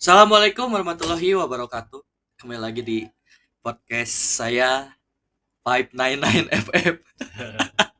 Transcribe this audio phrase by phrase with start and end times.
[0.00, 2.00] Assalamualaikum warahmatullahi wabarakatuh.
[2.40, 2.98] Kembali lagi di
[3.60, 4.96] podcast saya
[5.60, 6.94] 599 FM.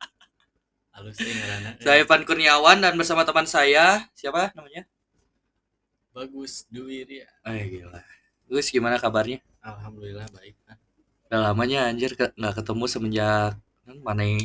[0.97, 1.77] halus sih ngaranna.
[1.85, 4.89] Saya Pan Kurniawan dan bersama teman saya siapa namanya?
[6.17, 8.01] bagus Dwi ya Eh gila.
[8.49, 9.45] Gus gimana kabarnya?
[9.61, 10.81] alhamdulillah baik ah.
[11.29, 14.25] Udah lamanya anjir nggak ketemu semenjak kan, mana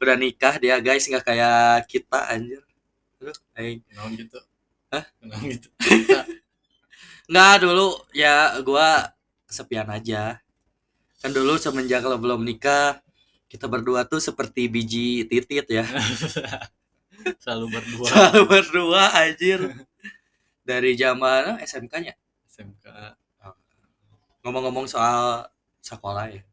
[0.00, 2.64] udah nikah dia guys nggak kayak kita anjir.
[3.20, 3.84] Aduh, aing.
[4.16, 4.40] gitu
[4.94, 5.04] Hah?
[5.18, 5.68] kenapa gitu
[7.24, 9.10] Nggak dulu ya gua
[9.48, 10.38] kesepian aja.
[11.24, 13.00] Kan dulu semenjak lo belum nikah
[13.48, 15.86] kita berdua tuh seperti biji titit ya.
[17.42, 19.60] selalu berdua Selalu berdua anjir.
[20.64, 22.14] Dari zaman eh, SMK-nya.
[22.44, 22.86] SMK
[24.44, 25.48] Ngomong-ngomong soal
[25.80, 26.44] sekolah ya.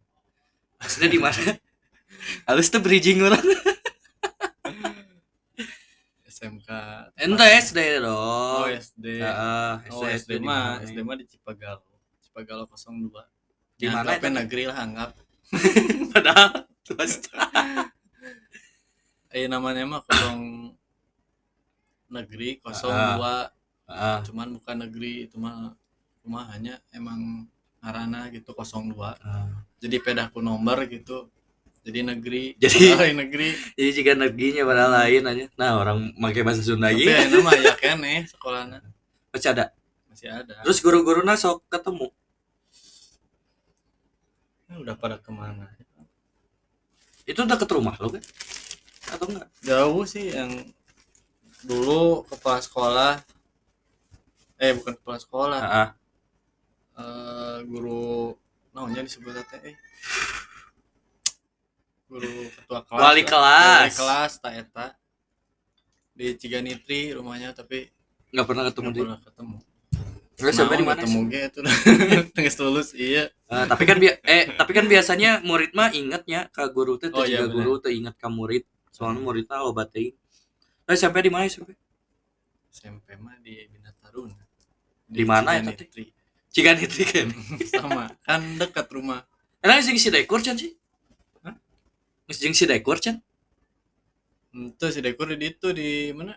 [0.80, 1.60] Maksudnya di mana?
[2.48, 3.44] Halus tuh bridging orang.
[6.42, 6.70] SMK
[7.22, 8.66] Ente SD oh dong.
[8.74, 10.86] SD Heeh, oh SD mah mana?
[10.90, 11.86] SD mah di Cipagalo
[12.26, 14.26] Cipagalo 02 Di mana itu?
[14.34, 15.12] negeri lah anggap
[16.18, 16.66] Padahal
[19.32, 20.74] eh namanya mah kosong
[22.12, 22.76] negeri 02
[23.88, 24.18] Heeh.
[24.28, 25.72] cuman bukan negeri itu mah
[26.20, 27.48] cuma hanya emang
[27.80, 29.46] ngarana gitu 02 Heeh.
[29.80, 31.32] jadi pedaku nomor gitu
[31.82, 35.46] jadi negeri Jadi- Padahal negeri Jadi jika negerinya pada lain aja.
[35.58, 37.42] Nah, orang pakai bahasa Sunda tapi gitu.
[37.42, 38.80] nama ya kene sekolahnya
[39.34, 39.66] Masih ada.
[40.08, 42.08] masih ada Terus guru-guru sok ketemu.
[44.68, 45.68] Nah, udah pada ke mana
[47.26, 48.24] Itu udah ke rumah lo kan?
[49.12, 49.48] Atau enggak?
[49.62, 50.52] jauh sih yang
[51.62, 53.14] dulu kepala sekolah
[54.58, 55.90] eh bukan kepala sekolah Heeh.
[56.98, 58.34] eh, guru
[58.72, 59.76] namanya disebut teh eh.
[62.12, 63.80] Guru ketua kelas Wali kelas.
[63.80, 64.86] wali kelas tak eta
[66.12, 67.88] di Ciganitri rumahnya tapi
[68.32, 69.58] Enggak pernah ketemu nggak pernah ketemu
[70.32, 70.98] Terus sampai di mana?
[70.98, 71.30] ketemu sih?
[71.30, 71.60] ge itu
[72.36, 76.96] tengah lulus iya Eh, tapi kan eh tapi kan biasanya murid mah ingetnya ke guru
[76.96, 78.64] teh Oh, iya, juga guru teh inget ke murid.
[78.90, 80.16] Soalnya murid obat teh.
[80.88, 81.76] Eh sampai di mana sampai?
[82.68, 84.40] SMP mah di Bina Taruna
[85.04, 85.84] Di mana eta teh?
[85.84, 86.06] Ciganitri.
[86.48, 87.28] Ciganitri kan.
[87.76, 89.20] sama kan dekat rumah
[89.60, 90.72] Enak sih si Dekur can sih?
[92.34, 93.20] Jeung si Dekur can?
[94.52, 96.36] itu si Dekur di itu di mana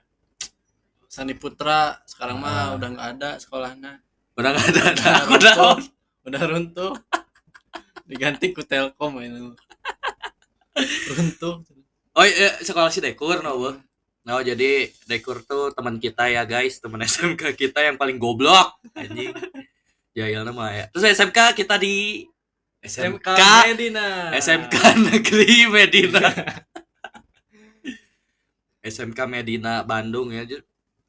[1.07, 2.43] Sandi Putra sekarang Ah.
[2.43, 3.93] mah udah nggak ada sekolahnya
[4.35, 4.83] Udah enggak ada.
[4.91, 5.79] udah Aku udah runtuh
[6.25, 6.93] udah runtuh
[8.05, 9.55] diganti ku Telkom ini
[11.11, 11.63] runtuh
[12.15, 13.75] Oh iya, sekolah si Dekur no, Bu.
[14.23, 18.79] No, jadi Dekur tuh teman kita ya guys, teman SMK kita yang paling goblok.
[18.95, 19.35] Anjing.
[20.15, 20.85] Jahil nama ya.
[20.95, 22.23] Terus SMK kita di
[22.85, 24.07] SMK SMK Medina
[24.37, 24.77] SMK
[25.09, 26.21] Negeri Medina.
[28.85, 30.45] SMK Medina Bandung ya.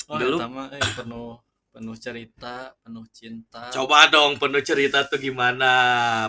[0.08, 0.40] Oh, dulu.
[0.40, 1.36] eta mah, eh, penuh
[1.76, 5.68] penuh cerita penuh cinta Coba dong penuh cerita tuh gimana?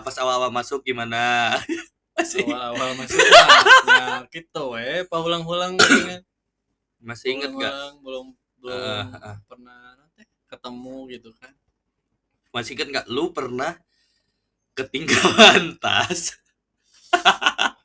[0.03, 1.55] Pas awal-awal masuk gimana?
[2.19, 3.23] Awal-awal masuk
[3.87, 5.79] ya gitu we paulang-ulang
[6.99, 7.95] masih inget gak?
[8.03, 9.37] Belum belum ah, ah.
[9.47, 11.55] pernah nanti ketemu gitu kan
[12.51, 13.05] Masih inget gak?
[13.07, 13.79] Lu pernah
[14.77, 16.37] ketinggalan tas?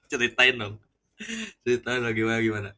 [0.06, 0.74] Ceritain dong.
[1.64, 2.70] Ceritain dong gimana gimana.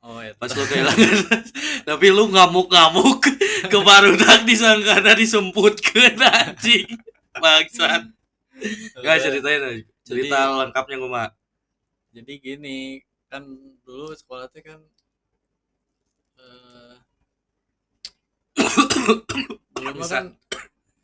[0.00, 1.44] oh ya Pas lu kehilangan
[1.90, 3.20] tapi lu ngamuk-ngamuk
[3.68, 6.88] ke barudak disangka ada disemputkeun anjing.
[7.34, 8.08] Bangsat.
[8.96, 9.82] Gak ceritain aja.
[10.00, 11.30] Cerita Jadi- lengkapnya gue mah.
[12.10, 12.98] jadi gini
[13.30, 13.46] kan
[13.86, 14.82] dulu sekolah teh kan
[16.34, 16.96] eh
[19.70, 20.34] dulu kan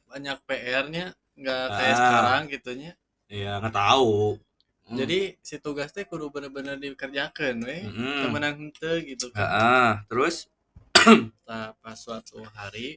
[0.08, 1.98] banyak PR-nya nggak kayak Ah.
[1.98, 2.92] sekarang gitunya
[3.26, 4.38] Iya, nggak tahu.
[4.86, 4.94] Hmm.
[4.96, 8.22] jadi si tugas teh kudu bener-bener dikerjakan weh Mm-mm.
[8.22, 10.46] temenan hente gitu kan Heeh, terus
[11.42, 12.94] Nah, pas suatu hari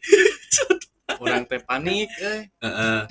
[1.22, 3.01] orang teh panik eh heeh.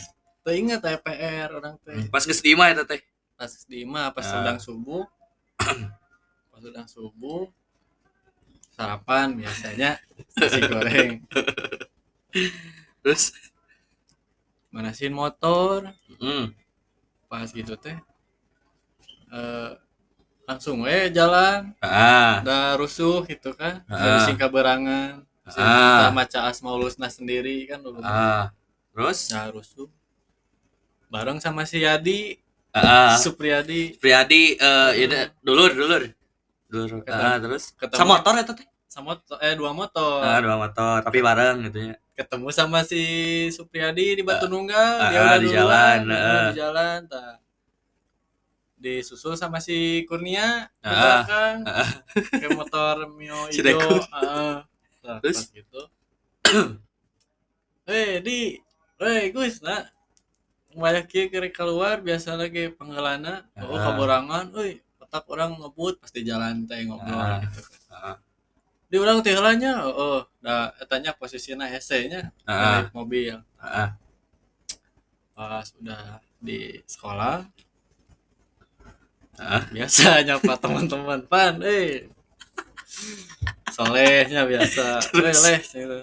[0.41, 3.03] teh ingat teh PR orang teh pas geus di imah eta teh.
[3.35, 4.31] pas di imah pas Ah.
[4.33, 5.03] sedang subuh
[6.51, 7.51] pas sedang subuh
[8.71, 9.99] sarapan biasanya
[10.35, 11.11] nasi goreng
[13.03, 13.31] Terus
[14.69, 16.53] manasin motor mm,
[17.27, 17.97] pas gitu teh
[19.31, 19.71] eh
[20.45, 22.33] langsung we jalan heeh.
[22.41, 24.01] udah rusuh gitu kan Ah.
[24.01, 26.09] dari singka berangan Ah.
[26.11, 28.53] maca asmaulusna sendiri kan dulu Ah,
[28.93, 29.89] terus nah rusuh
[31.09, 32.37] bareng sama si Yadi
[32.73, 33.11] heeh.
[33.19, 36.03] Supriyadi Priyadi eh ini dulur dulur.
[36.69, 37.01] Dulur.
[37.01, 37.25] Ketemu.
[37.25, 37.97] Ah, terus Ketemu.
[37.97, 38.69] sama motor eta teh.
[38.87, 41.97] sama eh dua motor Ah, dua motor tapi bareng gitu ya.
[42.19, 43.03] Ketemu sama si
[43.49, 46.51] Supriyadi di Batu Nunggal ah, dia udah di jalan, ah.
[46.51, 47.39] di jalan tak
[48.75, 51.91] disusul sama si Kurnia di Ah, belakang ah.
[52.31, 54.67] kayak motor Mio hijau ah.
[54.99, 55.51] Nah, Terus?
[55.51, 55.83] gitu
[57.89, 58.59] eh di
[58.99, 59.87] eh Gus nah
[60.75, 63.83] banyak kieu kiri keluar biasa lagi penggalana oh Ah.
[63.89, 67.41] kaborangan euy otak orang ngebut pasti jalan teh ngobrol Ah.
[67.47, 67.88] gitu Ah.
[68.89, 71.69] Di ulang teh heulanya oh, da etanya posisinya
[72.49, 72.83] Ah.
[72.83, 73.89] naik mobil Heeh.
[75.33, 77.45] pas udah di sekolah
[79.39, 79.63] Heeh.
[79.77, 82.09] biasa nyapa teman-teman pan eh
[83.71, 85.37] solehnya biasa Terus?
[85.39, 85.39] Terus.
[85.45, 85.99] leh gitu.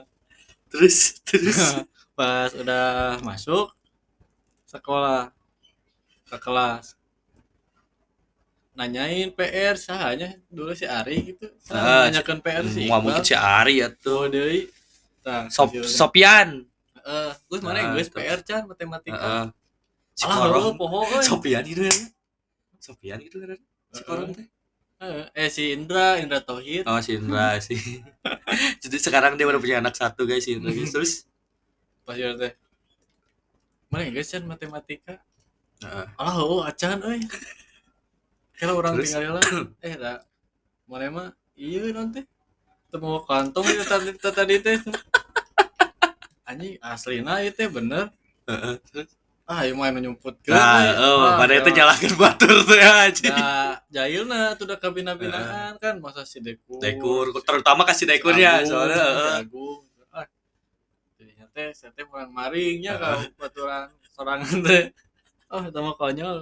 [0.72, 1.60] Terus terus
[2.18, 3.74] pas udah masuk
[4.70, 5.34] sekolah
[6.26, 6.96] ke kelas
[8.76, 13.80] nanyain PR sahanya dulu si Ari gitu Ah, nanyakan PR si Wah mungkin si Ari
[13.80, 14.36] ya tuh tuh.
[14.36, 14.68] deui
[15.20, 15.72] tah Sop.
[15.82, 16.68] Sopian.
[17.02, 18.20] eh gus mana Ah, gus terus.
[18.20, 19.46] PR can matematika Heeh.
[20.12, 21.04] Si alah poho.
[21.22, 21.98] Sopian itu kan.
[22.78, 23.60] Sopian itu kan.
[23.90, 24.48] Si Korong teh.
[24.96, 27.80] Eh, eh si Indra Indra Tauhid Oh si Indra sih.
[28.84, 30.92] Jadi sekarang dia udah punya anak satu guys si Indra guys.
[30.92, 31.12] Terus
[32.04, 32.54] pas teh
[33.88, 35.20] mana guys can matematika
[35.80, 36.06] Heeh.
[36.16, 37.24] alah oh acan euy
[38.56, 39.12] kira orang Terus?
[39.12, 39.46] tinggal lah.
[39.84, 40.14] Eh da
[40.88, 42.24] mana mah iya nanti.
[42.92, 44.78] Temu kantong itu tadi tadi teh
[46.46, 48.14] anjing aslina itu teh bener
[49.46, 53.30] ah ieu mah anu nyumput Nah, oh, pada itu nyalakan batur tuh ya aja.
[53.30, 56.02] nah jahilna tuh udah kabina-binaan kan.
[56.02, 56.82] Masa si dekur.
[56.82, 59.38] Dekur, terutama kasih dekurnya soalnya.
[59.38, 59.86] Agung.
[60.10, 60.26] ah
[61.22, 64.90] jadinya teh saya teh kurang maringnya kau baturan sorangan teh.
[65.54, 66.38] Oh itu mah konyol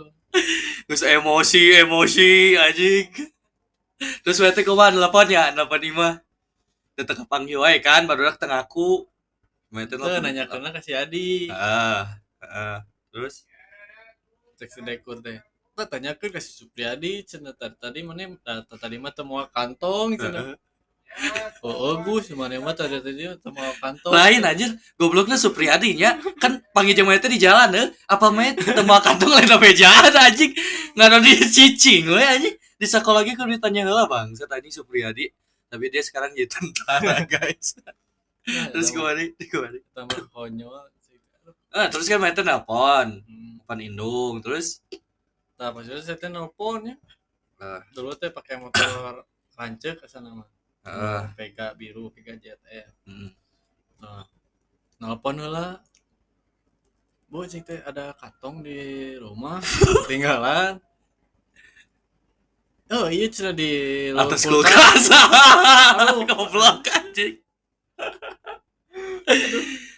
[0.89, 3.07] Terus emosi, emosi anjing.
[4.25, 6.09] Terus wete kumaha nelponnya, nelpon Ima.
[6.97, 9.05] Tetep kepanggil wae kan, baru tengah aku.
[9.73, 10.21] Wete Tuh nelpon.
[10.25, 11.49] nanya karena kasih Adi.
[11.49, 12.77] Heeh.
[13.13, 13.45] Terus
[14.57, 15.21] cek si dekur
[15.73, 18.29] Nah, tanya ke kasih Supriyadi cenah tadi tadi mana
[18.69, 20.53] tadi mah temu kantong cenah.
[21.61, 24.11] Oh, oh Gus mana mah tadi tadi temu kantong.
[24.11, 27.87] lain anjir, gobloknya Supriyadinya kan panggil jemaah itu di jalan eh.
[28.05, 30.51] Apa main temu kantong lain apa jalan anjing.
[30.93, 32.55] Ada di cicing we anjing.
[32.57, 35.29] Di sekolah lagi kan ditanya heula Bang, saya tadi Supriyadi.
[35.69, 37.77] Tapi dia sekarang jadi tentara, guys.
[38.45, 39.21] Nah, Terus tambah- gimana?
[39.39, 39.77] Gimana?
[39.95, 40.85] tambah konyol.
[41.73, 43.57] Ah, terus kan Mete nelpon, Hmm.
[43.57, 44.83] nelpon Indung, terus
[45.55, 46.95] Nah, itu saya teh nelpon ya.
[47.95, 49.23] Dulu teh pakai motor
[49.57, 50.49] rancak ke sana mah.
[50.83, 51.21] Heeh.
[51.39, 52.91] Vega biru, Vega ZR.
[53.07, 53.31] Hmm.
[54.03, 54.27] Nah,
[54.99, 55.79] nelpon heula.
[57.31, 58.77] Bu, cing teh ada kantong di
[59.17, 59.57] rumah,
[60.05, 60.77] tinggalan.
[62.93, 65.09] Oh iya cina di atas kulkas.
[66.29, 67.41] Goblok anjing.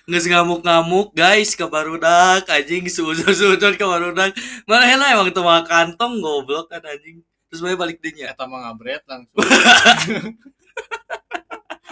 [0.06, 4.32] Nges ngamuk-ngamuk guys ke barudak anjing suzon-suzon ke barudak.
[4.64, 7.20] Mana enak emang tuh kantong goblok kan anjing.
[7.52, 8.32] Terus bae balik dinya.
[8.32, 9.44] Eta mah ngabret langsung.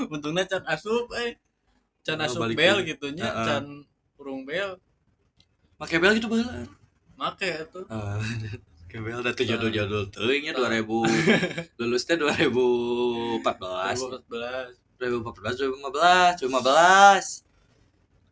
[0.10, 1.38] Untungnya can asup eh.
[2.02, 2.90] Can Oh, asup bel deui.
[2.90, 3.46] gitu nya, Heeh.
[3.46, 3.66] can
[4.18, 4.76] urung bel.
[5.78, 6.68] Make bel gitu baheula.
[7.16, 7.80] Make itu.
[7.88, 8.20] Ah,
[8.86, 10.86] Kebel dah tuh jadul-jadul teuing nya 2000
[11.82, 14.78] lulusnya 2014 2014.
[15.02, 17.42] 2014 2015 2015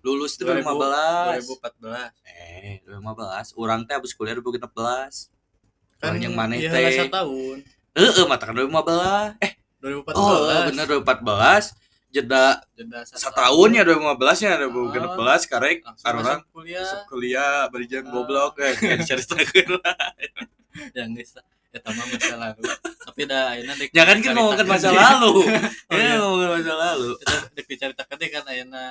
[0.02, 2.14] lulus itu 2015 2014.
[2.30, 5.34] eh 2015 orang teh habis kuliah 2016
[5.98, 7.10] Kan Orang yang maneh iya, teh.
[7.10, 7.58] tahun.
[7.94, 9.38] Heeh, mata kan 2015.
[9.38, 10.16] Eh, 2014.
[10.16, 10.38] oh,
[10.70, 11.76] bener 2014.
[12.12, 16.88] Jeda Jeda setahun ya 2015 nya 2016 karek masuk kuliah.
[17.08, 18.12] kuliah berjam Ah.
[18.12, 19.96] goblok eh diceritakeun lah.
[20.92, 21.40] yang geus
[21.72, 22.68] eta mah masa lalu.
[23.08, 25.48] Tapi dah ayeuna dek Jangan kan ngomongin masa lalu.
[25.88, 27.16] Ya ngomongin masa lalu.
[27.24, 28.86] Eta dek dicaritakeun deh kan ayeuna.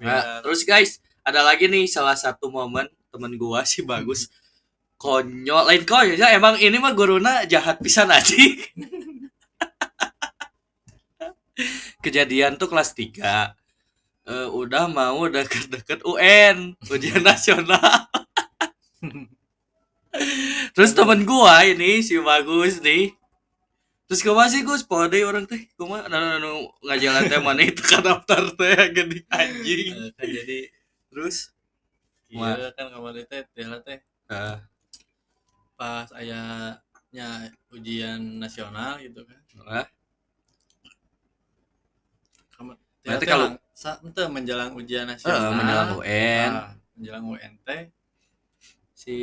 [0.00, 4.32] Nah, terus guys, ada lagi nih salah satu momen temen gua sih bagus.
[4.96, 8.32] Konyol, lain konyol ya emang ini mah guruna jahat pisan aja.
[12.04, 13.56] Kejadian tuh kelas 3
[14.26, 18.10] Eh, udah mau deket-deket UN ujian nasional.
[20.74, 23.14] Terus temen gua ini si bagus nih.
[24.10, 26.52] Terus gue masih gus pode orang teh, gue mah anu anu
[26.86, 29.94] ngajalan teh mana itu kan daftar teh gini anjing.
[29.94, 30.58] Eh, kan jadi
[31.10, 31.36] Terus
[32.30, 33.98] iya kan kemarin teh teh teh
[34.30, 34.56] eh,
[35.78, 37.28] pas ayahnya
[37.70, 39.40] ujian nasional gitu kan
[42.56, 42.72] Kamu
[43.06, 45.52] Berarti kalau kalau- sa ente menjelang ujian nasional.
[45.52, 46.48] menjelang UN.
[46.50, 47.82] Nah, menjelang UN teh
[48.90, 49.16] si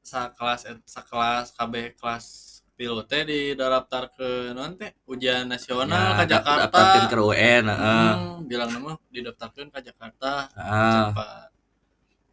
[0.00, 2.24] sakelas sakelas KB kelas
[2.72, 6.64] tilu teh didaftar ke non teh ujian nasional ke Ya, dap- Jakarta.
[6.70, 8.10] daftarkeun ke UN, heeh.
[8.14, 10.46] Hmm, bilang nama didaftarkan ke Jakarta.
[10.54, 11.06] Heeh.
[11.12, 11.30] Pak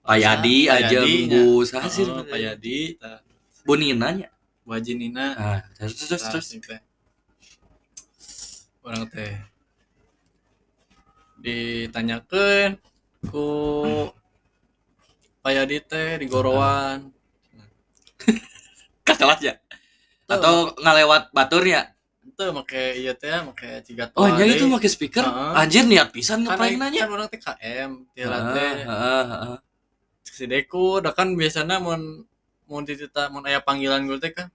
[0.05, 2.05] Pak Yadi aja Bu Sasir.
[2.05, 3.25] Oh, Pak Yadi, tah,
[3.65, 4.29] Bu Nina nya.
[4.61, 5.33] Bu Haji Nina.
[5.35, 6.47] Ah, terus terus terus.
[8.81, 9.33] Orang teh
[11.45, 12.81] ditanyakan
[13.29, 13.45] ku
[15.45, 17.05] Payadi teh di gorowan.
[19.05, 19.53] Ka kelas ya?
[20.25, 21.93] Atau ngalewat baturnya
[22.25, 25.23] itu make iya teh make ciga oh nya itu pakai speaker?
[25.23, 25.53] Heeh.
[25.55, 27.07] anjir niat pisan kan ngapain nanya?
[27.07, 29.57] kan orang teh KM Heeh, tiara teh heeh, heeh.
[30.25, 31.95] si Deku udah kan biasanya mau
[32.65, 34.49] mau ditita mau aya panggilan gue teh kan.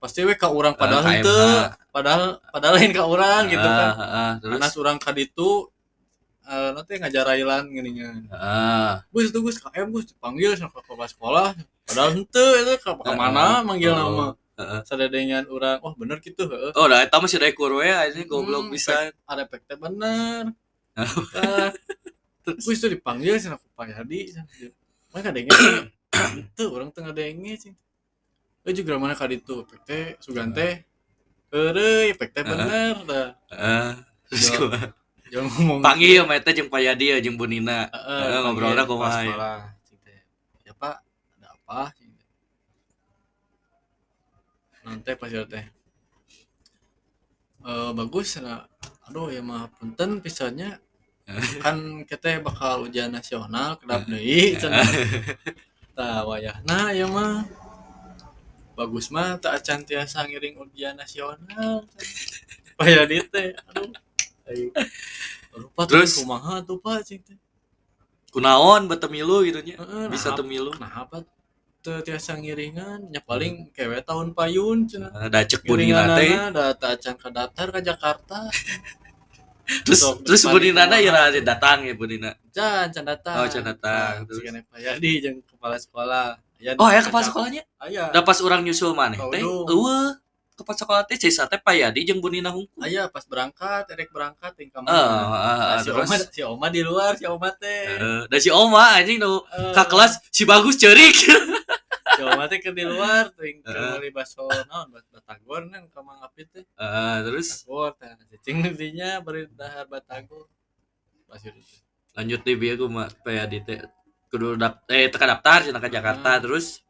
[0.00, 1.36] Pasti we ka urang padahal itu
[1.92, 3.92] padahal padahal lain ka urang gitu kan.
[4.40, 5.68] karena urang ka ditu
[6.46, 8.08] eh nanti ngajarailan gininya.
[8.32, 8.90] Heeh.
[9.10, 11.48] Gus itu Gus KM Gus dipanggil sama ke kepala sekolah.
[11.84, 14.26] Padahal ente itu ke mana manggil Oh, nama.
[14.56, 14.80] heeh.
[14.84, 16.72] sadedengan urang oh bener gitu heeh.
[16.74, 19.10] Oh dah eta masih ada kurwe ini goblok Hmm, bisa.
[19.24, 20.42] ada efeknya bener.
[20.94, 21.70] Nah,
[22.46, 24.36] Gus itu dipanggil sama Pak Yadi
[25.10, 25.50] mana kadenge
[26.50, 27.74] itu orang tengah denge sih.
[28.62, 30.84] Eh juga mana kali itu efeknya sugante
[31.48, 32.50] Heureuy efeknya Heeh.
[32.52, 33.28] bener dah.
[33.50, 33.90] Heeh.
[34.28, 34.46] terus
[35.78, 39.34] Panggil mete jeung Payadi ya jeung Bunina Heeh, ngobrolnya panggil kumaha pas ya?
[40.66, 40.96] Ya Pak,
[41.38, 41.82] ada apa?
[44.82, 45.64] Nanti pas teh.
[47.62, 48.66] Eh bagus nah.
[49.06, 50.82] Aduh ya mah punten pisannya
[51.62, 54.82] kan kita bakal ujian nasional kedap deui cenah.
[55.94, 57.46] Tah wayahna ya mah
[58.74, 61.86] bagus mah tak acan tiasa ngiring ujian nasional.
[62.74, 63.54] Paya di teh.
[63.70, 63.94] Aduh.
[64.50, 64.66] Ayo.
[65.54, 66.14] Lupa Terus?
[66.14, 67.38] terus kumaha tuh Pak cing teh.
[68.30, 69.74] kunaon betemilu gitu nya.
[69.78, 71.26] Heeh, bisa nah, temilu kenapa
[71.82, 73.10] teu tiasa ngiringan?
[73.10, 75.10] Nya paling kewe tahun payun cenah.
[75.10, 78.38] Ada cek Bunina teh ngiringanana da ta acan ka daftar ka Jakarta.
[79.86, 83.36] Terus Sok, terus panik Bunina na ya datang ya Bunina can can datang.
[83.38, 84.12] Oh, can datang.
[84.22, 84.38] Nah, Terus?
[84.42, 86.26] cigana Payadi jeung kepala sekolah.
[86.76, 87.62] Oh ya kepala sekolahnya?
[87.78, 88.10] Aya.
[88.10, 89.40] Udah pas orang nyusul maneh teh.
[89.40, 90.18] eueuh
[90.60, 94.68] kepala sekolah teh Cesa teh Payadi jeung Bunina hungkul aya pas berangkat erek berangkat ting
[94.68, 96.04] ka Eh, mana eh, Nah, eh, si terus?
[96.04, 97.84] Oma si Oma di luar si Oma teh.
[97.90, 101.16] Eh, dan si Oma anjing nu Eh, ka kelas si bagus cerik
[102.16, 103.90] si Oma teh ke di luar ting ke Eh.
[103.90, 106.64] meuli baso naon bat- batagor nang ka Mang Apit teh.
[106.64, 107.64] Eh, terus?
[107.64, 110.44] Batagor teh cicing dinya beri dahar batagor.
[111.24, 111.56] Pas itu
[112.12, 113.80] lanjut di bieu kumaha Payadi teh.
[114.28, 116.42] Kudu dap eh teka daftar cenah ka Jakarta Hmm.
[116.42, 116.82] terus?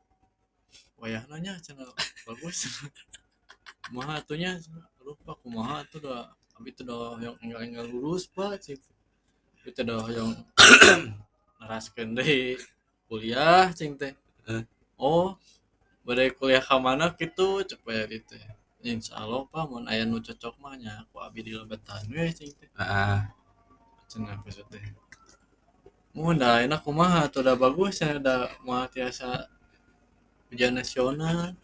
[1.01, 1.89] Wayahna nya cenah
[2.25, 2.69] bagus
[3.87, 6.27] kumaha atunya cenah aduh pak kumaha atuh dah.
[6.61, 8.61] Abi teh dah yang enggak enggak lulus pak.
[8.61, 10.31] Abi teh dah yang
[11.61, 12.61] naraskeun deui
[13.09, 14.13] kuliah cing teh.
[14.49, 14.65] Eh.
[15.01, 15.37] oh
[16.05, 18.45] bade kuliah ka mana cek bae di teh.
[18.81, 22.53] Insya Allah pak mun aya nu cocok mah nya aku abi di lebetan we cing
[22.57, 22.69] teh.
[22.77, 23.21] Heeh.
[24.11, 24.85] cenah maksud teh?
[26.13, 29.47] Mun da enak kumaha tuh udah bagus ya udah mau tiasa
[30.51, 31.55] ujian nasional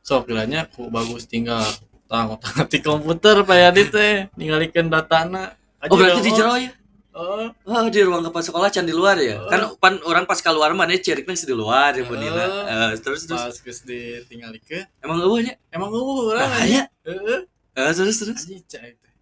[0.00, 1.64] sok kiranya aku bagus tinggal
[2.10, 2.36] tang
[2.72, 5.54] di komputer pak Yadi teh ningalikeun datana
[5.86, 6.72] oh berarti di jero ya?
[7.10, 7.50] Oh.
[7.66, 9.42] Oh di ruang kepala sekolah can di luar ya?
[9.42, 9.50] Oh.
[9.50, 12.14] Kan pan orang pas keluar mana ceriknya di luar ya Oh.
[12.14, 12.44] Bunina.
[12.70, 13.42] Eh, terus terus.
[13.42, 14.86] Pas geus ditinggalikeun.
[15.02, 15.58] Emang eueuhnya?
[15.74, 16.86] emang eueuh urang Bahaya.
[17.02, 17.40] heeh.
[17.74, 18.46] Eh, terus terus.
[18.46, 19.12] anjing cai teh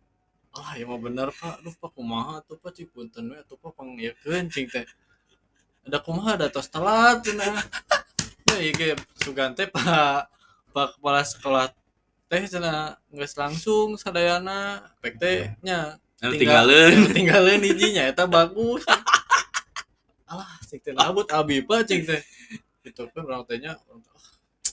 [0.58, 1.64] ah ya mah bener pak.
[1.64, 2.76] Pak kumaha tuh pak?
[2.76, 4.84] Cik punten we atuh pak pangiekeun cing teh.
[5.88, 6.36] Ada kumaha?
[6.36, 7.56] Ada tos telat cenah
[8.52, 10.28] ya ieu ge sugante pak
[10.88, 11.66] kepala sekolah
[12.26, 14.84] teh cenah geus langsung sadayana
[15.18, 16.96] teh nya Yang tinggalin.
[17.10, 18.82] tinggalin ijinya eta bagus
[20.30, 22.20] alah cing teh labut abi pak cing teh
[22.84, 24.02] gitu kan orang tehnya ah,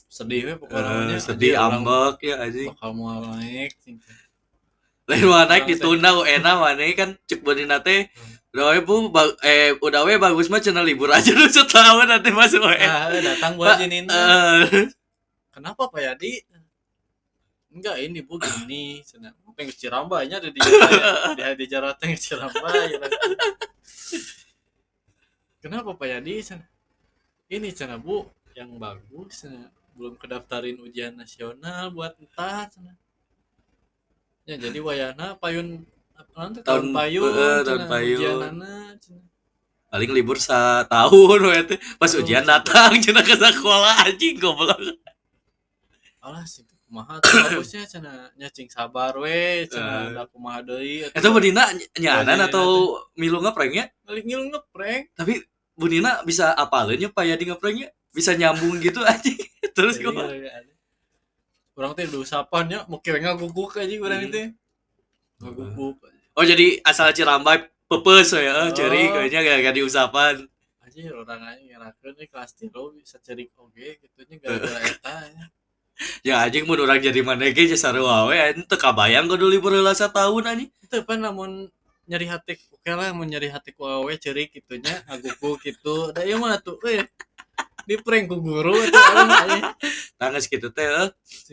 [0.08, 2.70] sedih we pokoknya Eh, sedih ambek ya anjing.
[2.72, 4.20] bakal mau naik cing teh
[5.06, 8.10] Lain mah naik ditunda enak mana kan cek Bunina teh.
[8.50, 9.06] Udah we bu
[9.46, 12.74] eh udah we bagus mah cenah libur aja dulu setahun nanti masuk we.
[12.82, 14.90] Ah, datang buat jinin Eh,
[15.56, 16.44] kenapa Pak Yadi
[17.72, 20.60] enggak ini bu gini cina pengen cirambanya ada di
[21.40, 23.00] di di jarak tengah ciramba ya.
[25.64, 26.66] kenapa Pak Yadi cina
[27.48, 32.94] ini cina bu yang bagus cina belum kedaftarin ujian nasional buat entah cina
[34.46, 35.84] ya jadi wayana payun
[36.36, 38.20] nanti tahun, Tahun- payun eh, tahun payun.
[38.20, 38.76] ujianana,
[39.92, 41.80] paling libur setahun teh.
[41.96, 44.80] Pas ujian datang cenah ke sekolah anjing goblok.
[46.26, 49.70] Alah sih kumaha tuh bagusnya cenah nyacing sabar we Eh.
[49.70, 52.68] cenah da kumaha deui Eta Bunina nyanan Bunina atau
[53.14, 53.94] milu ngepranknya?
[54.02, 55.34] balik ngilu ngeprank Tapi
[55.74, 57.90] Bunina bisa apalin ya Pak Yadi ngepranknya?
[58.10, 59.38] Bisa nyambung gitu anjing.
[59.76, 60.26] Terus gua
[61.76, 64.30] orang teh udah usapannya mau kira ngaguguk aja orang Hmm.
[64.32, 64.42] itu
[65.38, 65.96] ngaguguk
[66.36, 68.72] Oh jadi asal Cirambai pepes ya, Oh.
[68.72, 70.36] ceri kayaknya gak, gak diusapan.
[70.80, 75.16] aja orang aja ngerakeun nih kelas tilo bisa cerik oge gitunya gara-gara eta
[76.24, 76.44] ya.
[76.44, 80.44] Anjing mun urang jadi manege ge sarua we anjing teu kabayang kudu libur heula tahun
[80.46, 80.70] anjing.
[80.86, 81.68] itu apa namun
[82.06, 86.14] nyari hati oke lah mau nyari hati awewe cerik gitunya aguku gitu.
[86.14, 87.06] Da ieu mah tuh eh
[87.86, 89.64] di prank ku guru aing
[90.18, 91.10] nah geus kitu teh eh.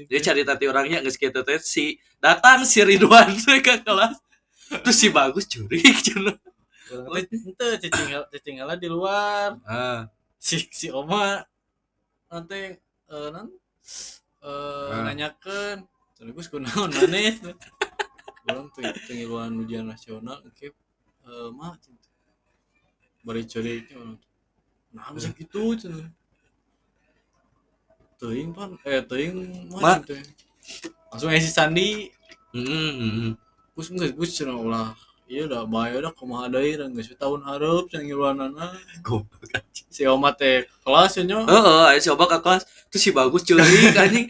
[0.08, 3.32] dia cari tati orangnya geus kitu teh si datang si Ridwan
[3.64, 4.16] ke kelas.
[4.72, 6.36] Terus si bagus curik cenah.
[6.88, 9.56] Teh henteu cicing cicing di luar.
[9.64, 10.08] Ah
[10.42, 11.38] si si oma
[12.26, 13.46] nanti eh non
[14.42, 15.06] eh Ah.
[15.06, 15.86] nanyakeun
[16.18, 17.38] terus kunaon manis
[18.50, 20.66] orang tuh pengiluan ujian nasional oke.
[21.22, 22.10] Eh mah cinta.
[23.22, 24.18] Bari ceriknya orang
[24.92, 26.10] nah bisa gitu cenah
[28.20, 29.34] teuing pan eh teuing
[29.70, 29.78] Ma.
[29.78, 30.18] mah cinta.
[31.10, 32.10] Langsung isi sandi.
[32.52, 33.30] Hmm, hmm.
[33.72, 34.92] gus geus gus cenah ulah.
[35.30, 38.66] Iya dah bahaya dah kumaha deui dan geus tahun hareup cenah ngiluanana
[39.06, 39.88] goblok anjing.
[39.88, 44.28] Si oma teh kelas nya Heeh, coba ke kelas terus si bagus curik anjing.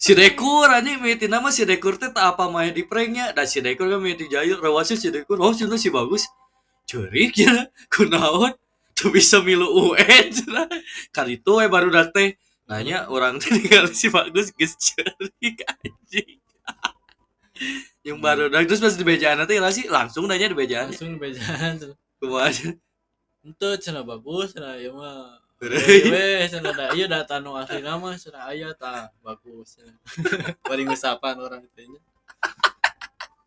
[0.00, 3.36] Si dekur anjing mimiti nama si dekur teh tak apa main di pranknya.
[3.36, 5.36] Dan si dekur kan mimiti jayu rawasnya si dekur.
[5.36, 6.24] Oh cina si bagus.
[6.88, 7.68] Curik ya.
[7.92, 8.56] Kunaon?
[8.96, 10.64] Tuh bisa milu UN cina.
[11.12, 16.40] Kali itu we baru dak teh nanya orang teh tinggal si bagus geus curik anjing.
[18.00, 20.88] Yang baru dak terus pas di bejaan nanti lah sih langsung nanya di bejaan.
[20.90, 22.72] Langsung bejaan kumaha aja.
[23.42, 25.41] Ente cenah bagus cenah ieu mah.
[25.62, 29.68] Weh, cenah da ieu data nu asli nama cenah aya tah bagus.
[29.78, 29.94] cenah.
[30.66, 32.00] Bari ngusapan orang teh nya.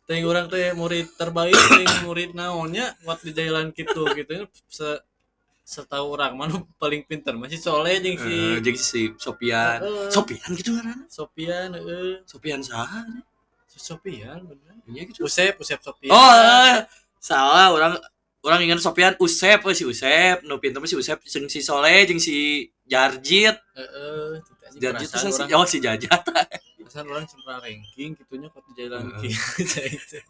[0.08, 5.02] Teh urang teh murid terbaik teh murid naonnya buat di jalan kitu gitu se
[5.66, 10.08] setahu orang mana paling pinter masih soleh jeung si Eh, jeung si Sopian Heeh.
[10.14, 13.02] Sopian gitu kan Sopian heeh Sopian saha
[13.66, 15.26] si Sopian bener Iya gitu.
[15.26, 16.86] Usep Usep Sopian Oh, eh,
[17.18, 17.98] salah orang
[18.46, 22.22] orang ingat Sopian Usep we, si Usep, nu mah si Usep jeung si Soleh jeung
[22.22, 23.58] si Jarjit.
[23.74, 24.38] heeh
[24.78, 26.22] Jarjit itu si oh si Jajat.
[26.86, 30.22] perasaan orang cuma ranking gitunya kok jalan gitu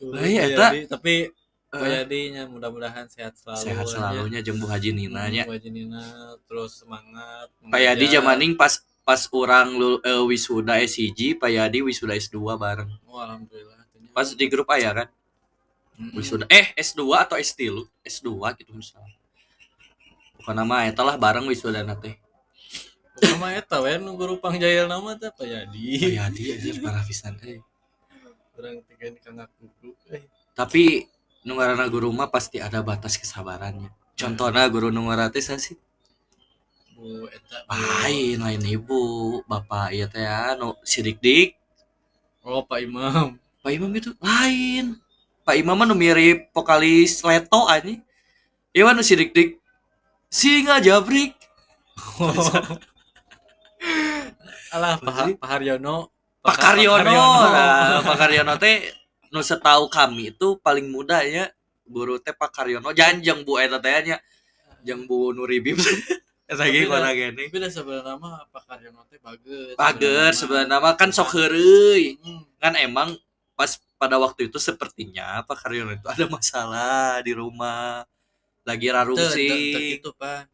[0.00, 0.44] Lah, iya,
[0.88, 1.30] tapi
[1.76, 5.44] Eh, Bayadinya mudah-mudahan sehat selalu Sehat selalunya jeung Bu Haji Nina nya.
[5.44, 6.00] Bu Haji Nina
[6.46, 8.14] terus semangat Pak Yadi mengajar.
[8.22, 12.86] jamaning pas pas orang lu, eh, wisuda S1, Pak Yadi wisuda S2 bareng.
[13.10, 13.82] oh, alhamdulillah
[14.14, 15.08] Pas di grup aya kan?
[16.12, 17.72] Wisuda eh S2 atau S3
[18.04, 18.28] S2
[18.60, 19.16] gitu misalnya.
[20.36, 22.14] Bukan nama eta lah bareng wisuda teh.
[23.16, 25.84] Nama eta we nu guru pangjayal nama teh Pak Yadi.
[25.96, 27.64] Pak Yadi anjir parah pisan euy.
[28.56, 29.92] Urang tiga di kangak kuku.
[30.12, 31.04] Eh, tapi
[31.46, 35.78] nu ngaranna guru mah pasti ada batas kesabarannya contohnya guru nu teh sih
[36.96, 37.62] Bu eta.
[37.70, 41.54] lain lain ibu bapak iya teh anu sidik dik
[42.46, 43.42] Oh, Pak Imam.
[43.58, 44.94] pak imam itu lain
[45.46, 48.02] pak imam mah nu mirip vokalis leto ani
[48.74, 49.62] iya mah nu sidik dik
[50.26, 51.32] singa jabrik.
[54.74, 56.10] Alah, Apa Pak Haryono.
[56.42, 57.16] Pak Karyono
[57.54, 58.92] nah, Pak Karyono teh
[59.32, 61.48] nu setahu kami itu paling muda ya
[61.86, 64.18] guru teh Pak Karyono janjang bu eta teh nya.
[64.84, 65.78] Jeung bu Nuribib
[66.50, 67.44] eta ge Tapi dah- kora gini.
[67.48, 69.74] Tapi dah sebenarnya mah Pak Haryono teh bagus.
[69.78, 72.18] Pager sebenarnya mah kan sok heureuy.
[72.20, 72.44] Hmm.
[72.60, 73.14] Kan emang
[73.56, 78.04] pas pada waktu itu sepertinya Pak Karyono itu ada masalah di rumah.
[78.62, 79.98] Lagi rarungsing.
[79.98, 80.50] gitu, Pak.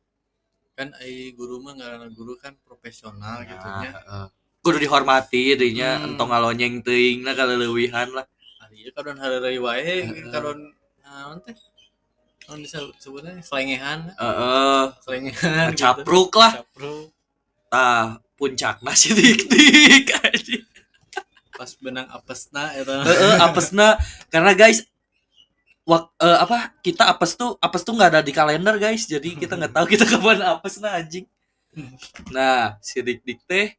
[0.72, 3.90] Kan ai guru mah ngaranna guru kan profesional gitu nya.
[3.92, 4.26] heeh.
[4.62, 6.14] Kudu dihormati dirinya Hmm.
[6.14, 8.24] entong ngalonyeng teuing na kaleuwihan lah.
[8.62, 10.70] Ari ieu kadon hareureuy wae kadon
[11.02, 11.56] naon teh?
[12.46, 15.82] Naon disebutnya selengehan, Heeh, selengehan gitu.
[15.82, 16.62] capruk lah.
[16.62, 17.10] Capruk.
[17.66, 20.62] Tah puncakna si dik-dik anjing.
[21.52, 23.04] Pas benang apesna eta.
[23.08, 24.00] Heeh, apesna.
[24.32, 24.84] Karena guys
[25.82, 29.04] wak, eh, apa kita apes tuh apes tuh nggak ada di kalender guys.
[29.04, 31.26] Jadi kita nggak tahu kita kapan apesna anjing.
[32.32, 33.76] Nah si dik dik teh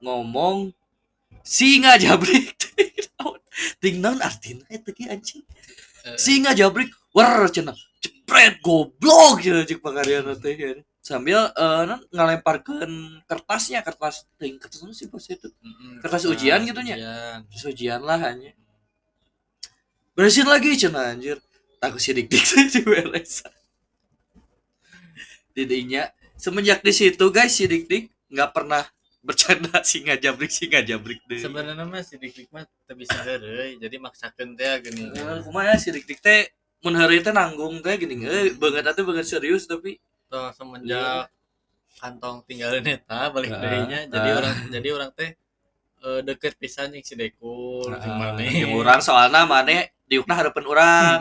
[0.00, 0.72] ngomong
[1.44, 2.56] singa jabrik.
[3.82, 5.44] Ting naon artina eta ge anjing?
[6.08, 10.80] Eh, singa jabrik wer cenah jepret goblok cenah cek pangariana teh ya.
[11.00, 15.48] Sambil eh non ngalemparkeun kertasnya kertas ting kertas sih pas itu
[16.04, 16.96] kertas ujian gitu nya?
[16.96, 17.40] ujian.
[17.72, 18.52] ujian lah hanya
[20.12, 21.40] beresin lagi cenah anjir
[21.80, 23.48] takut si dik dik diberes
[25.56, 28.84] didinya semenjak di situ guys si dik dik nggak pernah
[29.24, 33.96] bercanda singa jabrik singa jabrik deh Sebenarnya mah si dik mah teu bisa heureuy, jadi
[34.00, 35.12] maksakeun teh geuning.
[35.12, 36.48] Eh, kumaha ya si dik dik teh
[36.80, 41.26] mun heureuy teh nanggung teh gini eh banget atuh banget serius tapi Tuh semenjak
[41.98, 45.30] kantong tinggalin eta balik Ah, deui nya jadi orang jadi orang teh
[46.06, 48.46] eh, deket pisan jeung si Dekul jeung maneh.
[48.62, 51.16] yang orang soalnya mana diukna harapan orang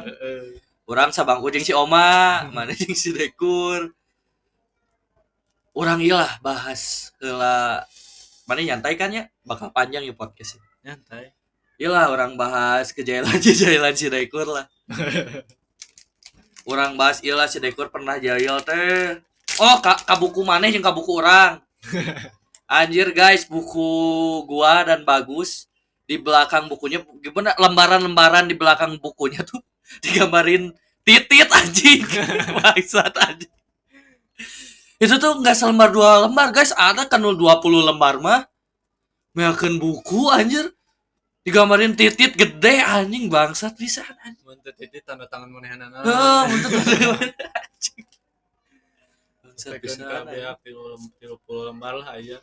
[0.85, 3.91] orang sabangku jeung si Oma mana jeung si Dekur.
[5.73, 7.81] Orang ilah bahas heula
[8.45, 9.25] mana nyantai kan ya?
[9.41, 11.33] Bakal panjang ya podcast nyantai.
[11.81, 14.69] Iyalah orang bahas kejailan kejailan si Dekur lah.
[16.67, 19.19] orang bahas iyalah si Dekur pernah jahil teh.
[19.59, 21.59] Oh, ka, ka buku maneh jeung ka buku orang.
[22.69, 23.89] Anjir guys, buku
[24.45, 25.67] gua dan bagus
[26.09, 29.61] di belakang bukunya gimana lembaran-lembaran di belakang bukunya tuh
[30.03, 30.73] digambarin
[31.05, 32.05] titit anjing.
[32.57, 33.53] Bangsat anjing.
[34.99, 38.47] Itu tuh nggak selembar dua lembar guys, ada kan 20 lembar mah.
[39.31, 40.75] Meakeun buku anjir
[41.43, 44.43] digambarin titit gede anjing bangsat bisa anjing.
[44.43, 46.03] Muntut itu tanda tangan manehanana.
[46.03, 48.05] Ah, untuk anjing.
[49.43, 50.03] Bangsat bisa.
[50.25, 52.37] 30 lembar lah aja.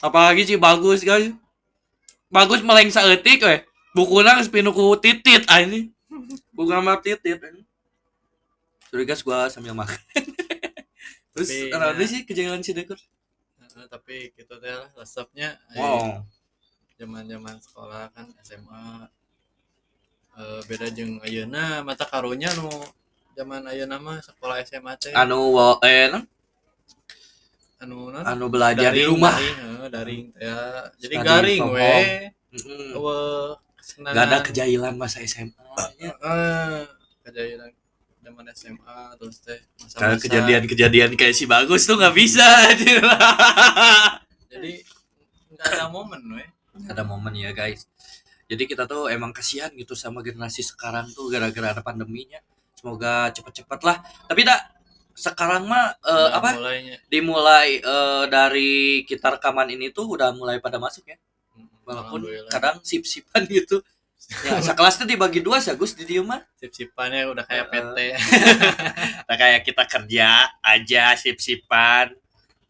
[0.00, 1.32] Apalagi sih bagus guys.
[2.32, 3.60] Bagus meleng saeutik we.
[3.92, 5.92] Bukuna geus pinu ku titit anjing.
[6.54, 7.66] Buku nama titit anjing.
[8.88, 10.00] Sorry guys gua sambil makan.
[11.34, 12.06] Terus ada ya.
[12.06, 12.98] sih kejadian si Dekur.
[13.60, 16.26] Heeh, tapi gitu teh lah resepnya Wow.
[17.00, 19.08] Zaman-zaman sekolah kan SMA
[20.36, 22.68] eh, beda jeung ayeuna mata karunya nu
[23.32, 26.12] zaman ayeuna mah sekolah SMA teh Anu eh
[27.80, 29.32] anu non anu belajar di rumah.
[29.32, 30.58] daring, heeh, daring ya.
[31.00, 31.80] jadi Study garing we.
[31.80, 33.56] Weh,
[34.00, 35.56] Gak ada kejailan masa SMA.
[35.96, 36.12] nya.
[36.12, 36.84] Heeh,
[37.24, 37.72] kejadian
[38.20, 39.56] zaman SMA terus teh
[39.96, 42.44] Kalau masa-masa kejadian-kejadian kayak si bagus tuh nggak bisa.
[44.52, 44.72] jadi
[45.56, 46.44] nggak ada momen we
[46.88, 47.86] ada momen ya guys.
[48.50, 52.42] Jadi kita tuh emang kasihan gitu sama generasi sekarang tuh gara-gara ada pandeminya.
[52.74, 54.02] Semoga cepet-cepet lah.
[54.26, 54.60] Tapi dak
[55.14, 60.58] sekarang mah eh, Udah apa mulainya dimulai eh, dari kita rekaman ini tuh udah mulai
[60.58, 61.18] pada masuk ya.
[61.86, 63.82] Walaupun kadang sip-sipan gitu.
[64.46, 66.38] Ya, sekelasnya dibagi dua sih Gus di dia mah.
[66.62, 67.90] sip-sipannya udah kayak Heeh.
[67.90, 67.98] PT
[69.26, 70.28] Nah, kayak kita kerja
[70.62, 72.14] aja sip-sipan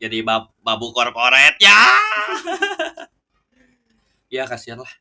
[0.00, 1.76] jadi bab babu korporat ya.
[4.30, 4.92] ya kasihan lah.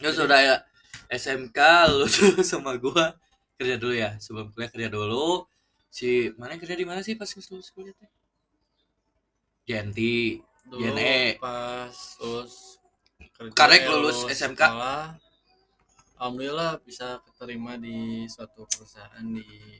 [0.00, 0.56] Terus udah ya
[1.06, 1.58] SMK
[1.92, 3.14] lu tuh sama gua
[3.54, 5.46] kerja dulu ya sebelum kuliah kerja dulu
[5.86, 8.10] si mana kerja di mana sih pas lulus kuliah teh
[9.62, 11.38] Genti JNE.
[11.38, 12.80] pas lulus
[13.36, 14.58] kerja, Karek lulus SMK.
[14.58, 15.14] sekolah,
[16.16, 19.78] alhamdulillah bisa keterima di suatu perusahaan di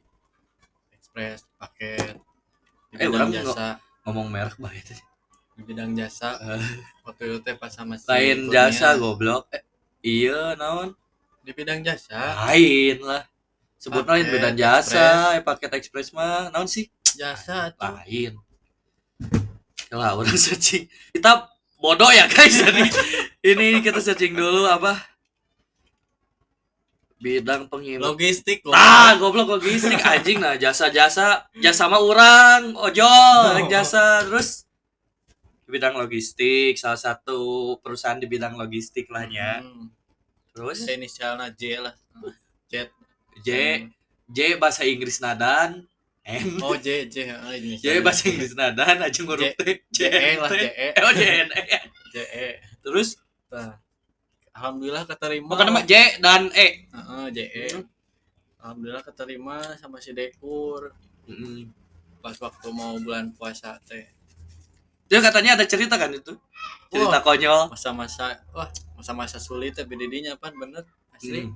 [0.92, 2.14] Express paket
[2.92, 5.01] di Eh, orang jasa ngomong merek banget sih.
[5.56, 6.40] Di bidang jasa.
[7.06, 8.70] Waktu itu teh pas sama si lain Kurnia.
[8.70, 9.48] jasa goblok.
[9.52, 9.62] Eh,
[10.00, 10.96] iya naon?
[11.44, 12.48] Di bidang jasa.
[12.48, 13.26] Lain lah.
[13.76, 16.48] Sebut lain beda jasa eh, paket ekspres mah.
[16.54, 16.88] Naon sih?
[17.18, 17.82] Jasa tuh.
[17.84, 18.38] Lain.
[19.92, 20.88] Lah orang searching.
[21.12, 22.62] Kita bodoh ya guys.
[22.62, 22.86] Jadi
[23.42, 24.96] ini kita searching dulu apa?
[27.22, 28.74] Bidang penghidupan logistik loh.
[28.74, 29.98] Ah goblok logistik.
[30.02, 34.66] Anjing nah jasa jasa jasa mah orang ojol yang jasa terus
[35.64, 39.62] bidang logistik salah satu perusahaan di bidang logistik lah ya.
[39.62, 39.88] Hmm,
[40.53, 40.85] terus?
[40.85, 41.94] Inisialnya J lah.
[42.70, 42.88] J.
[43.40, 43.48] J.
[44.29, 45.85] J bahasa Inggris nadan.
[46.22, 46.62] N.
[46.62, 47.16] Oh J J.
[47.35, 50.55] Heeh, J bahasa Inggris nadan aja nguruk T J JE lah T.
[50.55, 51.79] JE oh J N E.
[52.14, 52.46] JE
[52.79, 53.18] terus?
[53.51, 53.75] Nah,
[54.55, 55.51] alhamdulillah keterima.
[55.51, 56.87] Bukan nama J dan E.
[56.88, 57.87] Heeh, JE Hmm.
[58.62, 60.94] alhamdulillah keterima sama si Dekur.
[61.27, 61.70] Mm.
[62.18, 64.07] pas waktu mau bulan puasa teh
[65.12, 66.33] dia katanya ada cerita kan itu?
[66.88, 67.25] Cerita Wah.
[67.25, 67.61] konyol.
[67.68, 70.88] masa-masa wah masa-masa sulit tapi didinya apa bener.
[71.12, 71.53] Asli.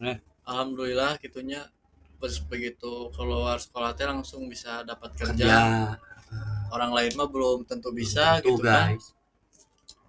[0.00, 0.16] Hmm.
[0.48, 1.68] alhamdulillah gitunya
[2.16, 5.36] pas begitu keluar sekolah teh langsung bisa dapat kerja.
[5.36, 5.60] Kerja.
[6.72, 8.96] Orang lain mah belum tentu bisa Tuh, gitu kan.
[8.96, 9.12] guys.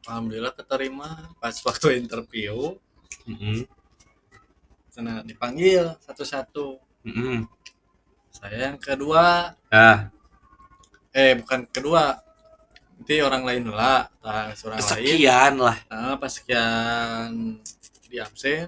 [0.08, 1.36] Alhamdulillah keterima.
[1.36, 2.80] Pas waktu interview
[3.28, 3.68] Mm-mm.
[4.88, 6.80] sana dipanggil satu-satu.
[7.04, 7.44] Mm-mm.
[8.32, 9.52] saya yang kedua.
[9.68, 10.08] Ah.
[11.12, 12.29] Eh bukan kedua
[13.00, 14.92] nanti orang lain lah nah, orang lain.
[14.92, 15.78] Sekian lah.
[15.88, 17.56] Nah, pas sekian
[18.12, 18.68] di absen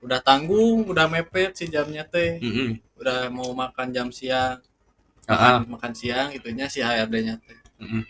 [0.00, 2.40] udah tanggung udah mepet si jamnya teh.
[2.40, 2.80] Mm-mm.
[2.96, 4.56] udah mau makan jam siang
[5.28, 7.58] makan, makan siang itunya si HRD-nya teh.
[7.84, 8.02] Mm-mm.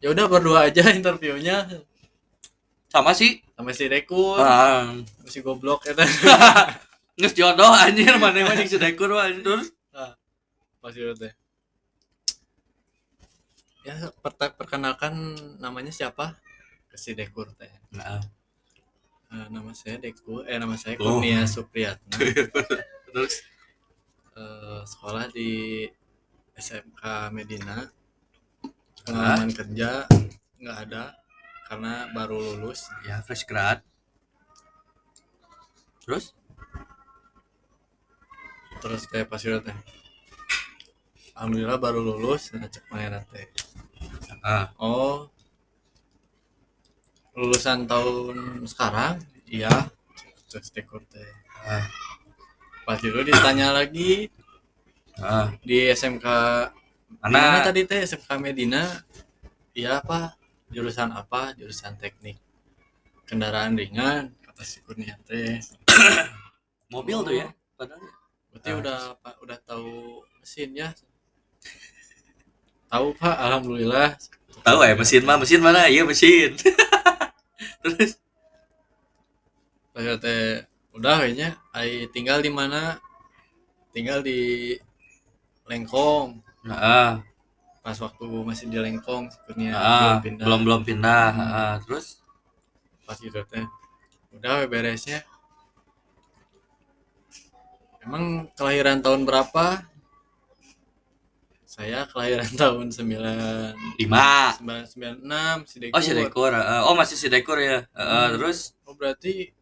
[0.00, 1.84] ya udah berdua aja interviewnya.
[2.88, 4.88] Sama sih sama si Dekur ah.
[5.20, 6.08] Sama si goblok ya teh.
[7.20, 9.72] Nges jodoh anjir mana mana si dekur wah, terus
[10.84, 11.32] pas itu teh
[13.86, 15.14] ya perta- perkenalkan
[15.56, 16.34] namanya siapa?
[16.92, 17.70] Si Dekur teh.
[17.92, 18.18] Nah,
[19.26, 21.18] Eh, nama saya Dekur eh nama saya Oh.
[21.18, 22.14] Kurnia Supriyatna.
[23.10, 23.34] Terus?
[24.32, 25.82] Eh, sekolah di
[26.54, 27.90] SMK Medina.
[29.02, 30.06] Pengalaman kerja
[30.56, 31.18] nggak ada
[31.66, 32.86] karena baru lulus.
[33.02, 33.82] Ya fresh grad.
[36.06, 36.30] Terus?
[38.78, 39.76] Terus teh pas itu teh
[41.36, 43.46] alhamdulillah baru lulus nah cek mana teh.
[44.40, 44.72] Ah.
[44.80, 45.28] Oh.
[47.36, 49.20] Lulusan tahun sekarang?
[49.44, 49.92] Iya.
[50.48, 51.28] Terus dekur teh.
[51.66, 51.84] Ah.
[52.86, 54.30] pas itu ditanya lagi
[55.18, 55.50] Ah.
[55.60, 56.22] di SMK
[57.20, 57.60] mana?
[57.66, 58.00] Tadi teh?
[58.06, 59.02] SMK Medina.
[59.76, 60.38] Iya apa?
[60.72, 61.52] Jurusan apa?
[61.58, 62.38] Jurusan teknik
[63.26, 65.58] kendaraan ringan kata si Kurnia teh.
[66.94, 68.06] Mobil tuh ya padahal
[68.54, 68.78] berarti Ah.
[68.80, 68.98] udah
[69.42, 70.88] udah tahu mesin ya
[72.90, 73.36] tahu pak.
[73.36, 74.18] Alhamdulillah.
[74.62, 75.86] Tahu ya mesin mah mesin mana?
[75.86, 76.58] Iya mesin.
[77.82, 78.18] Terus?
[79.96, 81.56] Itu teh udah kayaknya.
[81.70, 82.98] Ai tinggal di mana?
[83.94, 84.74] Tinggal di
[85.66, 86.42] Lengkong.
[86.66, 87.22] Ah
[87.86, 90.42] pas waktu masih di Lengkong Kurnia ah, pindah.
[90.42, 91.26] belum belum pindah.
[91.30, 91.54] Hmm.
[91.54, 92.18] ah, terus?
[93.06, 93.62] Pas gitu teh.
[94.34, 95.22] Udah beresnya.
[98.02, 99.86] Emang kelahiran tahun berapa
[101.76, 104.56] saya kelahiran tahun 9 lima.
[104.56, 105.92] 996 si Dekur.
[105.92, 106.88] oh si dekor ah.
[106.88, 107.84] oh masih si dekor ya.
[107.92, 108.40] Ah, Hmm.
[108.40, 108.72] terus?
[108.88, 109.52] Oh, berarti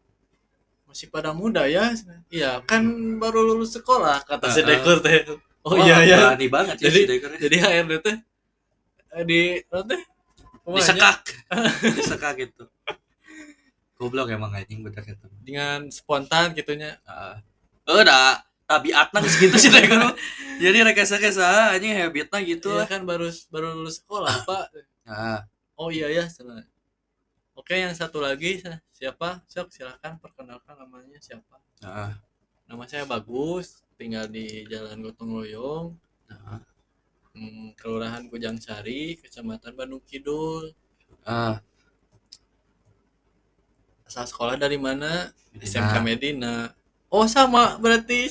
[0.87, 1.91] masih pada muda ya?
[2.31, 2.87] Iya kan
[3.19, 4.67] baru lulus sekolah kata si Ah, ah.
[4.71, 5.27] Dekur teh.
[5.65, 8.17] Oh Wah, iya ya berani banget ya Jadi- si dekor jadi HRD teh
[9.11, 10.01] eh, di apa teh?
[10.65, 11.19] Disekak.
[11.99, 12.63] Disekak gitu.
[13.95, 16.95] Goblok emang anjing bener gitu dengan spontan gitunya.
[17.03, 17.43] Ah.
[17.85, 20.13] udah tabiatna geus gitu sih dekor
[20.63, 24.65] jadi rekesa-kesa anjing habitnya gitu Iya lah kan baru baru lulus sekolah pak
[25.05, 25.41] ah.
[25.75, 26.63] Oh iya ya, salah.
[27.51, 28.63] Oke, yang satu lagi
[28.95, 29.43] siapa?
[29.43, 31.59] Sok silakan perkenalkan namanya siapa?
[31.83, 32.15] Ah.
[32.63, 35.91] Nama saya Bagus, tinggal di Jalan Gotong Royong,
[36.31, 36.63] Ah.
[37.35, 40.71] hmm, Kelurahan Kujang Sari, Kecamatan Bandung Kidul.
[41.27, 41.59] Ah.
[44.07, 45.35] Asal sekolah dari mana?
[45.51, 45.67] Medina.
[45.67, 46.55] SMK Medina.
[47.15, 48.27] Oh, sama berarti.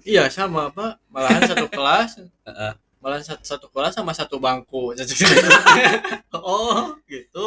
[0.00, 0.96] iya, sama, Pak.
[1.12, 2.24] Malahan satu kelas.
[3.04, 4.96] Malahan satu, satu kelas sama satu bangku.
[6.32, 7.44] oh, gitu.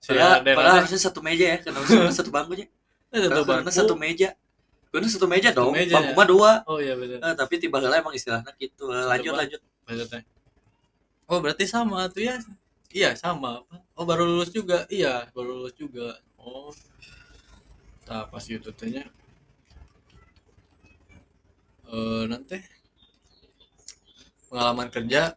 [0.00, 2.66] Saya Saya padahal harusnya satu meja ya, kenapa sih satu bangkunya?
[3.12, 3.70] satu Karena bangku.
[3.76, 4.28] satu meja.
[4.90, 6.16] Karena satu meja Satu dong, meja, bangku ya?
[6.16, 6.50] mah dua.
[6.64, 7.18] Oh iya benar.
[7.20, 8.88] Eh, tapi tiba heula emang istilahnya gitu.
[8.88, 9.60] Lanjut lanjut.
[9.84, 10.24] Maksudnya.
[11.28, 12.40] Oh berarti sama tuh ya?
[12.90, 13.62] Iya sama.
[13.68, 13.80] Pak.
[13.94, 14.88] Oh baru lulus juga?
[14.88, 16.16] Iya baru lulus juga.
[16.40, 16.72] Oh.
[18.10, 19.06] Nah pas gitu tehnya.
[21.90, 22.58] Eh nanti
[24.50, 25.34] pengalaman kerja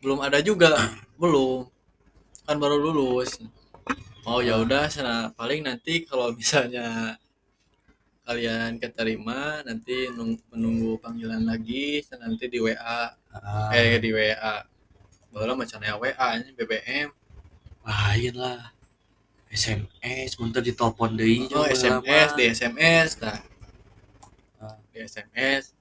[0.00, 0.72] belum ada juga.
[1.20, 1.68] Belum
[2.48, 3.36] kan baru lulus.
[4.24, 7.16] Oh ya udah sana paling nanti kalau misalnya
[8.28, 14.64] kalian keterima nanti nung- menunggu panggilan lagi sana nanti di WA Ah, eh di WA
[15.32, 17.08] baru macam ya WA ini BBM
[17.88, 18.72] lain lah.
[19.50, 23.38] SMS, munter ditelepon deui oh SMS di SMS nah
[24.58, 24.74] Ah.
[24.90, 25.72] di SMS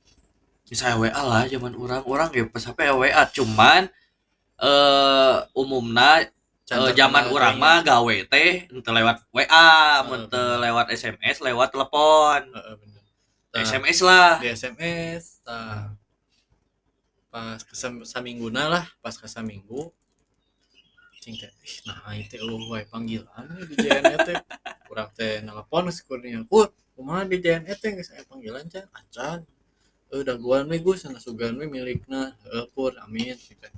[0.67, 3.87] Bisa WA lah zaman orang-orang ya pas HP WA cuman
[4.59, 6.27] eh eh,
[6.67, 7.63] Cantik zaman orang teuing.
[7.63, 10.59] mah gawe teh ente lewat WA, teu bener.
[10.67, 12.43] lewat SMS, lewat telepon.
[12.43, 13.03] Heeh, bener.
[13.55, 14.35] Nah, SMS lah.
[14.43, 15.95] di SMS nah,
[17.31, 19.95] pas kesam samingguna lah pas ke saminggu
[21.27, 21.51] cing teh.
[21.83, 24.39] Nah itu lu wae panggilan di JNE teh.
[24.87, 26.63] Urang teh nelpon si kurnia ku
[26.95, 29.43] kumaha di JNE teh geus aya panggilan can acan.
[30.07, 32.31] Eh daguan we Gus sana sugan we milikna.
[32.47, 33.71] Heuh pur amin teh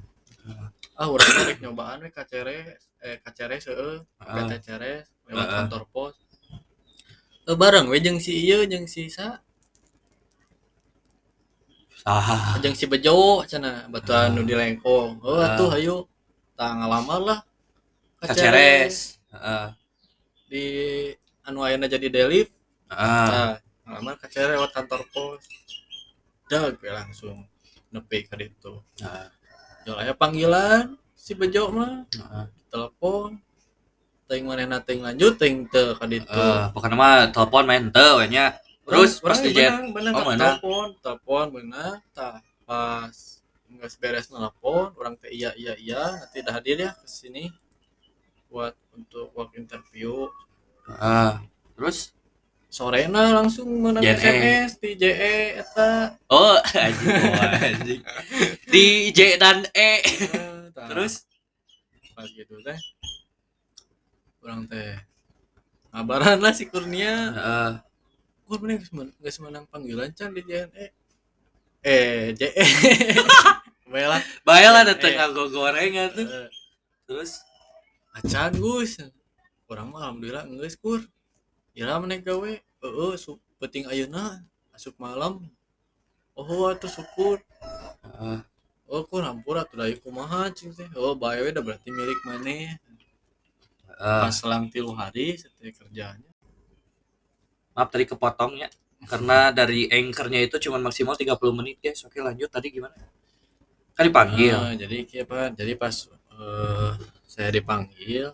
[0.99, 4.45] ah urang rek nyobaan we kaceres eh kaceres heueuh Ah.
[4.45, 6.13] kata caceres lewat kantor pos.
[7.49, 9.41] Eh bareng we jeung si ieu jeung si sa.
[12.07, 14.33] Ah, jeung si Bejo cenah batuan Ah.
[14.38, 15.19] nu di lengkong.
[15.25, 15.57] Oh Ah.
[15.57, 15.73] atuh
[16.59, 17.39] hayu tah ngalamar lah
[18.19, 19.15] ka kaceres.
[19.31, 19.67] Heeh.
[20.49, 20.65] di
[21.47, 22.51] anu jadi delif
[22.91, 23.27] Heeh.
[23.31, 23.55] nah
[23.87, 25.39] ngalamar ka Ceres lewat kantor pos
[26.51, 27.47] dag langsung
[27.95, 29.27] nepi ka ditu Heeh.
[29.87, 32.45] jol aya panggilan si Bejo mah Heeh.
[32.67, 33.39] telepon
[34.27, 38.27] teuing manehna teuing lanjut teuing teu ka ditu Eh, pokoknya mah telepon main teu we
[38.27, 38.59] nya.
[38.89, 40.57] Terus pas di Oh, mana?
[40.57, 43.38] telepon telepon benang tah pas
[43.69, 46.01] nggak beres nelpon orang teh iya iya iya.
[46.25, 47.53] Nanti dah hadir ya ke sini
[48.49, 50.25] buat untuk work interview.
[50.89, 51.45] Heeh.
[51.77, 52.17] Terus?
[52.69, 54.05] Sorena langsung menang.
[54.05, 56.13] SMS di JE eta.
[56.29, 56.53] Oh
[56.86, 58.01] anjing oh, anjing.
[58.69, 60.05] Di J dan E.
[60.73, 61.25] Tah, Terus?
[62.13, 62.77] Pas gitu teh.
[64.45, 65.01] Orang teh
[65.89, 67.34] ngabaran lah si Kurnia.
[68.45, 70.98] Gue bener nggak semenang panggilan can di JNE
[71.85, 72.49] eh JE
[73.89, 74.89] Baiklah Bae lah JNE.
[74.93, 76.27] dateng nganggo gorengan tuh.
[76.27, 76.49] Eh,
[77.09, 77.41] Terus?
[78.13, 79.01] Acan gus.
[79.69, 81.01] Orang mah alhamdulillah geus kur
[81.73, 82.51] ira meneh gawe.
[82.59, 85.45] Heeh su penting ayeuna asup malam.
[86.37, 87.41] Oh atuh syukur.
[88.05, 88.39] Heeh.
[88.89, 90.89] oh kur hampura atuh da ieu kumaha cing teh?
[90.97, 92.73] Oh bae we da berarti milik maneh
[93.85, 94.21] Heeh.
[94.25, 96.31] pas selang tilu hari setelah kerjanya
[97.75, 98.71] maaf tadi kepotongnya
[99.07, 102.49] karena dari anchornya itu cuma maksimal 30 menit guys oke lanjut.
[102.51, 102.95] Tadi gimana?
[103.95, 104.55] Kan dipanggil.
[104.55, 105.51] Nah, jadi apa?
[105.55, 105.95] Jadi pas
[106.35, 106.91] eh,
[107.27, 108.31] saya dipanggil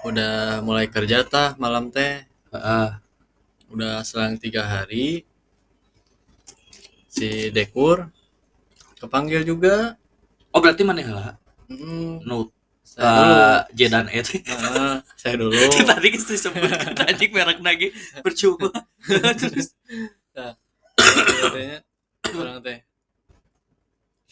[0.00, 2.24] udah mulai kerja tah malam teh.
[2.50, 2.88] Heeh.
[3.70, 5.22] udah selang tiga hari
[7.06, 8.10] si dekur
[8.98, 9.94] kepanggil juga.
[10.50, 11.28] Oh berarti mana lah
[11.70, 12.50] Hmm, dulu.
[12.98, 15.52] uh, Jedan et Heeh, saya dulu.
[15.92, 17.92] Tadi disebut anjing merek lagi
[18.24, 18.72] percuma.
[19.40, 19.76] Terus.
[20.96, 21.84] Katanya
[22.32, 22.78] orang teh.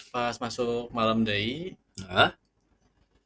[0.08, 1.76] Pas masuk malam deui
[2.08, 2.32] Hah?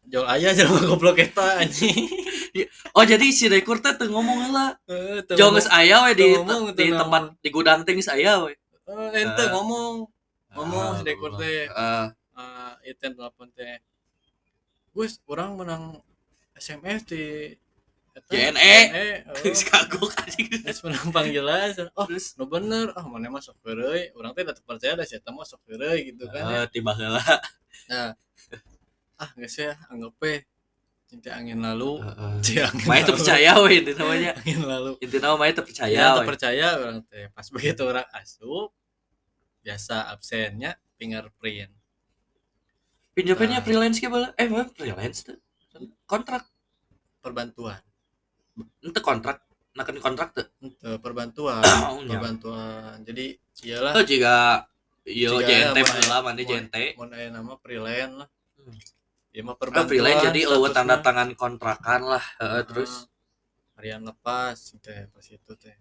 [0.02, 2.10] jol aya jelema goblok eta anjing.
[2.92, 6.36] Oh jadi si Dekur teh teu ngomong lah Eh, teu Jauh geus aya we di
[6.36, 8.58] ngomong, di tempat di gudang teh geus aya we.
[8.90, 10.10] Eh, ente ngomong.
[10.58, 11.70] Ngomong si Dekur teh.
[11.70, 12.04] Heeh.
[12.34, 13.78] uh, itu telepon teh.
[14.92, 16.02] Gus orang menang
[16.56, 17.22] SMS di
[18.28, 18.76] JNE.
[19.24, 19.34] oh.
[19.40, 23.56] Geus kagok anjing Terus menang panggilan oh terus no bener ah mana mah sok
[24.12, 26.58] urang teh teu percaya da si eta mah sok gitu kan ya.
[26.62, 27.20] Eh, tiba heula
[27.90, 28.12] nah
[29.16, 30.44] ah geus ya anggap we
[31.08, 32.32] cinta angin lalu Heeh.
[32.44, 33.12] Cinta angin Main lalu.
[33.16, 36.16] percaya we itu namanya angin lalu intinya main percaya ya we.
[36.20, 38.76] terpercaya orang teh pas begitu orang asup
[39.64, 41.72] biasa absennya fingerprint
[43.16, 43.64] pinjamannya Nah.
[43.64, 45.36] freelance ke bala eh mana freelance tuh
[46.04, 46.44] kontrak.
[47.20, 47.80] Perbantuan.
[48.80, 49.46] Ente kontrak.
[49.72, 50.46] Nakan kontrak tuh.
[51.00, 51.62] Perbantuan.
[52.10, 53.00] Perbantuan.
[53.02, 53.92] Jadi iyalah.
[53.96, 54.66] Oh jika
[55.02, 58.28] yo JNT mun- mana JNT mau aya nama freelance lah.
[58.60, 58.78] Hmm.
[59.32, 60.74] ya mah Ah, perbantuan freelance jadi statusna.
[60.76, 62.24] tanda tangan kontrakan lah.
[62.38, 63.08] Heeh, Ah, terus?
[63.74, 65.74] harian lepas teh pas itu teh.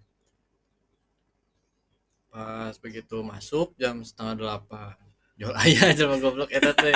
[2.31, 4.95] Pas begitu masuk jam setengah delapan.
[5.35, 6.95] Jual ayah aja goblok eta teh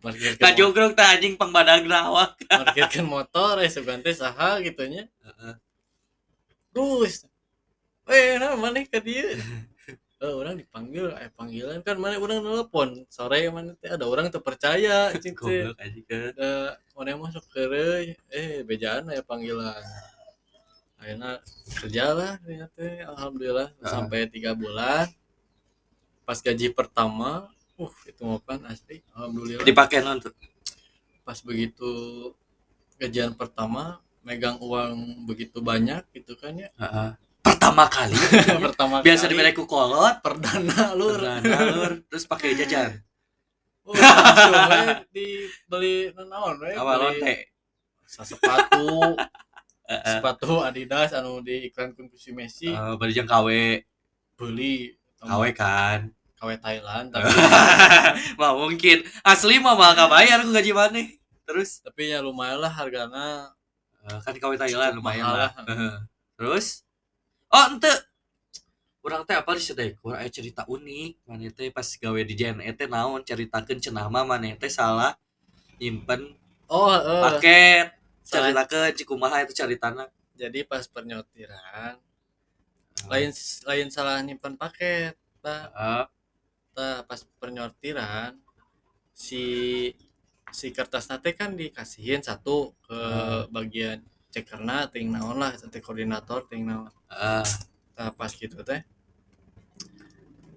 [0.00, 5.54] mo- kajogrok teh anjing pangbadag awak parkirkeun motor eh sugan teh saha gitunya Heeh.
[6.72, 7.24] Gus
[8.10, 9.36] eh nah mana ke dia?
[10.20, 15.16] Eh, orang dipanggil eh panggilan kan mana orang telepon sore mana teh ada orang terpercaya
[15.16, 15.72] cing teh.
[16.12, 19.80] Eh, mana masuk kerja eh bejaan ya panggilan.
[21.00, 21.40] Akhirnya
[21.72, 22.84] kerja lah ternyata
[23.16, 23.68] alhamdulillah.
[23.80, 23.88] Ah.
[23.88, 25.08] sampai tiga bulan.
[26.28, 27.48] Pas gaji pertama
[27.80, 29.00] uh itu mah kan asli.
[29.16, 29.64] Alhamdulillah.
[29.64, 30.32] Dipakai non tuh
[31.24, 31.90] pas begitu
[33.00, 36.68] gajian pertama megang uang begitu banyak gitu kan ya.
[36.76, 37.10] Heeh.
[37.40, 38.20] pertama kali
[38.68, 39.32] pertama biasa kali.
[39.32, 41.92] Diberi ku kolot perdana lur perdana lur.
[42.12, 43.00] terus pakai jajan.
[43.80, 46.76] Oh, langsung dibeli naon we?
[46.76, 47.34] Apa beli lonte.
[48.04, 49.16] sepatu.
[49.90, 52.70] Sepatu Adidas anu di iklan kun si Messi.
[52.70, 53.48] Bari jeung KW
[54.36, 54.94] beli.
[55.20, 57.28] KW kan KW Thailand tapi
[58.40, 59.04] mah mungkin.
[59.20, 61.04] Asli mah mah bayar ku gaji mana
[61.44, 61.84] terus?
[61.84, 63.52] Tapi ya lumayan lah hargana
[64.08, 65.52] eh, kan KW Thailand lumayan lah.
[65.52, 66.00] lah.
[66.40, 66.88] Terus?
[67.52, 67.92] Oh ente.
[69.00, 71.28] Orang teh apa di sedekur aya cerita unik.
[71.28, 73.20] Mana teh pas gawe di JNE teh naon?
[73.20, 75.20] Ceritakeun cenah mah mana teh salah
[75.76, 76.32] nyimpen
[76.72, 77.86] oh eh, paket.
[78.24, 80.08] Ceritakeun cikumaha itu ceritana.
[80.40, 82.00] Jadi pas pernyotiran
[83.08, 83.32] lain
[83.64, 85.72] lain salah nyimpan paket pak.
[85.72, 86.04] Heeh.
[86.80, 88.40] Tah, pas pernyortiran
[89.12, 89.44] si
[90.48, 93.52] si kertas nate kan dikasihin satu ke Hmm.
[93.52, 94.00] bagian
[94.32, 97.44] cekerna ting naon lah teh koordinator ting naon Heeh.
[97.92, 98.80] Tah, pas gitu teh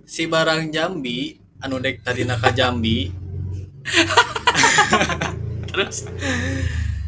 [0.08, 3.12] si barang Jambi anu dek tadi naka Jambi
[5.76, 6.08] terus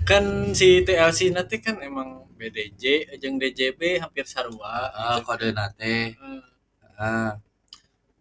[0.04, 5.24] kan si TLC nanti kan emang BDJ jeung DJB hampir sarua Heeh, gitu.
[5.24, 6.40] kode nate Eh,
[7.00, 7.32] Heeh.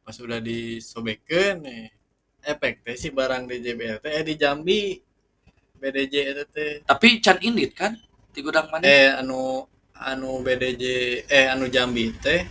[0.04, 1.88] Pas udah disobekeun nih.
[2.44, 5.00] Efek teh si barang teh eh, di Jambi.
[5.74, 7.96] BDJ itu teh tapi can indit kan?
[8.32, 8.84] Di gudang mana?
[8.84, 10.84] Eh anu anu BDJ
[11.28, 12.44] eh anu Jambi teh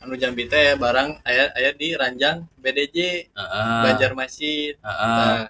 [0.00, 1.20] anu Jambi teh barang.
[1.24, 3.80] Aya aya di ranjang BDJ Heeh.
[3.84, 5.16] Banjarmasin Heeh.
[5.16, 5.48] Nah,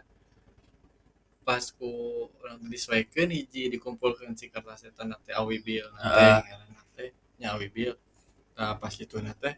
[1.44, 6.18] pas ku orang disesuaikan hiji dikumpulkan si kertas eta na teh awi bil na teh
[6.18, 6.38] Heeh.
[6.50, 7.08] ngaranna teh
[7.38, 7.94] nya awi bil.
[8.58, 9.54] Nah pas itu na teh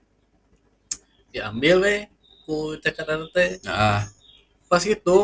[1.36, 1.96] diambil we
[2.42, 4.00] ku cekatan teh Heeh.
[4.66, 5.18] pas itu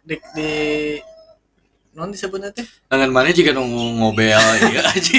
[0.00, 0.52] di, di
[1.92, 2.62] non disebutnya teh?
[2.86, 4.38] Dengan mana jika nunggu ngobel ya
[4.86, 5.18] aja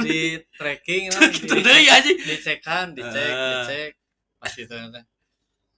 [0.00, 0.18] di
[0.50, 3.44] tracking lah di, gitu deh ya aja dicekan dicek Ah.
[3.62, 3.90] dicek.
[4.40, 5.04] Pas itu na teh.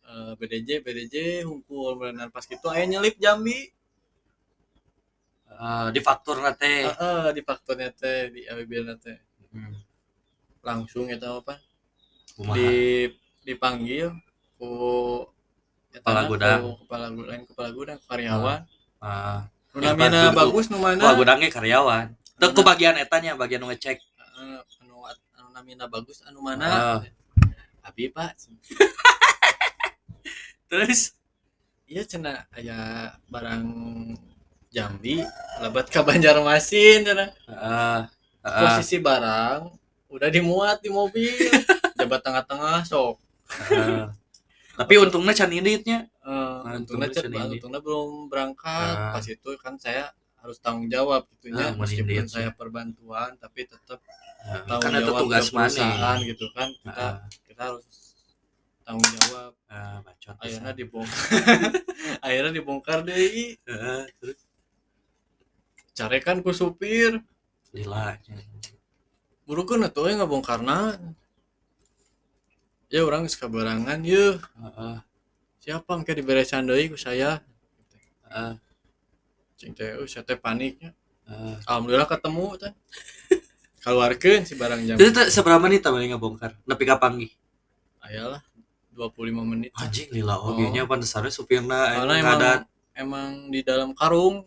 [0.03, 3.73] Eh, BDJ BDJ hunkul berenang pas itu aya nyelip Jambi.
[5.53, 9.19] Eh, di faktur nate Heeh, di faktornya teh di awi bil na teh.
[9.51, 9.77] Hmm.
[10.63, 11.59] langsung itu apa
[12.35, 13.11] Di
[13.43, 14.15] dipanggil
[14.55, 14.71] ku
[15.91, 16.59] Kepala gudang.
[16.63, 18.61] ku kepala gudang kepala gudang karyawan
[18.97, 22.07] Ah, Yang namina bagus nu mana kepala gudangnya karyawan.
[22.39, 22.49] Mana?
[22.49, 23.99] ke bagian etanya, bagian nu ngecek.
[23.99, 26.99] Eh, anu anu namina bagus anu mana Ah.
[27.83, 28.33] abi pak
[30.67, 31.13] Terus
[31.85, 33.67] iya cina aya barang
[34.71, 35.21] Jambi
[35.61, 37.29] lebat ke Banjarmasin heeh.
[37.45, 37.99] heeh.
[38.41, 39.69] posisi barang
[40.09, 41.29] udah dimuat di mobil
[42.03, 43.17] jabat tengah-tengah sok
[43.69, 44.07] heeh.
[44.73, 46.09] Tapi untungnya can iritnya.
[46.19, 47.61] Eh, Nah, untungnya sendiri.
[47.61, 49.13] untungnya belum berangkat Ah.
[49.13, 54.01] pas itu kan saya harus tanggung jawab gitunya Ah, meskipun saya perbantuan tapi tetap
[54.41, 54.65] Heeh.
[54.65, 57.15] tanggung Kan itu jawab tugas perusahaan gitu kan kita Heeh.
[57.45, 57.85] kita harus
[58.83, 60.35] tanggung jawab Ah, bacot.
[60.37, 61.21] akhirnya dibongkar
[62.25, 63.17] akhirnya dibongkar deh
[63.61, 64.41] Heeh, terus
[65.93, 67.21] carekan ku supir
[67.71, 68.17] lila.
[69.45, 70.97] buru kan atuh nggak bongkarna
[72.93, 74.97] ya orang sekabarangan ya Heeh.
[75.65, 77.41] siapa yang diberesan deui ku saya
[78.29, 78.53] Heeh.
[79.57, 80.93] cing teh oh, saya teh paniknya
[81.25, 81.57] heeh.
[81.65, 82.73] alhamdulillah ketemu teh
[83.83, 86.55] keluarkan si barang jam Itu seberapa menit tamanya ngebongkar?
[86.69, 87.33] Nepi ka panggih.
[88.05, 88.45] ayalah
[88.95, 92.39] 25 menit Anjing lila oge nya pantesannya supirna karena eh, emang
[92.93, 94.45] emang di dalam karung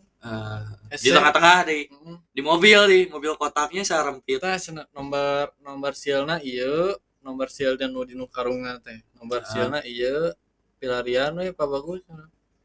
[0.90, 1.06] Ese.
[1.06, 1.86] di tengah-tengah deh.
[1.86, 2.18] Mm.
[2.34, 4.42] Di mobil di mobil kotaknya sarempit.
[4.42, 4.58] kita
[4.94, 6.94] nomor nomor sialna iya
[7.26, 9.48] nomor sial dan nu di nu karungna teh nomor Ah.
[9.50, 10.30] sialna iya
[10.78, 12.06] pilarian we pak bagus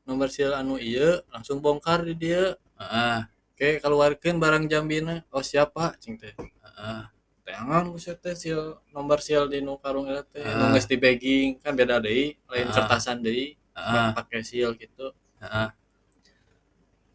[0.06, 3.18] nomor sial anu iya langsung bongkar di dia Heeh.
[3.58, 7.02] oke keluarkan barang jambina oh siapa cing teh Heeh.
[7.42, 10.70] tangan buset teh sial nomor sial di nu karung eta teh Ah.
[10.70, 12.74] nu geus di bagging kan beda deui lain Ah.
[12.78, 14.08] kertasan deui Heeh.
[14.14, 15.10] pakai seal gitu
[15.42, 15.68] Heeh.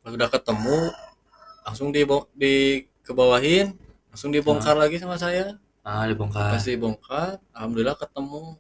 [0.03, 0.79] pas udah ketemu
[1.63, 2.03] langsung di
[2.35, 2.55] di
[3.03, 3.75] kebawahin
[4.11, 6.51] langsung dibongkar lagi sama saya Ah, dibongkar.
[6.51, 8.59] pas dibongkar alhamdulillah ketemu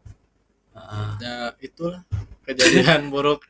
[0.72, 1.08] Heeh.
[1.18, 2.00] ya itulah
[2.42, 3.42] kejadian buruk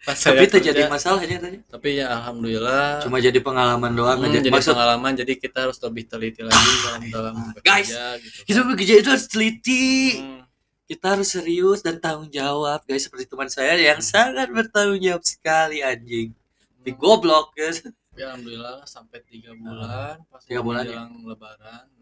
[0.00, 0.88] pas Tapi terjadi kerja.
[0.88, 1.60] masalahnya tadi.
[1.62, 4.40] tapi ya alhamdulillah Cuma jadi pengalaman doang Hmm, aja.
[4.40, 8.60] jadi Maksud pengalaman jadi kita harus lebih teliti lagi dalam dalam Guys, bekerja gitu kita
[8.64, 9.88] bekerja itu harus teliti.
[10.16, 10.40] Hmm,
[10.86, 13.06] Kita harus serius dan tanggung jawab, guys.
[13.06, 16.34] Seperti teman saya yang sangat bertanggung jawab sekali anjing.
[16.78, 17.78] Di goblok, guys.
[17.84, 20.48] tapi alhamdulillah sampai tiga bulan pas Ah.
[20.48, 21.06] Tiga bulan ya?
[21.06, 21.99] lebaran hmm,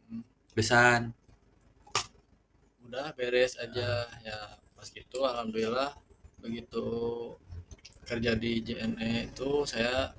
[0.56, 1.14] Besan.
[2.88, 4.38] udah beres aja ya
[4.72, 5.92] pas gitu alhamdulillah
[6.40, 6.84] begitu
[8.08, 10.16] kerja di JNE itu saya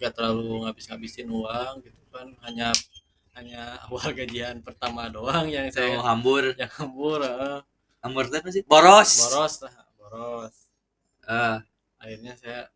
[0.00, 2.72] nggak terlalu ngabis-ngabisin uang gitu kan hanya
[3.36, 6.48] hanya awal gajian pertama doang yang Oh, saya hambur.
[6.60, 7.60] yang hambur eh.
[8.00, 8.62] Hambur itu apa sih?
[8.64, 9.10] Boros.
[9.20, 10.54] boros lah boros
[11.28, 11.56] Eh,
[12.00, 12.72] akhirnya saya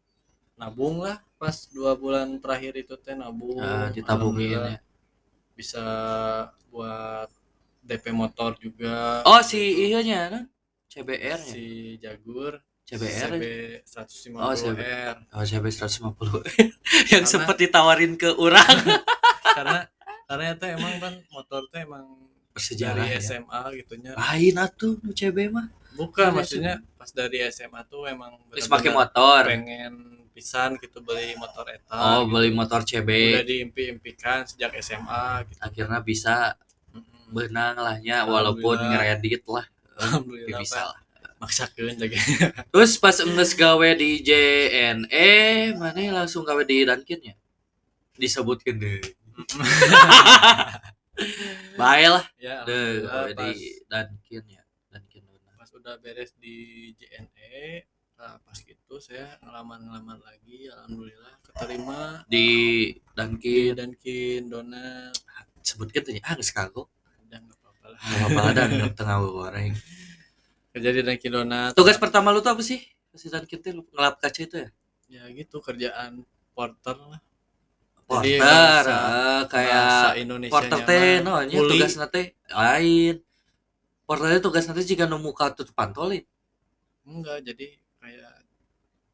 [0.61, 4.79] nabung lah pas dua bulan terakhir itu teh nabung eh, ditabungin ya.
[5.55, 5.85] Bisa
[6.69, 7.31] buat
[7.81, 10.45] DP motor juga Oh, si iya kan?
[10.89, 11.49] CBR nya.
[11.49, 11.65] si
[11.99, 13.31] Jagur CBR.
[13.33, 13.45] CB
[13.81, 13.81] ya?
[13.83, 14.79] 150 Oh, CB.
[14.79, 16.45] R Oh, CB 150.
[17.13, 18.77] yang Karena- sempat ditawarin ke orang.
[19.57, 19.87] karena
[20.25, 22.05] karena itu emang kan motor tuh emang
[22.51, 23.21] Bersejarah dari ya.
[23.21, 25.67] SMA gitunya Lain atuh CB mah.
[25.95, 29.43] bukan Dari maksudnya pas dari SMA tuh emang Terus pakai motor.
[29.45, 32.35] pengen pisan gitu beli motor eta Oh, gitu.
[32.35, 33.09] beli motor CB.
[33.33, 36.59] udah diimpi-impikan sejak SMA gitu Akhirnya bisa
[37.31, 39.67] benang lah nya walaupun ngeredit lah.
[39.97, 40.99] alhamdulillah bisa lah.
[41.39, 42.19] maksakeun jaga
[42.75, 45.31] Terus pas enggeus gawe di JNE,
[45.75, 47.35] mana langsung gawe di Dunkin ya?
[48.15, 48.99] Disebutkan deh.
[51.75, 53.51] Baik lah, ya deh gawe di
[53.85, 54.63] Dunkin ya.
[54.91, 55.23] Dunkin
[55.55, 62.47] pas udah beres di JNE nah, pas gitu saya ngelamar-ngelamar lagi alhamdulillah keterima Di di
[63.13, 65.13] Dunkin Dunkin Donat
[65.61, 66.89] sebutkan tuh ah geus kagok.
[67.25, 69.73] udah nggak apa-apa lah Apa ada tengah goreng.
[70.71, 72.81] kerja di Dunkin Donat Tugas pertama lu tuh apa sih?
[73.11, 74.69] Di Dunkin tuh lu ngelap kaca itu ya?
[75.05, 77.21] ya gitu kerjaan porter lah
[78.05, 83.15] Porter, bahasa- eh, bahasa kayak Indonesia porter teh no tugas nanti lain.
[84.05, 86.21] Porter teh tugas nanti jika nemu ka tutup pantolin.
[87.03, 88.35] enggak jadi kayak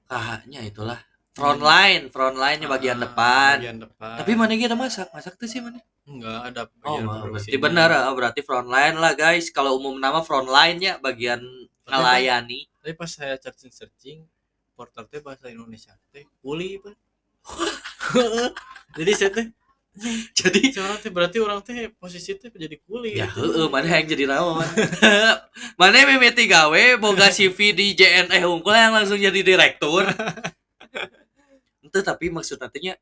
[0.05, 0.99] Kahnya itulah
[1.31, 3.55] front line, front line-nya bagian ah, depan.
[3.63, 5.07] bagian depan Tapi mana kita masak?
[5.15, 5.79] Masak tuh sih mana?
[6.11, 9.47] enggak ada Oh, bagian berarti benar ah, berarti front line lah guys.
[9.55, 11.39] Kalau umum nama front line-nya bagian
[11.87, 12.61] Tapi ngelayani.
[12.81, 14.19] tapi pas saya searching searching
[14.75, 16.81] porter teh bahasa Indonesia teh kuli
[18.99, 19.47] jadi saya teh
[20.39, 24.25] Jadi orang teh berarti orang teh posisi teh jadi kuli ya heeh mana yang jadi
[24.33, 24.65] naon?
[25.81, 30.09] mana mimiti gawe boga CV di JNE unggul yang langsung jadi direktur.
[31.85, 32.97] Itu tapi maksud nantinya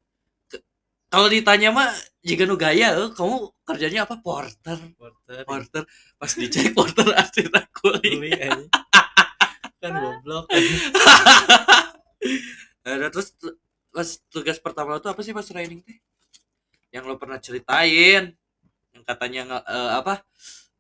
[1.09, 1.88] kalau ditanya mah
[2.20, 4.20] jika nu gaya eh, kamu kerjanya apa?
[4.20, 4.76] Porter.
[4.99, 5.46] Porter.
[5.46, 5.82] Porter.
[6.20, 8.66] Pas dicek porter asli kuli kuli aja
[9.78, 10.51] kan goblok
[12.82, 13.30] Ada terus
[13.94, 15.96] pas tugas pertama tuh apa sih pas training teh?
[16.89, 18.32] Yang lo pernah ceritain
[18.93, 20.24] yang katanya eh, apa?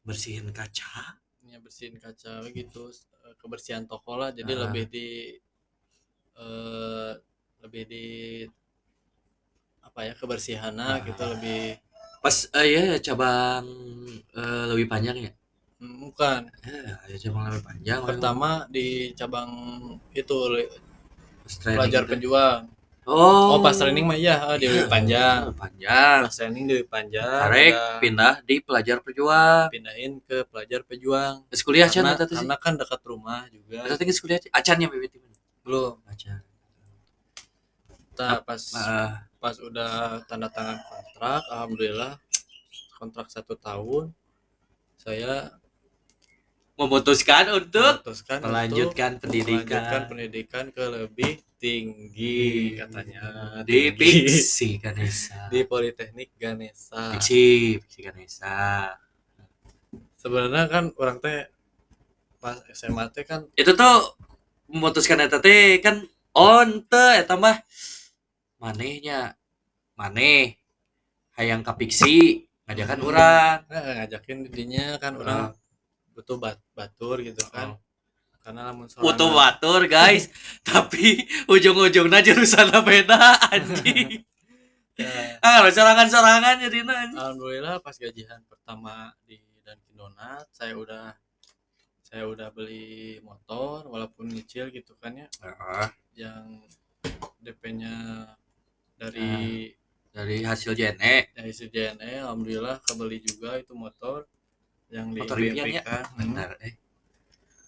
[0.02, 1.20] Bersihin kaca.
[1.42, 4.68] ya bersihin kaca gitu eh, kebersihan toko lah jadi Ah.
[4.68, 5.08] lebih di
[6.36, 7.12] eh
[7.58, 8.06] lebih di
[9.80, 11.00] apa ya kebersihannya Ah.
[11.02, 11.80] gitu lebih
[12.18, 13.64] Pas eh ya cabang
[14.34, 15.32] eh, lebih panjang ya.
[15.78, 18.00] Hmm, bukan Eh, ada cabang lebih panjang.
[18.04, 19.50] pertama di cabang
[20.12, 20.36] itu
[21.64, 22.10] pelajar teh.
[22.12, 22.66] pejuang
[23.08, 23.56] Oh.
[23.56, 26.28] oh pas training mah iya ah, di lebih panjang Panjang.
[26.28, 29.72] pas training di lebih panjang Karek udah pindah di pelajar pejuang.
[29.72, 32.44] pindahin ke pelajar pejuang Terus kuliah Acan eta teh sih.
[32.44, 35.16] karena kan dekat rumah juga Eta teh geus kuliah Acan ya bibit
[35.64, 36.40] belum Acan.
[38.18, 42.12] Nah, pas Ah, pas udah tanda tangan kontrak alhamdulillah
[42.92, 44.12] kontrak satu tahun
[44.98, 45.54] saya
[46.76, 52.38] memutuskan untuk memutuskan melanjutkan untuk melanjutkan pendidikan pendidikan ke lebih tinggi
[52.72, 53.22] katanya
[53.62, 53.90] di.
[53.90, 55.50] Piksi Ganesa.
[55.50, 58.94] di Politeknik Ganesha Piksi, Piksi Ganesa.
[60.14, 61.50] sebenarnya kan orang teh
[62.38, 64.14] pas SMA teh kan Itu tuh
[64.66, 66.02] memutuskan eta teh kan
[66.32, 67.58] on teh eta mah
[68.56, 69.34] manehnya
[69.94, 70.54] maneh
[71.34, 73.08] hayang ka Piksi ngajakan Hmm.
[73.08, 73.58] urang.
[73.66, 75.42] eh, ngajakin didinya kan orang
[76.12, 77.87] butuh bat batur gitu kan Oh.
[78.48, 80.24] Karena lamun sorangan- batur guys,
[80.66, 84.24] tapi ujung-ujungnya jurusan beda anjing.
[84.98, 87.14] Ya, Ah, sorangan-sorangan jadinya anjing.
[87.14, 91.14] alhamdulillah pas gajian pertama di Dunkin Donat saya udah
[92.02, 95.86] saya udah beli motor walaupun nyicil gitu kan ya Heeh.
[96.18, 96.66] yang
[97.38, 98.26] DP-nya
[98.96, 99.70] dari
[100.10, 104.26] dari hasil JNE dari CJNE alhamdulillah kebeli juga itu motor
[104.90, 105.78] yang di Motor impian ya?
[105.78, 105.90] BMPK.
[105.94, 106.16] Hmm.
[106.18, 106.74] benar eh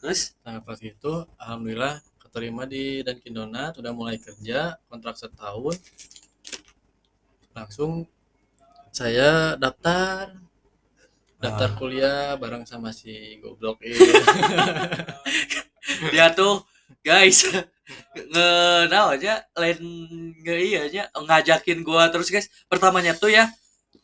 [0.01, 0.33] terus?
[0.43, 5.77] Nah pas itu alhamdulillah keterima di Dunkin Donat udah mulai kerja kontrak setahun.
[7.53, 8.09] Langsung
[8.91, 10.41] saya daftar.
[11.41, 11.77] Daftar Ah.
[11.81, 13.97] kuliah bareng sama si goblok ini.
[16.13, 16.61] Dia tuh
[17.01, 17.49] guys
[18.15, 19.81] nge aja lain
[20.45, 22.53] nge iya aja ngajakin gua terus guys.
[22.69, 23.49] Pertamanya tuh ya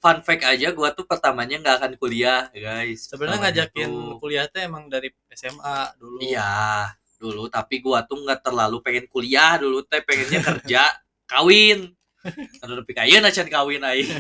[0.06, 3.10] fun fact aja gua tuh pertamanya nggak akan kuliah guys.
[3.10, 4.22] Sebenarnya ngajakin tuh.
[4.22, 6.22] kuliah teh emang dari SMA dulu.
[6.22, 6.54] Iya
[7.18, 7.50] dulu.
[7.50, 10.94] Tapi gua tuh nggak terlalu pengen kuliah dulu teh pengennya kerja
[11.34, 11.90] kawin.
[12.62, 14.10] Ada lebih kaya nacan kawin aing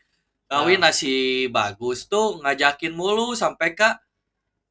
[0.52, 4.00] kawin nasi bagus tuh ngajakin mulu sampai kak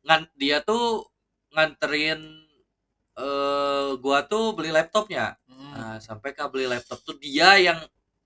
[0.10, 1.06] ngan dia tuh
[1.54, 2.18] nganterin
[3.14, 5.38] eh gua tuh beli laptopnya.
[5.46, 5.70] Hmm.
[5.78, 7.78] nah, sampai kak beli laptop tuh dia yang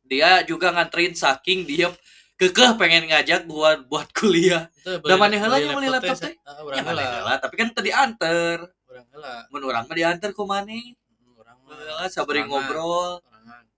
[0.08, 1.92] dia juga nganterin saking dia
[2.38, 4.70] kekeh pengen ngajak gua buat kuliah.
[4.86, 7.74] Itu Da maneh heula yang beli laptop teh, ah, ya urang mana heula tapi kan
[7.74, 9.34] tadi anter urang heula.
[9.50, 13.20] Mun urang mah dianter ku maneh Hmm, urang mah Heula, sabari ngobrol.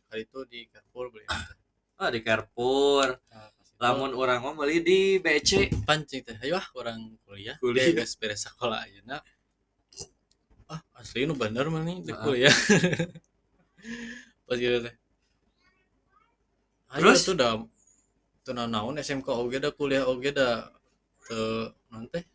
[0.10, 1.26] Kali itu di Carrefour beli
[2.00, 3.08] ah di Carrefour.
[3.16, 3.78] Itu.
[3.80, 6.36] Lamun urang mah beli di BC pancing teh.
[6.44, 7.56] Ayo ah orang kuliah.
[7.64, 7.96] Kuliah.
[7.96, 9.24] kuliah beres sekolah ayeuna.
[10.68, 12.24] Ah asli nu bener mah nih di Heeh.
[12.28, 12.56] kuliah.
[14.50, 14.96] Pas gitu teh.
[16.90, 17.22] Ayo Terus?
[17.24, 17.52] tuh udah
[18.50, 20.74] tuh naon SMK oge da kuliah oge da
[21.22, 22.26] teu nanti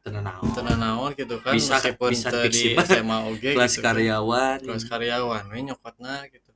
[0.00, 0.46] tenan naon.
[0.54, 2.78] Teu naon gitu kan Bisa- meskipun bisa di.
[2.78, 3.82] SMA oge kelas gitu.
[3.82, 4.58] karyawan.
[4.62, 6.50] Kelas karyawan we nyokotna gitu.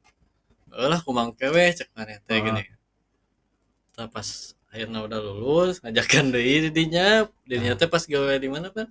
[0.70, 2.42] Lah kumang kewe cek mana teh Ah.
[2.42, 2.62] gini.
[3.94, 4.26] Nah, pas
[4.70, 7.78] akhirnya udah lulus ngajakan deui didinya didinya Ah.
[7.78, 8.86] teh pas gawe di mana kan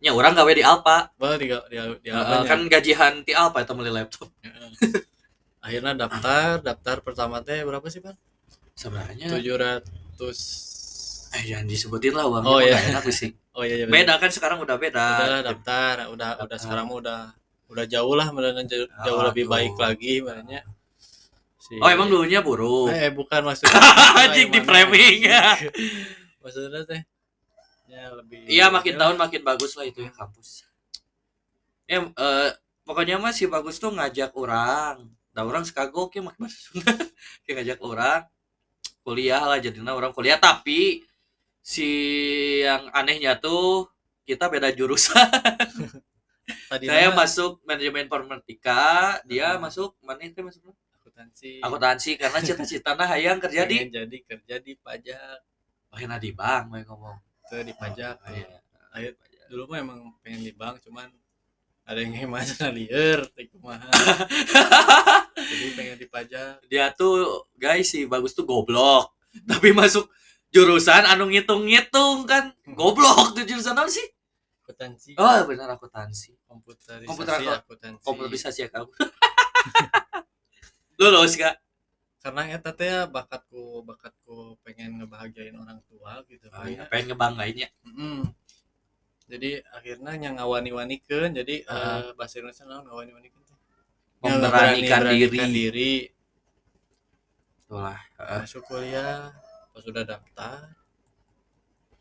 [0.00, 1.08] nya urang gawe di Alpa.
[1.16, 2.44] Bah, di, di, di Heeh, apanya?
[2.44, 4.28] kan gajian ti Alpa eta beli laptop.
[4.40, 4.72] Heeh.
[5.64, 8.12] akhirnya daftar daftar pertama teh berapa sih pak
[8.74, 10.38] sebenarnya tujuh ratus
[11.34, 12.78] eh jangan disebutin lah uangnya Oh, iya.
[12.90, 13.30] enak sih.
[13.54, 14.98] Oh iya, iya beda kan sekarang udah beda.
[15.14, 16.58] Udah daftar udah udah Daftar.
[16.58, 17.20] sekarang mah udah
[17.70, 20.66] udah jauh lah mana jauh, jauh Ah, lebih baik lagi makanya
[21.62, 23.78] si oh emang dulunya buruh eh bukan maksudnya
[24.26, 25.30] Anjing, di framing.
[26.42, 27.02] maksudnya teh
[27.86, 30.66] ya lebih iya makin tahun makin bagus lah itu ya kampus.
[31.86, 32.50] Ya eh,
[32.82, 35.14] pokoknya mah si bagus tuh ngajak orang.
[35.30, 36.50] Da orang sekagok ya makin
[37.46, 38.26] kayak ngajak orang
[39.04, 40.40] kuliah lah jadinya orang kuliah.
[40.40, 41.04] Tapi
[41.60, 41.88] si
[42.64, 43.86] yang anehnya tuh
[44.24, 45.14] kita beda jurusan.
[46.72, 49.64] Tadi saya masuk manajemen informatika dia Hmm.
[49.64, 50.72] masuk mana itu masuk?
[51.00, 51.60] Akuntansi.
[51.64, 55.40] Akuntansi karena cita-citanya hayang kerja di jadi kerja di pajak.
[55.92, 57.16] Pengen di bank mau ngomong.
[57.48, 58.60] Tuh di pajak Oh, iya.
[58.94, 59.10] Ayo,
[59.48, 61.08] dulu mah emang pengen di bank cuman
[61.84, 63.88] ada yang hemat liar teh kumaha.
[65.50, 69.12] Jadi pengen di pajak dia tuh guys si bagus tuh goblok.
[69.44, 70.08] Tapi masuk
[70.48, 72.56] jurusan anu ngitung-ngitung kan.
[72.64, 74.06] Goblok tuh jurusan apa sih?
[74.64, 75.12] Akuntansi.
[75.20, 76.32] Oh benar akuntansi.
[76.48, 78.00] Komputerisasi komputer aku- akuntansi.
[78.00, 78.88] Komputerisasi ya kamu
[81.00, 81.58] lulus gak
[82.24, 86.48] karena eta teh ya bakatku bakatku pengen ngebahagiain orang tua gitu.
[86.48, 86.84] Oh, Bang, ya, ya.
[86.88, 87.68] pengen ngebanggainnya.
[87.84, 88.24] Mm-mm.
[89.24, 92.00] Jadi akhirnya yang ngawani-wanikeun jadi Ah.
[92.04, 93.58] eh, bahasa Indonesia naon ngawani-wanikeun teh?
[94.24, 95.38] memberanikan Ya, diri.
[95.52, 95.92] diri.
[97.64, 98.40] Itulah Heeh.
[98.44, 99.32] masuk kuliah
[99.72, 100.72] pas sudah daftar.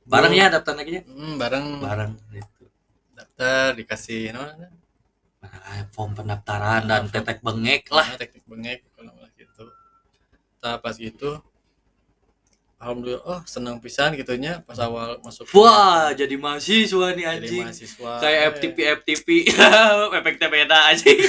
[0.03, 1.65] Barangnya daftar lagi mm, bareng.
[1.79, 2.67] Barang gitu.
[3.15, 4.43] Daftar dikasih no,
[5.43, 7.15] Ah, form pendaftaran Ah, dan form.
[7.19, 8.07] tetek bengek lah.
[8.07, 9.65] Nah, teknik bengek kalau gitu.
[10.63, 11.43] Nah pas gitu
[12.83, 17.63] alhamdulillah oh senang pisan gitunya pas awal masuk wah jadi mahasiswa nih jadi anjing.
[17.63, 18.49] mahasiswa kayak eh.
[18.51, 19.27] FTP FTP
[20.19, 21.19] efeknya beda anjing.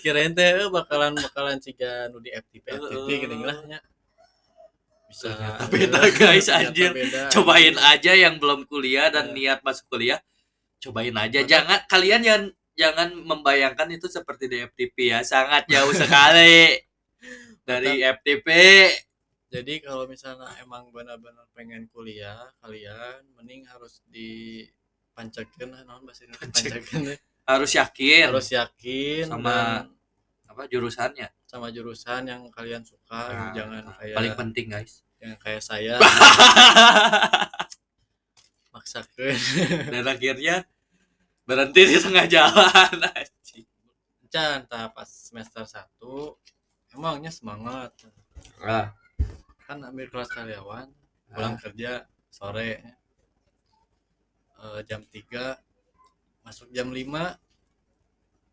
[0.00, 3.78] Kirain teh eh, bakalan bakalan ciga nu di FTP FTP gini lah nya.
[5.12, 5.28] Bisa.
[5.28, 6.88] Ternyata beda, guys, anjir.
[6.96, 10.24] beda, cobain aja yang belum kuliah dan niat masuk kuliah
[10.80, 11.44] cobain aja.
[11.44, 15.20] Jangan kalian jangan jangan membayangkan itu seperti di FTP ya.
[15.20, 16.80] Sangat jauh sekali
[17.62, 18.48] dari FTP
[19.52, 27.12] jadi kalau misalnya emang benar-benar pengen kuliah kalian mending harus dipancakeun nah naon bahasa pancakeun
[27.12, 27.18] teh.
[27.44, 28.32] harus yakin.
[28.32, 29.92] Harus yakin Sama- dan
[30.48, 31.28] apa jurusannya?
[31.52, 33.36] sama jurusan yang kalian suka gitu.
[33.36, 35.04] Nah, jangan kayak paling penting guys.
[35.20, 36.00] yang kayak saya.
[38.72, 39.36] Maksakeun.
[39.92, 40.64] Dan akhirnya
[41.44, 43.04] berhenti di tengah jalan
[44.32, 46.00] can tah pas semester 1
[46.96, 47.90] emangnya semangat.
[48.60, 48.92] Ah,
[49.64, 50.88] kan ambil kelas karyawan
[51.32, 52.82] pulang kerja sore.
[54.62, 55.58] Eh, jam 3
[56.46, 57.34] masuk jam 5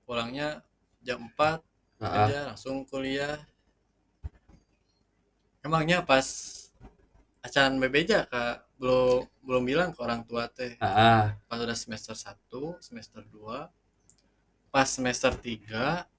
[0.09, 0.65] pulangnya
[1.05, 1.57] jam 4 ah,
[2.01, 3.37] kerja langsung kuliah.
[5.61, 6.25] Emangnya pas
[7.45, 10.73] acan bebeja kak belum belum bilang ke orang tua teh?
[10.81, 11.23] Ah, ah.
[11.45, 12.33] pas udah semester 1
[12.81, 13.69] semester 2
[14.73, 16.18] pas semester 3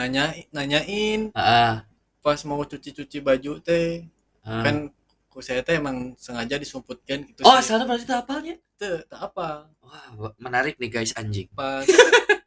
[0.00, 1.84] nanya nanyain ah.
[2.18, 4.08] pas mau cuci-cuci baju teh
[4.40, 4.64] Ah.
[4.64, 4.88] kan
[5.28, 7.76] ku saya teh emang sengaja disumputkan gitu oh sih.
[7.76, 10.08] berarti itu apanya Teu, tak apa wah
[10.40, 11.84] menarik nih guys anjing pas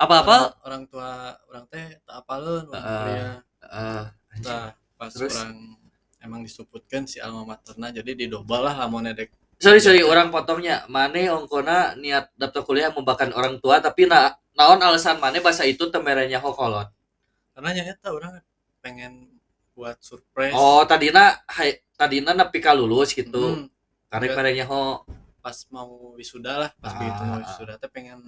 [0.00, 1.10] apa apa orang, orang tua
[1.46, 2.96] orang teh tak apaleun waktu Ah.
[2.96, 4.48] kuliah Ah, anjing.
[4.48, 5.36] Tah, pas Terus?
[5.36, 5.76] orang
[6.18, 9.28] emang disebutkan si alma materna jadi didobal lah lamun edek
[9.60, 14.80] sorry sorry orang potongnya mane ongkona niat daftar kuliah membakan orang tua tapi na naon
[14.80, 16.88] alasan mane bahasa itu temerenya hokolot?
[17.54, 18.32] Karena nyata orang
[18.80, 19.28] pengen
[19.74, 20.52] buat surprise.
[20.52, 23.56] Oh tadina hai tadina nepi ka lulus gitu.
[23.56, 23.66] Hmm,
[24.08, 25.04] karena merenya ho.
[25.40, 28.20] pas mau wisuda lah pas Ah, begitu mau wisuda teh pengen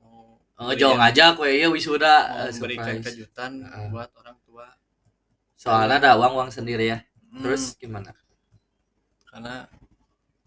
[0.00, 3.04] mau ngejong memberikan- aja kue ya wisuda mau eh, memberikan surprise.
[3.12, 3.92] kejutan Ah.
[3.92, 4.66] buat orang tua.
[5.52, 7.04] Soalnya ada uang uang sendiri ya.
[7.28, 8.16] Hmm, terus gimana?
[9.28, 9.68] Karena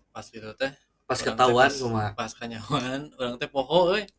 [0.10, 0.74] pas gitu teh
[1.06, 4.10] pas ketahuan cuma pas, pas kanyawan orang teh poho euy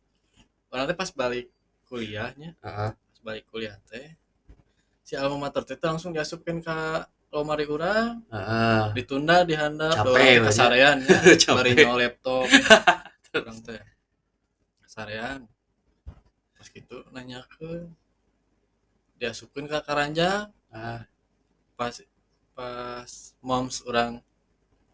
[0.69, 1.47] orang teh pas balik
[1.85, 2.91] kuliahnya Heeh.
[2.93, 4.13] pas balik kuliah teh
[5.01, 8.93] si alma mater teh langsung diasupkeun ka lomari urang Heeh.
[8.93, 11.17] ditunda dihandap Capek kasarean ya
[11.57, 12.45] bari laptop
[13.37, 13.81] orang teh
[14.85, 15.45] kasarean
[16.53, 17.89] pas gitu nanya ke
[19.17, 21.01] diasupkeun ka karanjang Ah,
[21.73, 21.97] pas
[22.53, 23.09] pas
[23.41, 24.21] moms orang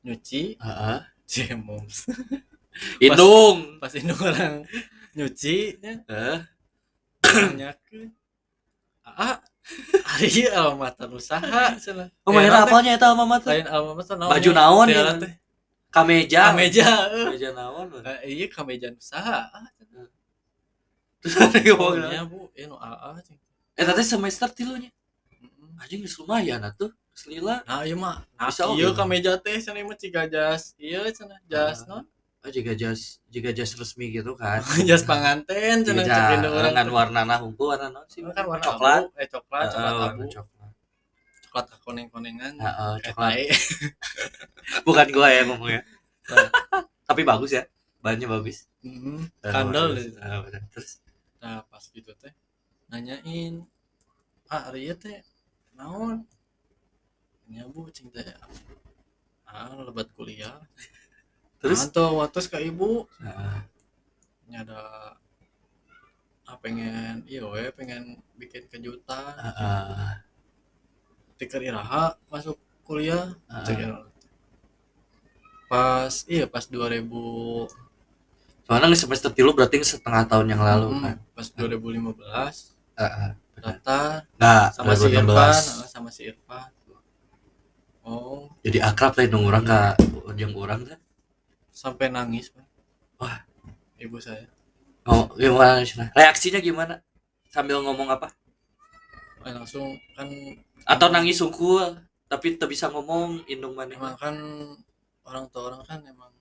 [0.01, 0.99] nyuci heeh.
[1.31, 2.07] si moms
[2.99, 3.79] Indung.
[3.79, 4.63] pas ini orang
[5.15, 6.37] nyuci ya Heeh.
[7.23, 8.11] nanya ke
[9.05, 9.39] ah
[10.05, 13.49] hari alma mater usaha cenah Oh, main Teh, apanya eta alma mater?
[13.55, 14.57] lain alma mater naon Baju ya?
[14.57, 15.01] naon ya?
[15.17, 15.33] teh
[15.95, 16.51] Kameja.
[16.51, 17.25] kameja eh.
[17.31, 17.87] Kameja naon?
[18.03, 19.63] Eh, iya kameja usaha ah,
[21.23, 23.39] Terus ada oh, ngomong, iya bu ini AA cing.
[23.73, 24.93] Eh tadi semester tilunya.
[25.41, 25.73] Mm-mm.
[25.81, 26.91] Anjing geus lumayan atuh.
[27.15, 27.63] Selila.
[27.63, 28.99] nah iya mah Bisa iya oke.
[28.99, 31.97] kameja teh cenah mah ciga jas iya cenah jas Ah.
[31.97, 32.03] non
[32.45, 34.61] Oh, jika jas jika jas resmi gitu kan.
[34.89, 38.21] jas panganten cenah Indo urang dengan warna nah hungkul warna naon sih?
[38.21, 39.03] kan warna coklat.
[39.09, 40.71] abu eh coklat coklat abu coklat.
[41.49, 43.31] coklat koneng-konengan Heeh, kayak coklat.
[43.33, 43.43] tai
[44.85, 45.81] Bukan gua ya ngomongnya.
[47.09, 47.65] Tapi bagus ya.
[48.05, 48.69] Bahannya bagus.
[48.85, 49.97] Mm, Eh, kandel
[50.45, 50.61] bener.
[50.69, 51.01] Terus
[51.41, 52.33] nah pas gitu teh
[52.93, 53.65] nanyain
[54.53, 55.25] ah ieu teh
[55.73, 56.21] naon
[57.49, 58.21] nya bu cing teh
[59.49, 60.61] ah lebat kuliah
[61.65, 63.57] terus Mantu watus ke ibu Heeh.
[64.45, 64.81] nya ada
[66.45, 68.03] ah pengen iya we pengen
[68.35, 70.21] bikin kejutan Heeh.
[71.35, 72.53] tikar iraha masuk
[72.83, 73.65] kuliah Heeh.
[73.65, 73.97] Cek ieu.
[75.65, 77.01] pas iya pas 2000
[78.65, 81.17] Soalnya nge semester tilu berarti setengah tahun yang lalu Hmm, kan.
[81.33, 83.31] pas 2015 Heeh.
[83.55, 85.17] daftar Enggak, sama si 2016.
[85.17, 86.69] Irfan eh, sama si Irfan
[88.05, 89.97] oh jadi akrab lah nung orang ka
[90.33, 90.97] jeung orang teh
[91.75, 92.63] sampai nangis Pak.
[93.19, 93.43] Wah.
[93.99, 94.47] ibu saya.
[95.03, 95.83] Oh gimana
[96.15, 97.03] reaksinya gimana?
[97.51, 98.31] Sambil ngomong apa?
[99.43, 100.31] Eh, langsung kan
[100.87, 101.99] atau nangis sungkul
[102.31, 103.91] tapi tak bisa ngomong indung mana?
[103.91, 104.35] Emang kan
[105.27, 106.31] orang tua orang kan emang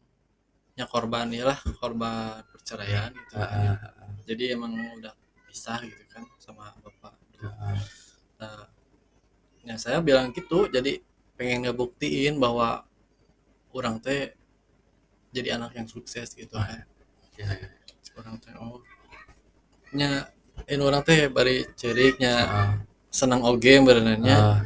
[0.78, 3.78] ya korban ya lah korban perceraian gitu kan.
[4.26, 5.14] jadi emang udah
[5.51, 7.14] pisah gitu kan sama bapak.
[8.39, 8.70] Nah
[9.64, 11.01] ya saya bilang gitu jadi
[11.35, 12.85] pengen ngebuktiin bahwa
[13.74, 14.37] orang teh
[15.35, 16.87] jadi anak yang sukses gitu kan
[17.35, 17.66] Ya, ya.
[18.14, 18.78] orang teh oh
[19.91, 20.30] nya
[20.64, 22.72] ini orang teh bari ceriknya Ah,
[23.11, 24.59] senang oge berenangnya ah,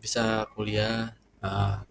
[0.00, 1.84] bisa kuliah ah.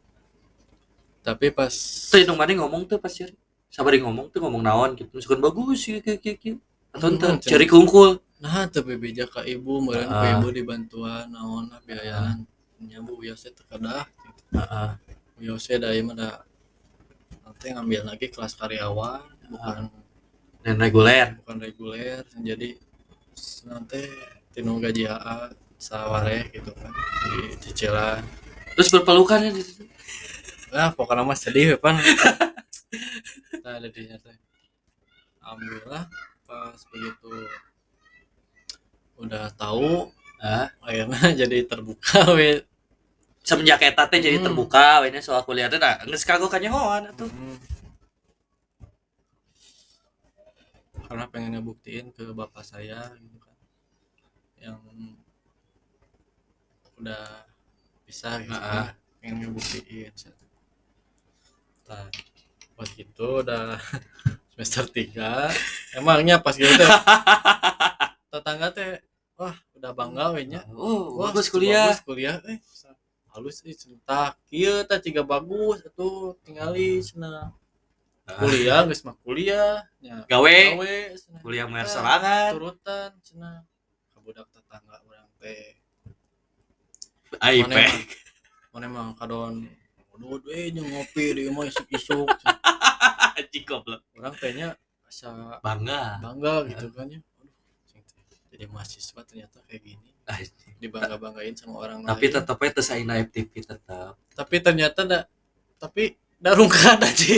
[1.21, 1.69] tapi pas
[2.09, 3.37] tuh indung mana ngomong tuh pas ceri
[3.69, 6.59] sabar ngomong tuh ngomong naon gitu misalkan bagus sih kayak kayak gitu
[6.91, 7.49] atau Hmm, ente ceri.
[7.53, 8.09] ceri kungkul
[8.41, 10.33] nah tapi beja ke ibu meureun ku Ah.
[10.41, 12.41] ibu dibantuan naon lah biayaan
[12.81, 14.41] nya bu biasa terkedah gitu.
[14.57, 14.89] Heeh.
[15.37, 16.41] biasa dari mana
[17.61, 19.21] nanti ngambil lagi kelas karyawan
[19.53, 19.93] bukan
[20.65, 21.37] dan reguler.
[21.45, 22.25] bukan reguler.
[22.41, 22.73] Jadi
[23.69, 24.01] nanti
[24.49, 26.89] tinu gaji AA saware gitu kan
[27.21, 28.25] di cicilan.
[28.73, 29.85] Terus berpelukan ya di situ?
[30.73, 32.01] Nah pokoknya mah sedih ya pan.
[33.61, 34.37] Nah jadinya teh
[35.45, 36.09] alhamdulillah
[36.49, 37.45] pas begitu
[39.21, 40.09] udah tahu
[40.41, 42.65] ah akhirnya jadi terbuka we
[43.41, 44.45] semenjak eta teh jadi Hmm.
[44.49, 47.27] terbuka ini soal kuliah teh nah geus kagok kanyahoan atuh.
[47.27, 47.57] Hmm.
[51.07, 53.51] karena pengen ngebuktiin ke bapak saya gitu kan.
[54.55, 54.79] Yang
[56.95, 57.25] udah
[58.07, 58.95] bisa gitu Nah.
[58.95, 60.11] kan pengen ngebuktiin
[61.83, 62.07] nah,
[62.73, 63.75] pas gitu udah
[64.55, 65.51] semester 3
[65.99, 66.87] emangnya pas gitu teh?
[68.31, 69.03] Tetangga teh
[69.35, 71.91] wah udah bangga we nya oh Wah, bagus kuliah.
[71.91, 72.39] bagus kuliah.
[72.47, 72.55] Eh
[73.31, 77.51] halus eh centak kieu teh ciga bagus atuh tingali cenah
[78.39, 80.57] kuliah geus mah kuliah nya gawe.
[80.77, 81.39] gawe cenah.
[81.43, 83.57] kuliah mer serangan turutan cenah
[84.11, 85.75] ka budak tetangga urang teh.
[87.39, 87.87] Aib Mana
[88.75, 89.55] emang- emang kadon
[90.21, 92.29] Aduh, eh ngopi di mah isuk-isuk.
[93.39, 94.05] anjing goblok.
[94.13, 94.77] Orang tehnya
[95.09, 96.21] asa bangga.
[96.21, 97.19] bangga gitu kan ya.
[98.53, 100.10] Jadi mahasiswa ternyata kayak gini.
[100.81, 102.35] Dibangga-banggain sama orang tapi lain.
[102.41, 104.13] tetep aja terus aina FTP tetep.
[104.33, 105.19] Tapi ternyata da,
[105.77, 107.37] tapi darungkan aja.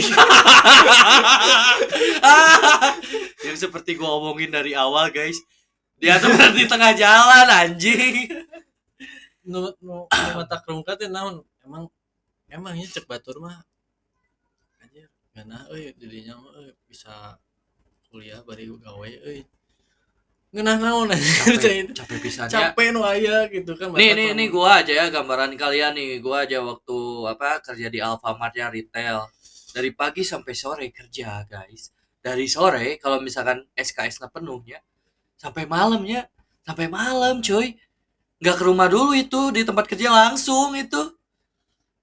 [3.44, 5.36] yang seperti gua omongin dari awal guys.
[6.00, 8.32] Dia tuh berarti tengah jalan anjing.
[9.44, 11.44] Nu nu mata kerungkat teh naon?
[11.60, 11.92] Emang
[12.48, 13.60] emangnya cek batur mah.
[14.80, 17.36] Anjir ngana euy jadinya euy bisa
[18.08, 19.44] kuliah bari gawe euy
[20.54, 24.94] ngeunah naon capek capek pisannya capek nu aya gitu kan nih nih nih gua aja
[24.94, 26.22] ya gambaran kalian nih.
[26.22, 29.26] Gua aja waktu apa kerja di Alfamart ya retail.
[29.74, 31.90] Dari pagi sampai sore kerja guys.
[32.22, 34.78] Dari sore kalau misalkan SKS nya penuhnya
[35.34, 36.30] sampai malamnya
[36.62, 37.74] sampai malam cuy.
[38.38, 41.18] Nggak ke rumah dulu itu di tempat kerja langsung itu.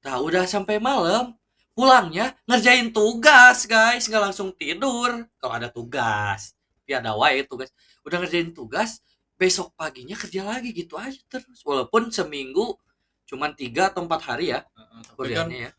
[0.04, 1.40] Nah udah sampai malam
[1.72, 4.12] pulangnya ngerjain tugas guys.
[4.12, 5.24] Nggak langsung tidur.
[5.40, 6.52] Kalau ada tugas
[6.92, 7.72] tapi ada wae tugas
[8.02, 9.00] udah ngerjain tugas
[9.34, 11.62] besok paginya kerja lagi gitu aja terus.
[11.62, 12.78] Walaupun seminggu
[13.26, 15.72] cuman tiga atau empat hari ya Heeh, tapi kan kuliahnya ya.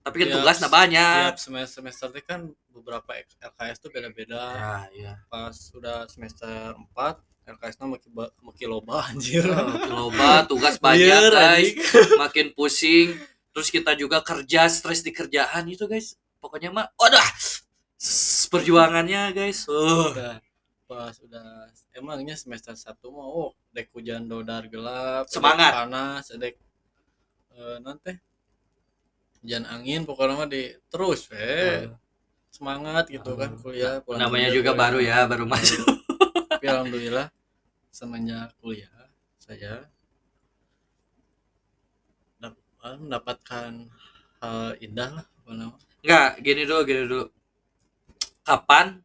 [0.00, 1.22] Tapi kan tiap- tugasnya banyak.
[1.30, 3.10] tiap semester semester teh kan beberapa
[3.40, 4.40] LKS tuh beda-beda.
[4.40, 9.44] Nah iya pas sudah semester 4 LKS nya makin makin loba anjir.
[9.44, 11.70] Oh, loba tugas banyak Liar, guys.
[12.18, 13.14] makin pusing.
[13.52, 16.16] Terus kita juga kerja stres di kerjaan itu guys.
[16.36, 17.24] Pokoknya mah wadah
[17.94, 19.64] s- perjuangannya guys.
[19.64, 20.40] Udah
[20.84, 25.72] pas udah emangnya semester satu mau oh dek hujan dodar gelap dek Semangat.
[25.72, 26.54] panas dek
[27.52, 28.12] eh, nanti
[29.40, 31.88] hujan angin pokoknya mah di terus we
[32.48, 34.14] semangat gitu kan kuliah Oh.
[34.14, 34.82] namanya kerja, juga kuliah.
[34.84, 35.84] baru ya baru masuk
[36.52, 37.26] tapi alhamdulillah
[37.90, 38.92] semenjak kuliah
[39.40, 39.88] saya
[42.84, 43.88] eh, mendapatkan
[44.40, 45.26] hal indah lah
[46.04, 47.24] Enggak, gini dulu, gini dulu.
[48.44, 49.00] Kapan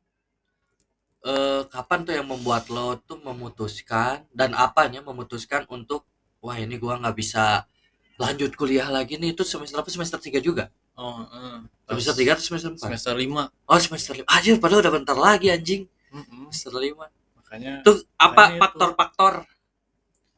[1.20, 6.08] eh kapan tuh yang membuat lo tuh memutuskan dan apanya memutuskan untuk
[6.40, 7.68] wah ini gua nggak bisa
[8.16, 9.36] lanjut kuliah lagi nih.
[9.36, 9.90] Itu semester apa?
[9.92, 10.72] Semester 3 juga?
[10.96, 13.44] Oh eh, pas semester 3 atau semester 4 semester lima.
[13.64, 15.88] Oh semester 5 aja padahal udah bentar lagi anjing.
[16.10, 16.52] Mm-mm.
[16.52, 16.96] semester 5
[17.40, 18.60] makanya tuh apa itu.
[18.60, 19.34] faktor-faktor?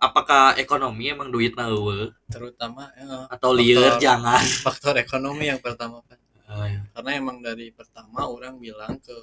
[0.02, 4.42] Apakah ekonomi emang duitnya eueuh terutama eh, atau liar Faktor- jangan.
[4.66, 6.18] faktor ekonomi yang pertama kan
[6.50, 6.82] oh, iya.
[6.90, 9.14] karena emang dari pertama orang bilang ke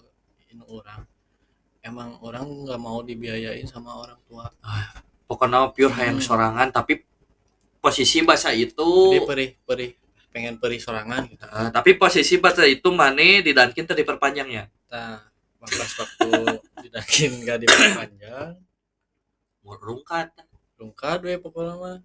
[0.48, 1.02] ini orang
[1.88, 4.46] emang orang nggak mau dibiayain sama orang tua.
[5.28, 6.26] Pokoknya pure hayang Hmm.
[6.28, 7.04] sorangan tapi
[7.80, 9.90] posisi bahasa itu jadi perih perih.
[10.28, 11.44] Pengen perih sorangan gitu.
[11.48, 15.20] Eh, tapi posisi bahasa itu mana di Dunkin tadi diperpanjangnya nah
[15.58, 16.28] pas waktu
[16.86, 18.52] didakin gak diperpanjang.
[19.88, 20.32] Rungkat.
[20.78, 21.98] Rungkad we pokoknya mah.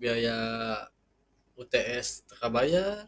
[0.00, 0.38] Biaya
[1.54, 3.06] UTS teka bayar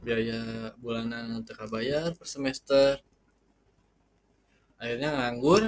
[0.00, 3.02] biaya bulanan teka bayar per semester
[4.76, 5.62] akhirnya nganggur.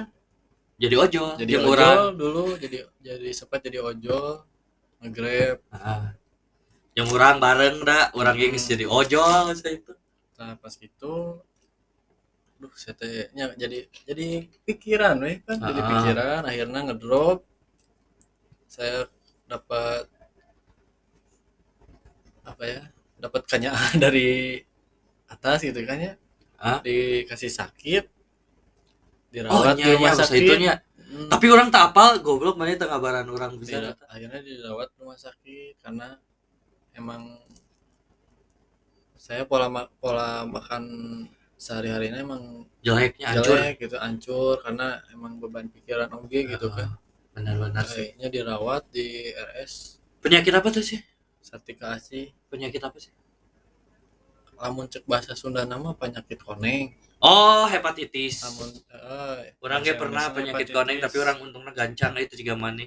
[0.79, 1.31] Jadi ojol.
[1.35, 4.45] Jadi jeung ojol dulu jadi jadi sempat jadi ojol
[5.03, 5.59] ngegrab.
[5.71, 6.15] Ah.
[6.97, 8.43] yang orang bareng dah orang Hmm.
[8.43, 9.93] yang jadi ojol saya itu.
[10.39, 11.39] Nah pas gitu
[12.59, 14.27] duh saya teh nya jadi jadi
[14.67, 15.87] pikiran weh kan jadi Ah.
[15.87, 17.39] pikiran akhirnya ngedrop.
[18.67, 19.07] Saya
[19.47, 20.05] dapat
[22.43, 22.81] apa ya
[23.19, 24.59] dapat kanyaan dari
[25.29, 26.13] atas gitu kan ya.
[26.59, 26.83] Ah?
[26.83, 28.03] dikasih sakit
[29.29, 30.73] oh dirawat di iya rumah iya sakit itunya.
[31.09, 35.17] Hmm, tapi orang tak apal goblok mana tengah baran orang bisa dira- akhirnya dirawat rumah
[35.17, 36.17] sakit karena
[36.93, 37.21] emang
[39.15, 40.83] saya pola ma- pola makan
[41.59, 43.57] sehari-harinya emang jeleknya hancur.
[43.57, 46.95] jelek gitu hancur karena emang beban pikiran oge gitu kan.
[47.29, 48.15] benar-benar sih.
[48.15, 49.73] Akhirnya dirawat di RS
[50.19, 50.99] penyakit apa tuh sih?
[51.39, 53.11] Sartika Asih penyakit apa sih
[54.59, 60.67] lamun cek bahasa Sunda nama penyakit koneng oh hepatitis lamun eh, orang ge pernah penyakit
[60.67, 60.75] hepatitis.
[60.75, 62.83] koneng tapi orang untungnya gancang itu juga mana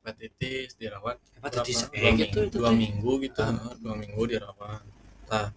[0.00, 1.96] hepatitis dirawat hepatitis berapa?
[1.96, 3.50] E dua, gitu minggu, itu dua minggu gitu Ah.
[3.50, 4.82] heeh, dua minggu dirawat
[5.26, 5.48] nah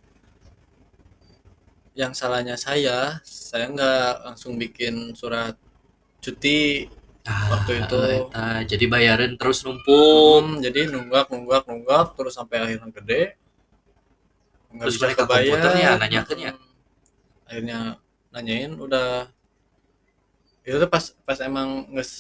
[1.94, 5.56] yang salahnya saya saya nggak langsung bikin surat
[6.24, 6.88] cuti
[7.28, 8.00] Ah, waktu itu.
[8.26, 8.64] eta.
[8.66, 13.36] jadi bayarin terus numpuk Hmm, jadi nunggak nunggak nunggak terus sampai akhirnya gede
[14.70, 16.52] nggak Terus bisa balik ke kebayar komputernya, nanyakeun ya?
[17.50, 17.80] Akhirnya
[18.30, 19.10] nanyain udah
[20.62, 22.12] itu tuh pas pas emang nges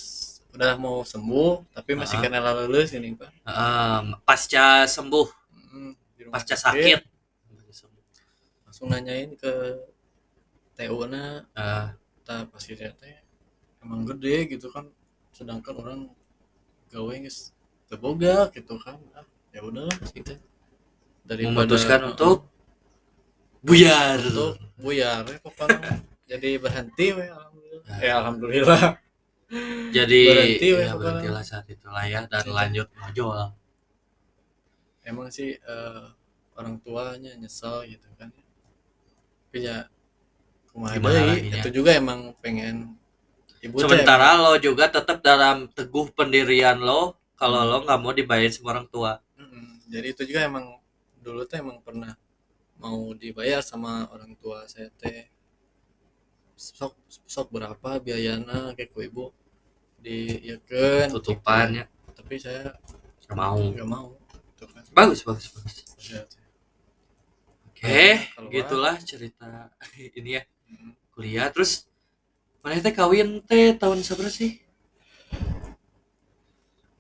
[0.49, 2.21] udah mau sembuh tapi masih Ah.
[2.25, 3.29] kena lulus ini pak.
[3.45, 5.27] Em, pasca sembuh.
[6.33, 7.05] Pasca sakit.
[8.65, 9.53] langsung nanyain ke
[10.73, 11.85] TU na Eh,
[12.21, 13.17] kita pasti teh
[13.83, 14.87] emang gede gitu kan
[15.29, 15.99] sedangkan orang
[16.89, 17.53] gawe geus
[17.85, 18.97] terboga gitu kan.
[19.13, 20.33] Ah, ya udahlah gitu
[21.30, 22.49] memutuskan untuk
[23.61, 24.17] buyar.
[24.17, 26.01] Untuk buyar ya pokoknya.
[26.30, 27.95] Jadi berhenti we alhamdulillah.
[28.01, 28.82] Eh alhamdulillah.
[29.89, 30.97] Jadi berhenti, weh, ya pokoknya.
[30.97, 33.53] berhentilah saat itulah ya dan lanjut ngojol
[35.09, 36.05] emang sih eh,
[36.53, 38.30] orang tuanya nyesel gitu kan.
[39.49, 39.89] Tapi ya
[40.69, 42.93] Gimana itu juga emang pengen
[43.59, 47.69] ibu sementara lo juga tetap dalam teguh pendirian lo kalau Hmm.
[47.73, 49.19] lo nggak mau dibayar sama orang tua.
[49.36, 49.84] Mm-mm.
[49.91, 50.78] jadi itu juga emang
[51.20, 52.15] dulu tuh emang pernah
[52.80, 55.28] mau dibayar sama orang tua saya teh.
[56.59, 56.95] Sok
[57.28, 59.26] sok berapa biayana kayak ku ibu.
[59.99, 61.11] Di ya kan.
[61.11, 62.76] Tutupannya tapi saya
[63.26, 63.59] nggak mau.
[63.59, 64.84] nggak mau gitu kan.
[64.91, 65.76] Bagus bagus bagus.
[66.09, 66.24] Ya,
[67.67, 68.03] oke
[68.36, 68.51] Keluar.
[68.51, 69.72] gitulah cerita
[70.20, 70.43] ini ya.
[70.70, 70.93] Mm.
[71.15, 71.89] kuliah terus
[72.61, 74.61] mana teh kawin teh tahun seberapa sih?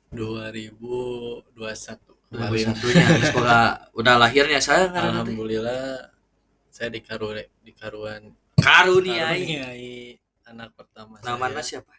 [0.09, 3.59] 2021 2001 kemarin nya semoga
[3.91, 5.01] udah lahirnya saya teh.
[5.01, 6.13] alhamdulillah
[6.69, 10.13] saya dikaru dikaruan karuniai
[10.45, 11.93] anak pertama namanya saya siapa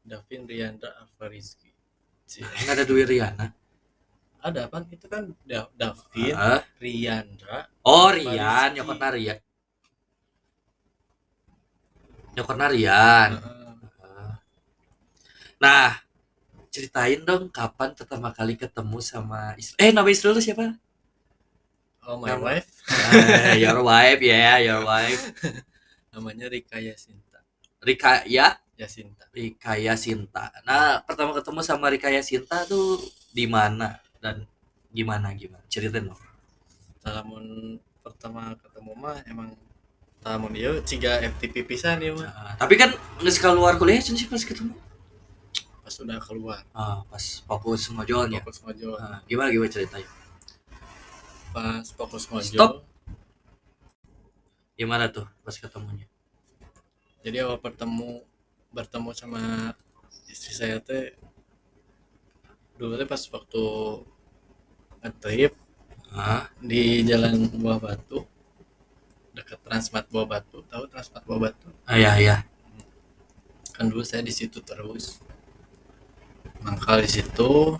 [0.00, 1.70] Davin Riandra Alvarizki
[2.24, 2.46] Cih.
[2.46, 3.46] nggak ada Dwi Riana
[4.40, 6.62] ada apa itu kan Da- Davin Ah.
[6.78, 8.74] Riandra oh Rian Rizky.
[8.76, 9.38] nyokotna Rian
[12.32, 14.32] nyokotna Rian Heeh.
[15.58, 15.90] nah
[16.70, 20.78] ceritain dong kapan pertama kali ketemu sama istri eh nama istri lu siapa?
[22.06, 22.68] Oh my Nama- wife.
[22.88, 25.34] Ah, your wife ya your wife.
[26.14, 27.38] Namanya Rika Yasinta.
[27.82, 28.58] Rika ya?
[28.74, 29.28] Yasinta.
[29.30, 30.50] Rika Yasinta.
[30.64, 32.98] Nah pertama ketemu sama Rika Yasinta tuh
[33.30, 33.98] di mana?
[34.22, 34.46] Dan
[34.90, 35.62] gimana gimana?
[35.68, 36.18] Ceritain dong.
[37.02, 39.52] Salamun pertama ketemu mah emang
[40.20, 42.28] Salamun dia ciga FTP pisan ya mah.
[42.28, 44.76] Nah, tapi kan nggak keluar kuliah sih pas ketemu
[45.90, 46.62] pas udah keluar.
[46.70, 48.94] Ah, pas fokus ngojolnya fokus ngojol.
[48.94, 50.06] Ah, gimana gimana ceritain
[51.50, 52.54] pas fokus ngojol.
[52.54, 52.72] Stop.
[54.78, 56.06] gimana tuh pas ketemunya?
[57.26, 58.22] Jadi awal bertemu
[58.70, 59.74] bertemu sama
[60.30, 61.18] istri saya teh
[62.78, 63.64] dulu teh pas waktu
[65.02, 65.58] ngetrip
[66.14, 66.46] ah.
[66.62, 68.22] di jalan Buah Batu
[69.34, 70.62] dekat Transmart Buah Batu.
[70.70, 71.66] Tahu Transmart Buah Batu?
[71.82, 72.36] Ah, iya iya.
[73.74, 75.18] Kan dulu saya di situ terus
[76.60, 77.76] mangkal di situ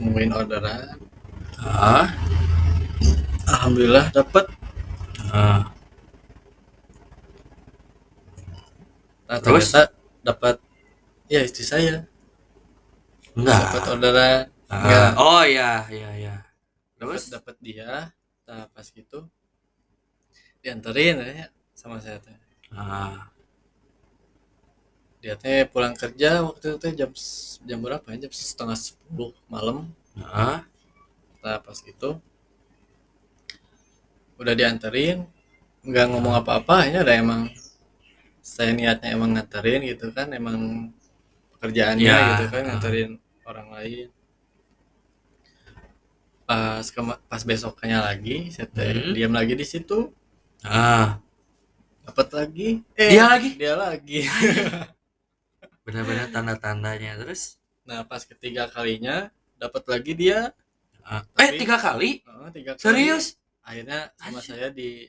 [0.00, 0.98] nemuin orderan.
[1.64, 2.10] Ah,
[3.46, 4.44] alhamdulillah dapat
[5.30, 5.70] ah.
[9.30, 9.72] nah, Terus?
[10.24, 10.56] dapat
[11.28, 12.04] ya istri saya.
[13.36, 14.42] Dapat enggak orderan.
[14.72, 15.10] Enggak.
[15.20, 16.34] oh iya iya iya.
[16.96, 18.10] Dapat terus dapat dia.
[18.48, 19.28] Nah pas gitu
[20.64, 22.36] dianterin ya sama saya teh.
[22.72, 23.33] Ah
[25.24, 27.10] dia teh pulang kerja waktu itu teh jam
[27.68, 28.16] jam berapa ya?
[28.28, 29.88] Jam setengah sepuluh malam.
[30.20, 30.60] Ah
[31.44, 32.10] nah pas gitu
[34.40, 35.18] udah dianterin
[35.84, 37.42] nggak ngomong apa-apa ya udah emang
[38.44, 40.58] saya niatnya emang nganterin gitu kan emang
[41.56, 43.10] pekerjaannya Ya, gitu kan nganterin
[43.48, 44.08] orang lain.
[46.44, 49.12] Pas kema- pas besoknya lagi saya teh Hmm.
[49.16, 50.12] diam lagi di situ.
[50.64, 51.20] Ah
[52.04, 52.68] dapat lagi.
[53.00, 53.50] Eh Dia lagi?
[53.56, 54.20] dia lagi
[55.84, 57.20] benar-benar tanda-tandanya.
[57.20, 57.60] Terus?
[57.84, 59.28] Nah pas ketiga kalinya
[59.60, 60.50] dapat lagi dia.
[61.04, 62.10] Eh Tapi- tiga kali?
[62.24, 62.80] Oh, tiga kali.
[62.80, 63.36] serius?
[63.60, 64.48] Akhirnya sama Anjir.
[64.48, 65.08] saya di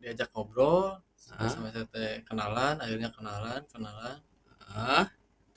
[0.00, 4.16] diajak ngobrol sama saya teh kenalan akhirnya kenalan kenalan.
[4.70, 5.06] Ah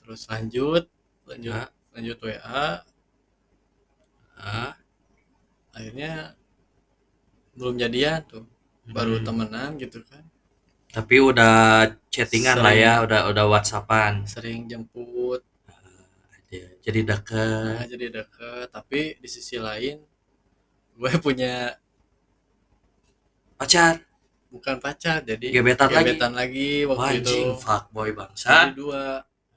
[0.02, 0.84] terus lanjut
[1.24, 1.70] lanjut Ah.
[1.96, 2.84] lanjut WA
[4.36, 4.72] ah
[5.72, 6.34] akhirnya
[7.56, 8.44] belum jadian tuh.
[8.84, 9.24] Baru Hmm.
[9.24, 10.20] temenan gitu kan
[10.94, 11.54] tapi udah
[12.06, 13.04] chattingan lah ya Sering.
[13.10, 14.12] udah udah whatsappan.
[14.24, 15.42] Sering jemput.
[16.84, 17.74] Jadi deket.
[17.74, 19.98] Nah, jadi deket tapi di sisi lain
[20.94, 21.74] gue punya
[23.58, 23.98] pacar.
[24.54, 26.14] Bukan pacar jadi Gebetan lagi?
[26.14, 27.26] gebetan lagi waktu itu.
[27.26, 29.04] anjing fuckboy jadi bangsa dua.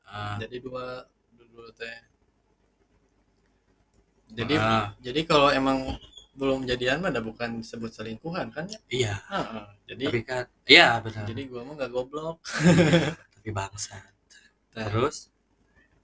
[0.09, 0.41] Ah.
[0.41, 1.05] jadi dua
[1.37, 1.97] dulu teh.
[4.33, 6.01] Jadi Ah, jadi kalau emang
[6.37, 8.69] belum jadian mah udah bukan disebut selingkuhan kan?
[8.69, 9.13] Ya iya.
[9.25, 9.65] Heeh.
[9.89, 11.25] jadi tapi kan iya benar.
[11.25, 12.37] jadi gua mah nggak goblok.
[13.33, 13.97] Tapi bangsa
[14.69, 15.33] terus?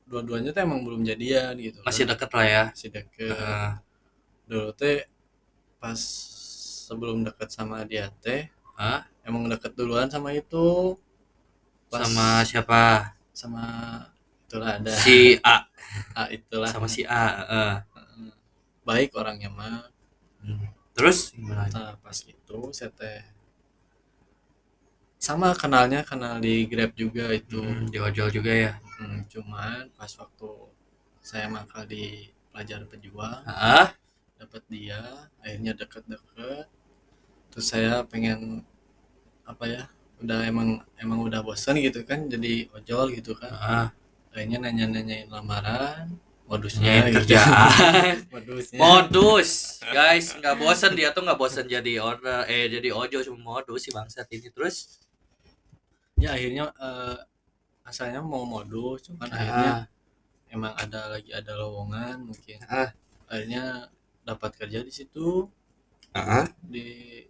[0.09, 1.85] Dua-duanya tuh emang belum jadian gitu.
[1.85, 2.17] Masih kan.
[2.17, 2.63] deket lah ya?
[2.73, 3.37] Masih deket.
[3.37, 3.73] Ah,
[4.49, 5.05] dulu teh
[5.77, 6.01] pas
[6.89, 10.97] sebelum deket sama dia teh ah, emang deket duluan sama itu.
[11.93, 13.13] Pas sama siapa?
[13.29, 13.65] Sama
[14.49, 14.93] itulah ada.
[14.97, 15.69] Si A.
[16.17, 16.73] Ah, itulah.
[16.73, 17.45] Sama si A.
[17.45, 17.73] Heeh.
[18.83, 19.92] baik orangnya mah
[20.43, 20.67] Hmm.
[20.95, 23.19] terus gimana Nah, pas itu saya teh
[25.27, 27.59] sama kenalnya kenal di Grab juga itu.
[27.63, 30.49] Hmm, di ojol juga ya Hmm, cuman pas waktu
[31.29, 32.03] saya mangkal di
[32.51, 33.89] pelajar pejuang ah
[34.39, 35.01] dapat dia,
[35.43, 36.67] akhirnya deket-deket.
[37.51, 38.39] Terus saya pengen
[39.51, 39.83] apa ya?
[40.23, 40.69] Udah emang
[41.03, 43.51] emang udah bosan gitu kan jadi ojol gitu kan.
[43.53, 43.87] ah
[44.33, 46.07] Akhirnya nanya-nanyain lamaran,
[46.53, 47.15] modusnya nyain gitu.
[47.25, 48.77] kerjaan modusnya.
[48.77, 49.49] modus
[49.89, 53.89] guys nggak bosan dia tuh nggak bosan jadi order eh jadi ojol cuma modus si
[53.89, 55.01] bangsat ini terus
[56.15, 57.17] ya akhirnya eh,
[57.83, 59.83] asalnya mau modus cuman akhirnya ah,
[60.53, 62.93] emang ada lagi ada lowongan mungkin Ah.
[63.25, 63.89] akhirnya
[64.21, 65.49] dapat kerja di situ
[66.13, 67.25] ah, di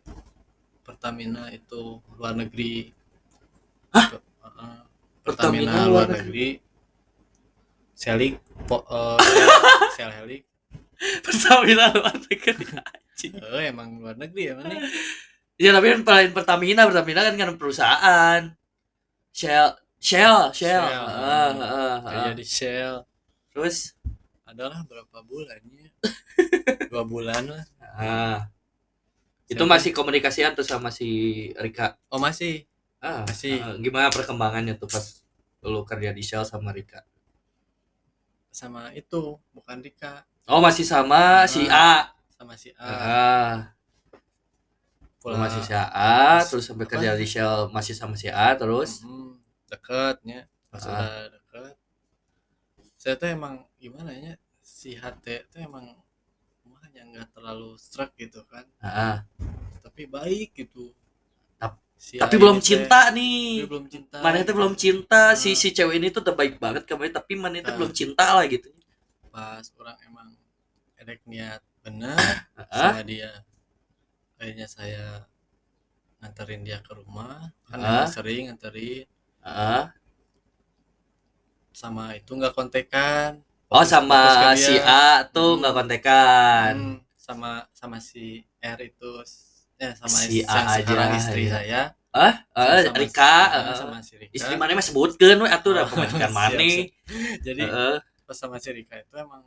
[0.83, 2.91] Pertamina itu luar negeri
[3.95, 4.11] Hah?
[4.11, 4.75] Heeh.
[5.23, 6.47] Pertamina Pertamina, luar luar negeri
[8.03, 8.35] Selik
[8.67, 9.17] po, eh,
[9.95, 10.43] Sel Helik
[11.23, 12.51] Pertamina luar negeri
[13.23, 14.75] eh emang luar negeri ya mana?
[15.55, 18.41] Ya tapi kan lain Pertamina Pertamina kan kan perusahaan.
[19.31, 20.83] Shell Shell Shell, Shell.
[20.83, 21.95] Ah, ah, ah.
[22.03, 22.95] kerja di Shell.
[23.55, 23.95] Terus?
[24.43, 25.87] Adalah berapa bulannya
[26.91, 27.63] dua bulan lah.
[27.79, 28.39] Ah.
[29.47, 29.79] Itu Siapa?
[29.79, 31.07] masih komunikasian tuh sama si
[31.55, 31.95] Rika?
[32.11, 32.67] Oh masih.
[32.99, 33.63] Ah, Masih.
[33.63, 35.23] ah, gimana perkembangannya tuh pas
[35.63, 37.03] lu kerja di Shell sama Rika
[38.53, 40.21] sama itu bukan Rika.
[40.45, 42.13] Oh masih sama si A.
[42.37, 42.85] sama si A.
[42.85, 43.53] Ah.
[45.17, 45.81] Pula- masih si A
[46.37, 46.91] Mas- terus sampai apa?
[46.93, 49.01] kerja di Shell masih sama si A terus?
[49.01, 49.39] Mm,
[49.71, 51.31] dekatnya pas Ah.
[51.31, 51.75] deket.
[52.99, 54.35] Saya tuh emang gimana ya?
[54.61, 55.95] Si HT tuh emang
[56.63, 58.63] makanya nggak terlalu struck gitu kan.
[58.79, 59.23] Ah,
[59.81, 60.93] tapi baik gitu
[62.03, 64.19] Si tapi belum cinta tapi nih belum cinta.
[64.19, 65.55] Mana itu belum cinta si Ah.
[65.55, 67.77] si cewek ini tuh udah baik banget kemarin tapi mana itu Ah.
[67.79, 68.67] belum cinta lah gitu.
[69.31, 70.27] Pas orang emang
[70.99, 72.15] edek niat bener
[72.55, 73.31] ah sama dia
[74.35, 75.23] akhirnya saya
[76.19, 77.55] nganterin dia ke rumah.
[77.71, 79.07] Emang sering nganterin.
[79.39, 79.95] Ah
[81.73, 83.39] sama itu nggak kontekan.
[83.67, 84.75] Oh Fokus- sama fokus si.
[84.77, 85.59] A tuh Hmm.
[85.63, 86.73] nggak kontekan.
[86.75, 88.25] Hmm, sama sama si
[88.59, 89.11] R itu
[89.83, 91.51] ya sama Si si A aja, istri ya.
[91.53, 91.81] saya.
[92.13, 94.33] Ah ah, sama Rika ah, sama si Rika.
[94.37, 96.61] istri mana mah sebutkeun we atuh udah Oh, pemajikan mana?
[97.41, 97.95] jadi Heeh.
[98.23, 99.43] pas sama si Rika itu emang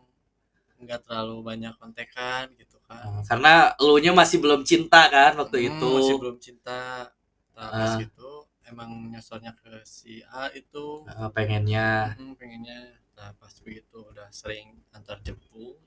[0.76, 3.24] nggak terlalu banyak kontekan gitu kan.
[3.24, 5.90] Karena lu nya masih belum cinta kan waktu Hmm, itu.
[5.96, 7.08] masih belum cinta.
[7.56, 7.98] Nah, pas Ah.
[8.02, 8.30] itu
[8.68, 11.06] emang nyosornya ke si A itu.
[11.08, 12.12] Ah, pengennya.
[12.18, 12.98] Hmm, pengennya.
[13.16, 15.80] Nah pas begitu udah sering antar jemput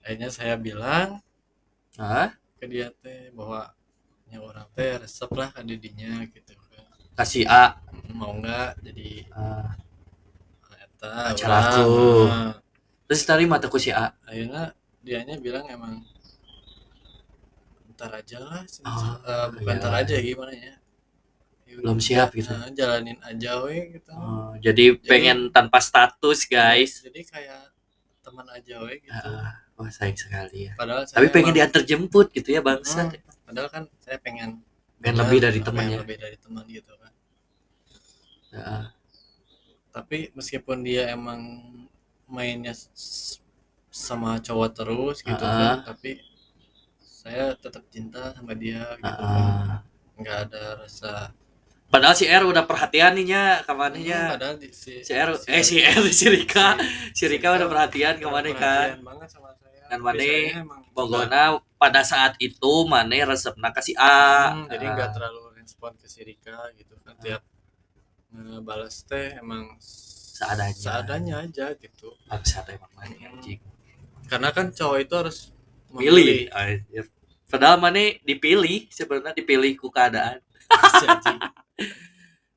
[0.00, 1.20] akhirnya saya bilang
[2.00, 3.72] ah ke dia teh bahwa
[4.28, 6.52] nya orang teh resep lah ke didinya gitu
[7.16, 7.76] kasih A.
[8.12, 9.76] Mau nggak jadi ah,
[10.80, 12.28] eta aku.
[12.28, 12.52] nah,
[13.04, 14.12] terus tarima teh ku si A?
[14.24, 16.04] Akhirnya dianya bilang emang
[17.96, 19.80] ntar aja lah Oh, Eh, bukan iya.
[19.82, 20.74] ntar aja gimana ya?
[21.68, 22.50] Ya Belum siap gitu.
[22.50, 24.10] nah, jalanin aja we gitu.
[24.16, 27.04] Oh, jadi pengen tanpa status guys.
[27.04, 27.62] jadi kayak
[28.24, 29.28] teman aja we gitu.
[29.36, 33.00] Ah, wah sayang sekali ya padahal tapi saya pengen emang- diantar jemput gitu ya bangsa
[33.02, 34.60] Hmm, padahal kan saya pengen
[35.00, 35.98] Pengen lebih dari pengen teman ya.
[35.98, 37.12] lebih dari teman gitu kan
[38.50, 38.82] Heeh.
[39.90, 41.40] tapi meskipun dia emang
[42.26, 42.76] mainnya
[43.90, 45.80] sama cowok terus gitu Ah.
[45.80, 46.20] kan tapi
[47.00, 49.78] saya tetap cinta sama dia gitu kan Ah.
[50.14, 51.32] nggak ada rasa
[51.86, 55.80] padahal si R udah perhatian nih Hmm, kamarnya padahal di, si, si R eh si
[55.80, 56.78] R si Rika
[57.10, 59.50] si Rika udah perhatian ke mana kan perhatian banget sama
[59.90, 60.54] Kan Mane
[60.94, 64.54] Bogona pada saat itu mana resepna ke si A.
[64.54, 64.92] Hmm, jadi Ah.
[64.94, 67.42] nggak terlalu respon ke si Rika gitu kan tiap
[68.30, 70.72] ngebalas teh emang Seadanya.
[70.72, 72.14] seadanya aja gitu.
[72.24, 73.58] Bangsat emang mana anjing.
[74.24, 75.38] Karena kan cowok itu harus
[75.90, 77.10] pilih anjir.
[77.50, 80.38] padahal mana dipilih sebenarnya dipilih ku keadaan.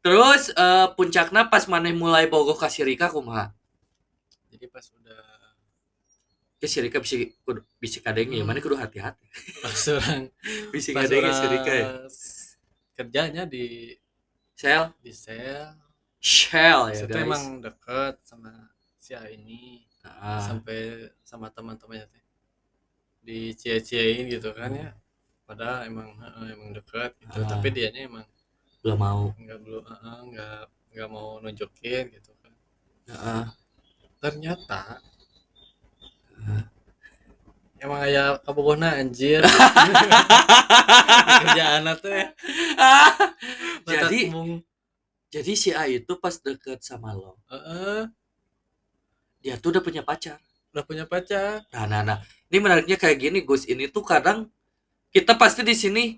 [0.03, 3.49] Terus eh, puncaknya pas mana mulai bogoh ke si Rika kumaha
[4.53, 5.32] jadi pas udah
[6.63, 7.19] ke si Rika bisa
[7.75, 8.39] bisa kadeng ya.
[8.39, 8.47] Hmm.
[8.47, 9.27] mana kudu hati-hati.
[9.59, 10.31] Pas orang
[10.71, 11.87] bisa pas kadeng si Rika ya.
[12.95, 13.91] kerjanya di
[14.55, 15.75] Shell di sel.
[16.23, 17.27] Shell ya itu guys.
[17.27, 19.83] emang deket sama si A ini.
[20.07, 22.23] Ah, sampai sama teman-temannya teh.
[23.27, 24.95] Dicie-ciein gitu kan ya.
[25.43, 26.15] Padahal emang
[26.47, 27.43] emang deket gitu.
[27.43, 27.59] Ah.
[27.59, 28.23] tapi dianya emang
[28.79, 29.35] belum mau.
[29.35, 30.59] nggak belum heeh, nggak
[30.95, 32.53] nggak mau nunjukin gitu kan.
[33.11, 33.43] Heeh.
[34.23, 35.12] ternyata Ah.
[37.83, 39.43] Emang aya kabogohna anjir
[41.43, 42.23] kerjaan teh
[43.91, 44.63] jadi mung
[45.33, 48.07] jadi si A itu pas deket sama lo heeh,
[49.43, 50.39] dia tuh udah punya pacar
[50.73, 52.17] udah punya pacar Nah, nah, nah.
[52.49, 53.69] Ini menariknya kayak gini, Gus.
[53.69, 54.49] Ini tuh kadang
[55.13, 56.17] kita pasti di sini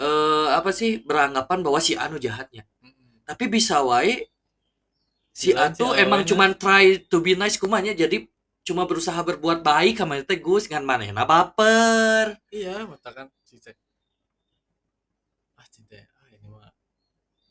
[0.00, 2.62] eh apa sih beranggapan bahwa si Anu jahatnya.
[3.26, 4.30] Tapi bisa wae
[5.34, 6.30] si A Bilang si tuh emang awalnya.
[6.30, 7.90] cuman try to be nice kumanya.
[7.94, 8.30] Jadi
[8.60, 12.36] cuma berusaha berbuat baik sama teh Gus ngan manehna baper.
[12.52, 13.72] iya mata kan cinta
[15.58, 16.70] ah cinta ah ini mah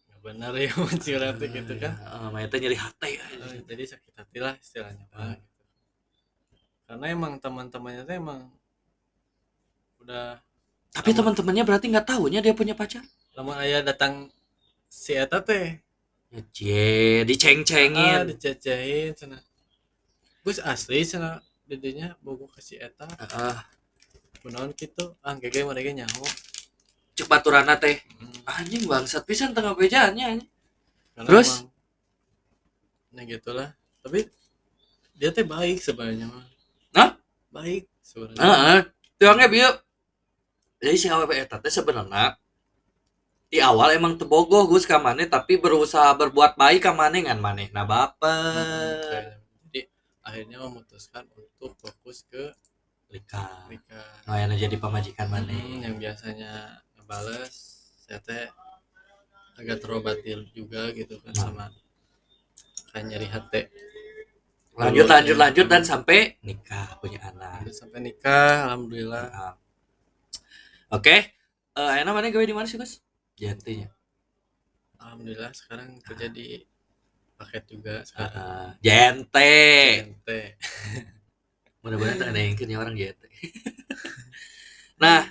[0.07, 0.69] nggak benar ya
[1.03, 3.11] curhat teh gitu kan Heeh, maneh teh nyeri hati.
[3.19, 5.63] Eh, jadi sakit hati lah istilahnya mah gitu.
[6.87, 8.41] karena emang teman-temannya tuh emang
[10.01, 10.39] udah
[10.89, 13.05] Tapi teman-temannya berarti nggak tahunya dia punya pacar.
[13.37, 14.27] lama ayah datang
[14.89, 15.77] si eta teh
[16.29, 18.21] Ya, cie, ah, diceng-cengin.
[18.29, 19.41] dicecehin sana
[20.49, 21.37] Gus asli sana
[21.69, 23.53] dedenya bogo ke si eta Heeh,
[24.41, 26.25] kunaon gitu ah gege mereka nyaho
[27.13, 28.01] cek baturana teh.
[28.17, 30.41] Hmm, Anjing bangsat pisan tengah bejaannya
[31.21, 31.61] Terus?
[31.61, 31.69] emang-
[33.13, 33.69] nah gitulah
[34.01, 34.25] tapi
[35.13, 36.45] dia teh baik sebenarnya mah
[36.97, 37.09] Hah?
[37.53, 38.79] baik sebenarnya Heeh.
[39.21, 39.69] Tiangnya bieu.
[40.79, 42.41] Jadi si AWP eta teh sebenarnya
[43.45, 47.85] di awal emang tebogoh Gus ka maneh tapi berusaha berbuat baik ka maneh ngan manehna
[47.85, 48.97] Hmm, baper.
[49.05, 49.37] kayaknya.
[50.29, 52.53] Akhirnya memutuskan untuk fokus ke
[53.09, 53.65] Lika.
[53.65, 55.81] Rika Ngayana jadi pamajikan Hmm, maneh.
[55.81, 56.51] yang biasanya
[56.93, 57.53] ngebales
[57.99, 58.45] saya teh
[59.55, 61.41] agak terobati juga gitu kan Hmm.
[61.49, 61.65] sama
[62.89, 63.61] kayak nyeri hati
[64.73, 67.59] Lanjut lanjut lanjut dan sampai nikah punya anak.
[67.59, 69.55] Lanjut sampai nikah alhamdulillah Nah.
[70.89, 71.35] Oke.
[71.75, 73.03] Eh enak mana gawe di mana sih Gus?
[73.35, 73.91] Jantinya.
[74.99, 76.59] alhamdulillah sekarang kerja di
[77.39, 78.67] paket juga sekarang Heeh.
[78.83, 79.55] Jente.
[80.03, 80.41] Ente.
[81.81, 83.23] Mudah-mudahan ada yang kini orang JT.
[85.03, 85.23] nah,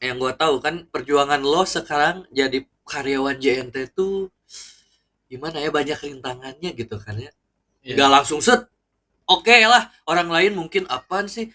[0.00, 4.32] yang gua tahu kan perjuangan lo sekarang jadi karyawan JNT tuh
[5.28, 7.28] gimana ya banyak rintangannya gitu kan ya.
[7.84, 8.00] Iya.
[8.00, 8.64] Nggak langsung set.
[9.28, 11.52] Oke lah, orang lain mungkin apaan sih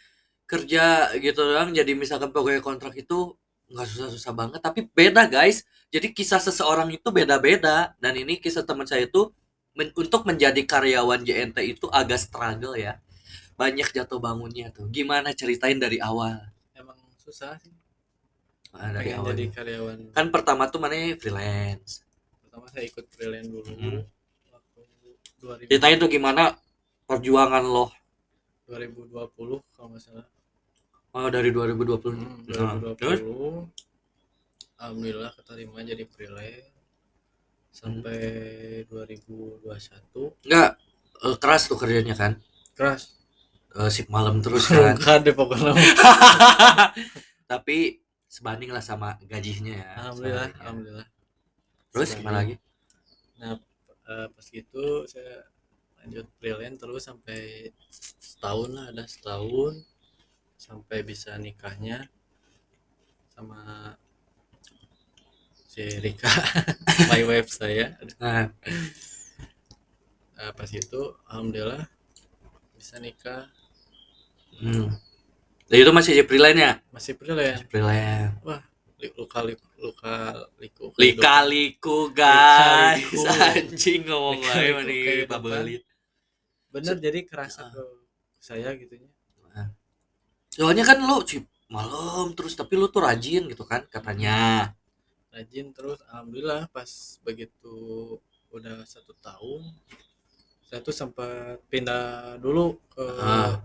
[0.47, 3.35] kerja gitu doang jadi misalkan pegawai kontrak itu
[3.67, 8.87] nggak susah-susah banget tapi beda guys jadi kisah seseorang itu beda-beda dan ini kisah teman
[8.87, 9.27] saya itu
[9.77, 12.97] men- untuk menjadi karyawan JNT itu agak struggle ya.
[13.53, 14.89] Banyak jatuh bangunnya tuh.
[14.89, 16.41] Gimana ceritain dari awal?
[16.73, 17.73] Emang susah sih.
[18.73, 19.97] Ah, dari pengen awal jadi karyawan.
[20.13, 22.01] Kan pertama tuh mana freelance.
[22.45, 23.65] Pertama saya ikut freelance dulu.
[23.65, 24.01] Hmm.
[24.49, 24.79] waktu
[25.41, 26.57] 2000, ceritain tuh gimana
[27.05, 27.89] perjuangan lo?
[28.67, 30.27] 2020 kalau nggak salah.
[31.15, 33.19] Oh, dari 2020 Hmm, Nah, 2020 terus
[34.77, 36.76] alhamdulillah keterima jadi freelance
[37.77, 38.17] sampai
[38.89, 39.69] 2021
[40.49, 40.71] enggak
[41.21, 42.41] eh, keras tuh kerjanya kan?
[42.73, 43.13] Keras.
[43.77, 44.97] Eh, sip malam terus kan?
[44.97, 45.77] Bukan deh pokoknya
[47.45, 51.07] tapi sebanding lah sama gajinya ya alhamdulillah Sebanding alhamdulillah.
[51.93, 52.21] Terus Sebanding.
[52.25, 52.55] gimana lagi?
[53.37, 53.53] Nah
[54.09, 55.35] eh, pas gitu saya
[56.01, 59.73] lanjut freelance terus sampai setahun lah ada setahun.
[60.57, 62.09] Sampai bisa nikahnya
[63.29, 63.93] sama
[65.77, 66.25] si Rika
[67.07, 68.49] my wife saya Nah,
[70.33, 71.85] Nah, pas itu alhamdulillah
[72.73, 73.45] bisa nikah
[74.55, 74.89] hmm.
[75.67, 76.71] Nah, itu masih freelance ya?
[76.89, 78.37] masih freelance Freelance.
[78.97, 82.97] Li- luka liku luka liku Lika-liku guys.
[82.97, 83.21] Lika-liku.
[83.29, 85.37] Anjing ngomong Lika-liku aja nih kehidupan.
[85.37, 85.83] babelit.
[86.67, 87.69] bener jadi kerasa Ah.
[87.69, 87.83] ke
[88.37, 89.09] saya gitu ya
[90.49, 94.73] Soalnya kan lu cip malam terus tapi lu tuh rajin gitu kan katanya.
[95.37, 96.89] Rajin terus alhamdulillah pas
[97.21, 97.77] begitu
[98.49, 99.61] udah satu tahun
[100.67, 103.61] saya tuh sempat pindah dulu ke Ah.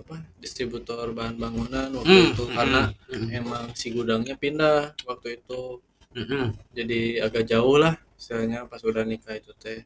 [0.00, 2.82] apa distributor bahan bangunan waktu Hmm, itu hmm, karena
[3.12, 5.78] hmm, emang si gudangnya pindah waktu itu
[6.16, 6.46] hmm, hmm.
[6.74, 9.84] jadi agak jauh lah istilahnya pas udah nikah itu teh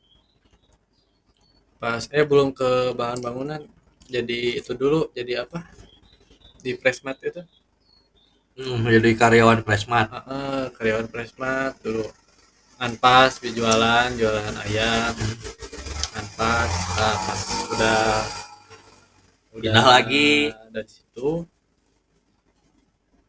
[1.82, 3.60] pas eh belum ke bahan bangunan
[4.08, 5.66] jadi itu dulu jadi apa
[6.64, 7.42] di Presmat itu
[8.54, 10.06] Hmm, jadi karyawan Presmat.
[10.08, 12.06] Heeh, karyawan Presmat dulu
[12.74, 15.14] anpas jualan jualan ayam
[16.12, 17.40] anpas nah, pas
[17.70, 18.06] udah
[19.54, 20.50] Pindah lagi.
[20.68, 21.46] dari situ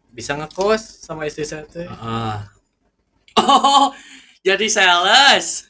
[0.10, 2.36] bisa ngekos sama istri saya teh Heeh.
[3.46, 3.94] Oh,
[4.42, 5.70] jadi sales.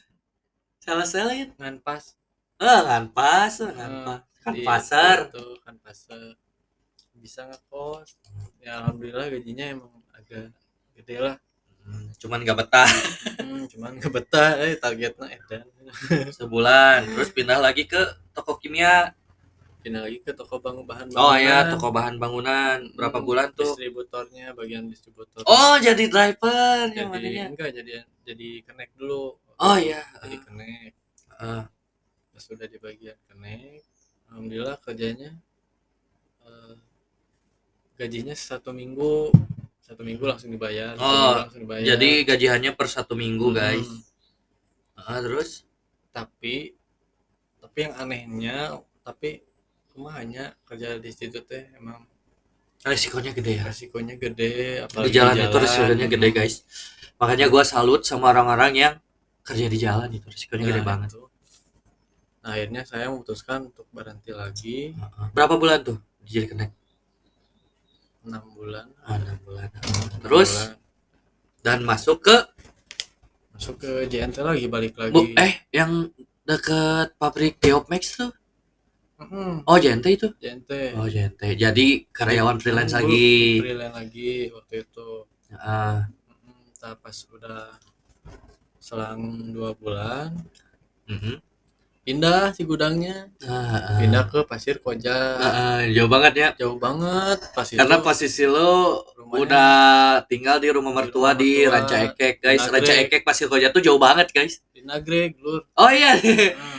[0.80, 1.48] Sales sales.
[1.56, 2.16] nganpas
[2.56, 4.20] Eh, kan pas, kan Heeh, pas.
[4.40, 5.16] Kan di- pasar.
[5.28, 6.32] itu kan pasar
[7.26, 8.08] bisa ngekos
[8.64, 10.46] ya alhamdulillah gajinya emang agak
[10.98, 11.36] gede lah
[11.86, 12.90] Hmm, Cuman gak betah
[13.38, 15.66] hmm, cuman nggak betah eh targetnya edan
[16.38, 18.00] sebulan, terus pindah lagi ke
[18.34, 19.14] toko kimia.
[19.82, 21.70] pindah lagi ke toko bang bahan Oh iya, bangunan.
[21.72, 22.78] toko bahan bangunan.
[22.98, 23.70] Berapa Hmm, bulan tuh?
[23.70, 27.44] distributornya bagian distributor Oh, jadi driver yang jadi mananya.
[27.54, 27.92] enggak jadi
[28.28, 29.22] jadi connect dulu
[29.62, 30.02] Oh iya.
[30.22, 30.94] jadi connect
[31.36, 31.64] Eh,
[32.32, 33.84] pas sudah di bagian connect
[34.30, 35.30] alhamdulillah kerjanya
[36.46, 36.74] eh,
[37.96, 39.32] gajinya satu minggu
[39.80, 43.86] satu minggu langsung dibayar Oh, langsung dibayar jadi gajiannya per satu minggu, guys.
[43.86, 44.02] Hmm,
[44.96, 45.62] Ah, terus?
[46.10, 46.72] tapi
[47.60, 48.56] tapi yang anehnya
[49.04, 49.44] tapi
[50.12, 52.04] hanya kerja di situ teh emang
[52.84, 53.64] Resikonya gede ya.
[53.64, 56.54] resikonya gede Di apalagi jalan itu resikonya gede, guys.
[57.16, 58.94] Makanya gua salut sama orang-orang yang
[59.42, 61.08] kerja di jalan itu resikonya gede Nah, banget.
[61.16, 61.22] itu.
[62.44, 64.92] Nah, akhirnya saya memutuskan untuk berhenti lagi.
[65.34, 66.72] Berapa bulan tuh jadi connect?
[68.26, 68.86] Enam bulan.
[69.06, 69.68] Ah, enam bulan.
[69.70, 70.76] Enam Terus bulan.
[71.62, 72.36] dan masuk ke
[73.56, 75.14] masuk ke JNT lagi balik lagi.
[75.14, 76.10] Bu, eh yang
[76.44, 78.32] deket pabrik Geopmax tuh.
[79.64, 80.28] Oh, JNT itu.
[80.36, 80.92] JNT.
[81.00, 81.56] Oh, JNT.
[81.56, 83.64] Jadi karyawan freelance lagi.
[83.64, 85.24] Freelance lagi waktu itu.
[85.56, 86.04] Ah,
[86.76, 87.72] tak pas udah
[88.86, 90.30] selang dua bulan
[91.10, 91.42] mhm.
[92.06, 93.98] Pindah si gudangnya Ah, ah.
[93.98, 96.48] pindah ke Pasir Koja Ah, ah, jauh banget ya.
[96.56, 99.72] jauh banget pas itu Karena posisi lo rumahnya udah
[100.24, 101.72] tinggal di rumah Di mertua rumah di mertua.
[101.74, 102.62] Ranca Ekek, guys.
[102.62, 102.72] Nagreg.
[102.78, 104.62] Ranca Ekek Pasir Koja tuh jauh banget, guys.
[104.70, 106.14] di Nagreg lur Oh iya.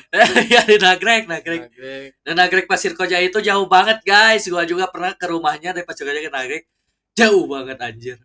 [0.08, 1.62] Nah, ya di Nagrek, Nagrek.
[1.68, 4.48] Nagreg Dan Nagrek Pasir Koja itu jauh banget, guys.
[4.48, 6.64] Gua juga pernah ke rumahnya dari Pasir Koja ke Nagrek.
[7.14, 8.18] Jauh banget anjir.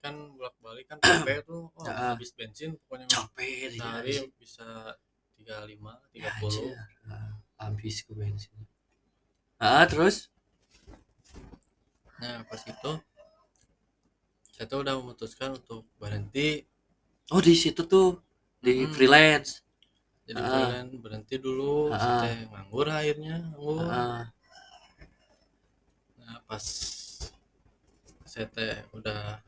[0.00, 2.16] kan bolak balik kan capek tuh oh, Ah.
[2.16, 4.32] habis bensin pokoknya Capek di sehari anjir.
[4.32, 4.96] bisa
[5.40, 6.76] 35 Ya, 30 anjir.
[7.08, 8.60] Ah, Habis ke bensin.
[9.56, 10.28] Ah, terus?
[12.20, 12.92] nah pas itu
[14.52, 16.68] saya tuh udah memutuskan untuk berhenti
[17.32, 18.20] Oh, di situ tuh
[18.60, 18.92] di Mm-mm.
[18.92, 19.64] freelance.
[20.28, 20.52] jadi Ah.
[20.52, 22.20] freelance berhenti dulu Ah.
[22.20, 24.28] saya nganggur akhirnya nganggur Ah,
[26.20, 26.64] nah pas
[28.22, 29.40] saya teh udah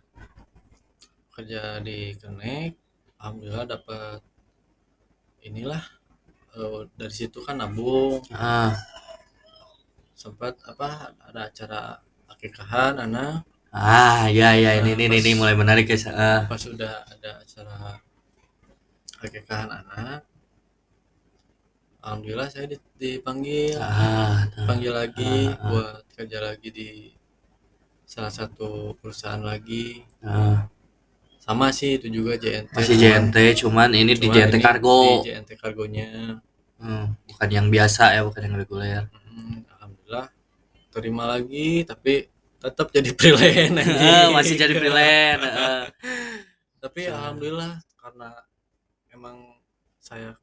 [1.30, 2.76] kerja di Connect
[3.20, 4.24] alhamdulillah dapat
[5.42, 5.82] inilah
[6.56, 8.72] eh, dari situ kan nabung ah,
[10.14, 10.88] sempat apa
[11.18, 11.80] ada acara
[12.30, 13.42] akikahan anak
[13.74, 16.04] ah, ya ya ini Nah, ini ini, ini pas- mulai menarik guys.
[16.06, 17.98] Ah, pas sudah ada acara
[19.22, 20.20] akikahan anak
[22.02, 25.68] alhamdulillah saya di- dipanggil ah, panggil lagi Ah, ah.
[25.70, 26.88] buat kerja lagi di
[28.06, 30.66] salah satu perusahaan lagi ah.
[31.42, 35.26] Sama sih itu juga JNT masih JNT, cuman ini di cuman JNT ini Kargo, di
[35.26, 36.08] JNT kargonya
[36.78, 39.06] Hmm, bukan yang biasa ya, bukan yang reguler.
[39.22, 40.26] Hmm, alhamdulillah
[40.88, 42.26] terima lagi tapi
[42.58, 44.30] tetap jadi freelance anjing.
[44.30, 45.42] masih jadi freelance.
[45.62, 45.84] ah.
[46.78, 48.28] tapi Sa- alhamdulillah karena
[49.08, 49.36] emang
[49.98, 50.34] saya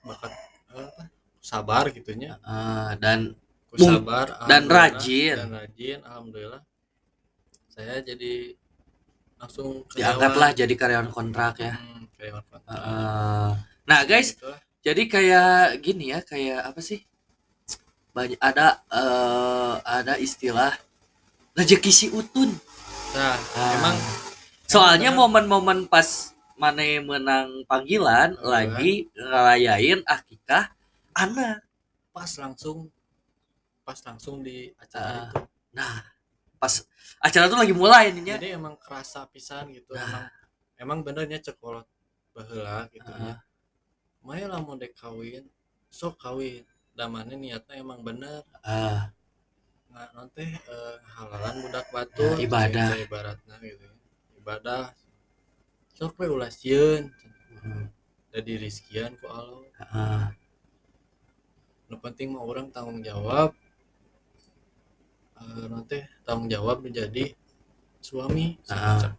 [0.00, 0.32] bakat
[0.68, 1.08] apa
[1.40, 3.32] sabar gitunya Ah, dan
[3.66, 5.36] Ku sabar dan rajin.
[5.36, 6.60] dan rajin alhamdulillah
[7.66, 8.52] saya jadi
[9.36, 11.76] langsung diangkatlah jadi karyawan kontrak ya.
[11.76, 12.76] Hmm, karyawan kontrak.
[12.76, 13.52] Ah,
[13.84, 14.60] nah guys, Gitulah.
[14.80, 15.50] jadi kayak
[15.80, 17.04] gini ya, kayak apa sih?
[18.10, 20.72] banyak ada eh, ada istilah
[21.52, 22.48] rezeki si utun
[23.12, 23.76] nah Ah.
[23.76, 23.96] emang
[24.64, 28.40] soalnya momen-momen pas Mane menang panggilan Panggilan.
[28.40, 30.72] lagi ngerayain akikah
[31.12, 31.60] anak
[32.08, 32.88] pas langsung
[33.84, 35.28] pas langsung di acara Ah.
[35.28, 35.44] itu
[35.76, 36.00] nah
[36.66, 36.74] pas
[37.22, 40.02] acara tuh lagi mulai nih ya jadi emang kerasa pisan gitu Nah.
[40.02, 40.26] emang
[40.76, 41.86] emang benernya cekolot
[42.34, 43.22] baheula gitu Ah.
[43.22, 43.34] ya
[44.20, 45.46] Maya lah mau dek kawin
[45.86, 46.66] sok kawin.
[46.92, 48.42] Damane niatnya emang bener.
[48.58, 49.14] Ah,
[49.86, 52.86] nggak nanti eh, halalan budak batur Ya, ibadah.
[52.90, 53.94] cai- cai ibaratna gitu ya.
[54.34, 54.90] ibadah.
[55.94, 57.14] Sok we ulah sieun.
[57.62, 57.86] Hmm,
[58.34, 60.26] jadi rizkian ku Allah ah,
[61.86, 63.54] nu penting mah orang tanggung jawab
[65.36, 67.32] Eh, nanti tanggung jawab menjadi
[68.00, 69.12] suami Ah.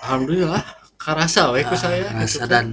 [0.00, 0.62] alhamdulillah
[0.96, 2.48] karasa we ku ah, saya gitu kan.
[2.48, 2.66] dan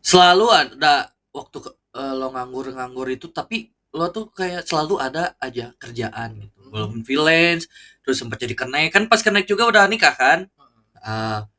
[0.00, 0.94] selalu ada
[1.30, 6.58] waktu ke- eh, lo nganggur-nganggur itu tapi lo tuh kayak selalu ada aja kerjaan gitu
[6.58, 6.70] Hmm.
[6.72, 7.68] belum freelance
[8.00, 10.48] terus sempat jadi kenaik kan pas kenaik juga udah nikah kan
[10.96, 11.50] Alhamdulillah.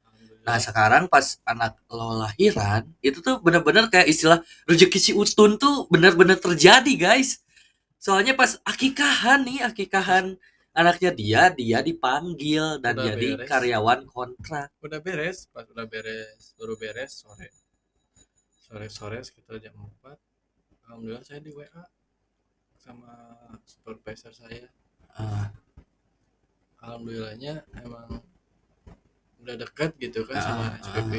[0.43, 5.85] Nah sekarang pas anak lo lahiran itu tuh bener-bener kayak istilah rezeki si utun tuh
[5.87, 7.39] bener-bener terjadi guys.
[8.03, 10.35] Soalnya pas akikahan nih akikahan
[10.75, 13.47] anaknya dia dia dipanggil dan Udah jadi beres.
[13.47, 14.67] karyawan kontrak.
[14.83, 17.47] udah beres pas udah beres baru beres sore
[18.59, 20.17] sore sore sekitar jam 4
[20.83, 21.83] alhamdulillah saya di WA
[22.75, 23.13] sama
[23.63, 24.67] supervisor saya
[25.13, 25.53] Ah,
[26.81, 28.17] alhamdulillahnya emang
[29.39, 30.65] udah dekat gitu kan Ah, sama.
[30.81, 31.13] SPP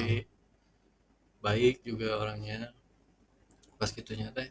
[1.41, 2.75] baik juga orangnya
[3.79, 4.51] pas gitunya teh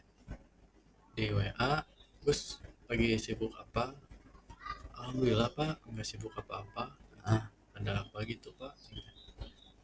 [1.12, 1.84] di WA
[2.24, 2.56] Gus
[2.88, 3.92] lagi sibuk apa?
[4.96, 6.96] Alhamdulillah pak nggak sibuk apa-apa.
[7.24, 7.48] Ah.
[7.74, 8.72] ada apa gitu pak?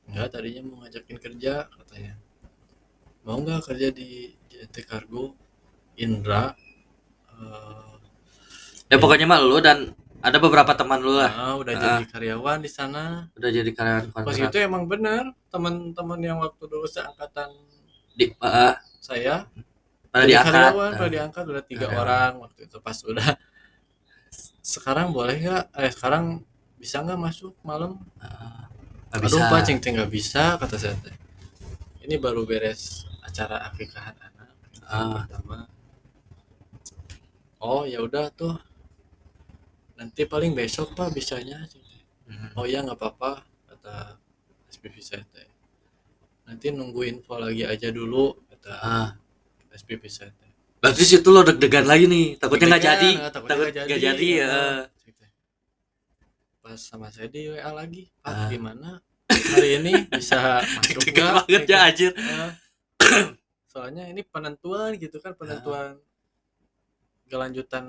[0.09, 2.15] Enggak tadinya mau ngajakin kerja katanya.
[3.29, 5.37] Mau nggak kerja di JT Cargo?
[6.01, 6.57] Indra
[7.37, 7.93] eh,
[8.89, 9.93] ya pokoknya mah lu dan
[10.25, 11.29] ada beberapa teman lu lah.
[11.29, 11.81] Nah, udah Ah.
[12.01, 13.29] jadi karyawan di sana.
[13.37, 17.53] Udah jadi karyawan pas itu emang bener teman-teman yang waktu dulu seangkatan
[18.17, 19.45] Di, ah, saya
[20.13, 20.53] jadi diangkat.
[20.53, 22.03] karyawan Ah, pada diangkat udah tiga Karyawan.
[22.03, 23.29] orang waktu itu pas udah
[24.61, 26.25] sekarang boleh nggak eh sekarang
[26.77, 28.67] bisa nggak masuk malam ah,
[29.11, 29.51] nggak aduh bisa.
[29.51, 31.15] pak cing cing nggak bisa kata saya teh
[32.03, 34.49] ini baru beres acara akikahan anak
[34.85, 35.23] Ah.
[35.23, 35.71] pertama
[37.61, 38.57] oh ya udah tuh
[39.95, 41.61] nanti paling besok pak bisanya.
[42.25, 42.51] Hmm.
[42.57, 44.17] oh ya nggak apa-apa kata
[44.69, 45.47] SPV saya teh
[46.45, 49.09] nanti nunggu info lagi aja dulu kata Ah,
[49.71, 50.31] SPV saya
[50.81, 52.37] berarti situ lo deg-degan lagi nih.
[52.37, 53.11] Takutnya nggak jadi.
[53.15, 54.55] nah, takutnya Takut nggak nggak jadi ya.
[56.61, 58.49] Pas sama saya di WA lagi Pak Ah.
[58.49, 58.91] gimana
[59.29, 61.33] hari ini bisa masuk nggak?
[61.45, 62.13] banget ya anjir.
[62.17, 62.53] Ah.
[63.65, 66.01] soalnya ini penentuan gitu kan penentuan
[67.27, 67.85] kelanjutan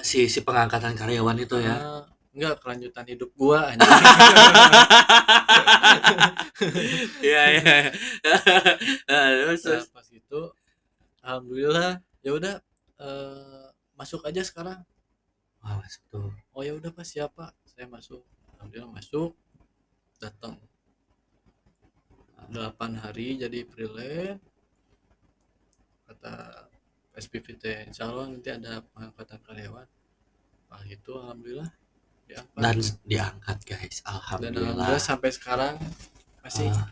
[0.00, 3.68] si si pengangkatan karyawan itu ya ah, enggak kelanjutan hidup gua
[7.20, 7.76] iya iya
[9.08, 9.86] Nah, terus Nah, terus.
[9.90, 10.40] pas itu
[11.24, 12.54] alhamdulillah ya udah
[13.00, 13.66] eh,
[13.96, 14.80] masuk aja sekarang.
[15.60, 16.32] Wah masuk tuh.
[16.56, 18.24] Oh ya udah pas siapa saya masuk.
[18.56, 19.36] Alhamdulillah masuk.
[20.20, 20.56] Datang.
[22.50, 24.42] 8 hari jadi freelance.
[26.08, 26.66] Kata
[27.14, 29.88] SPVT Allah nanti ada pengangkatan karyawan.
[30.72, 31.70] Ah itu alhamdulillah.
[32.26, 32.60] Diangkat.
[32.62, 33.96] Dan diangkat guys.
[34.00, 34.74] Dan alhamdulillah.
[34.80, 35.74] Alhamdulillah sampai sekarang
[36.40, 36.72] masih.
[36.72, 36.90] Ah.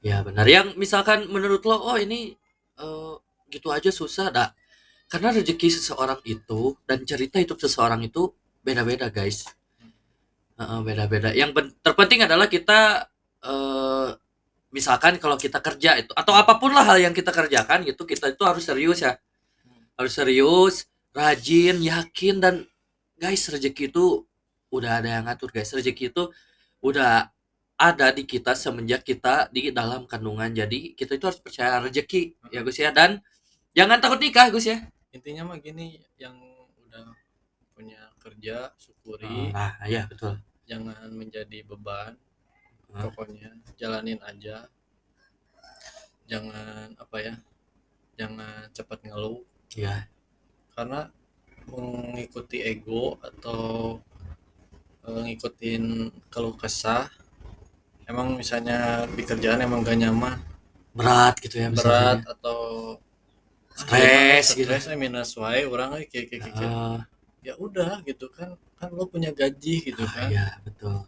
[0.00, 0.46] ya benar.
[0.48, 2.38] Yang misalkan menurut lo oh ini
[2.78, 3.14] eh,
[3.52, 4.50] gitu aja susah dah.
[5.08, 8.28] Karena rezeki seseorang itu dan cerita hidup seseorang itu
[8.60, 9.48] beda-beda guys.
[10.58, 11.32] Beda-beda.
[11.32, 13.08] Yang ben- terpenting adalah kita
[13.46, 14.08] eh,
[14.68, 18.34] misalkan kalau kita kerja itu atau apa pun lah hal yang kita kerjakan gitu kita
[18.34, 19.16] itu harus serius ya.
[19.96, 20.86] Harus serius
[21.16, 22.54] rajin yakin dan
[23.16, 24.28] guys rezeki itu
[24.68, 25.72] udah ada yang ngatur guys.
[25.72, 26.28] Rezeki itu
[26.84, 27.32] udah
[27.78, 30.50] ada di kita semenjak kita di dalam kandungan.
[30.50, 32.90] Jadi kita itu harus percaya rezeki ya Gus ya.
[32.90, 33.22] Dan
[33.70, 34.82] jangan takut nikah Gus ya.
[35.14, 36.34] Intinya mah gini yang
[36.82, 37.14] udah
[37.78, 39.54] punya kerja syukuri.
[39.54, 40.42] Nah ya betul.
[40.66, 42.18] Jangan menjadi beban.
[42.88, 43.04] Ah.
[43.06, 44.66] pokoknya jalanin aja.
[46.26, 47.34] Jangan apa ya
[48.18, 49.46] jangan cepat ngeluh.
[49.78, 50.10] Ya
[50.74, 51.10] karena
[51.68, 53.98] mengikuti ego atau
[55.06, 57.10] eh, ngikutin keluh kesah
[58.08, 60.40] emang misalnya di kerjaan emang gak nyaman?
[60.96, 62.32] Berat gitu ya berat misalnya.
[62.34, 62.58] atau
[63.78, 64.66] Stres ah, gitu.
[64.74, 66.98] stres minus wae orang kayak kayak kayak Ah,
[67.46, 70.26] ya udah gitu kan kan lo punya gaji gitu ah, kan.
[70.34, 71.06] ya betul.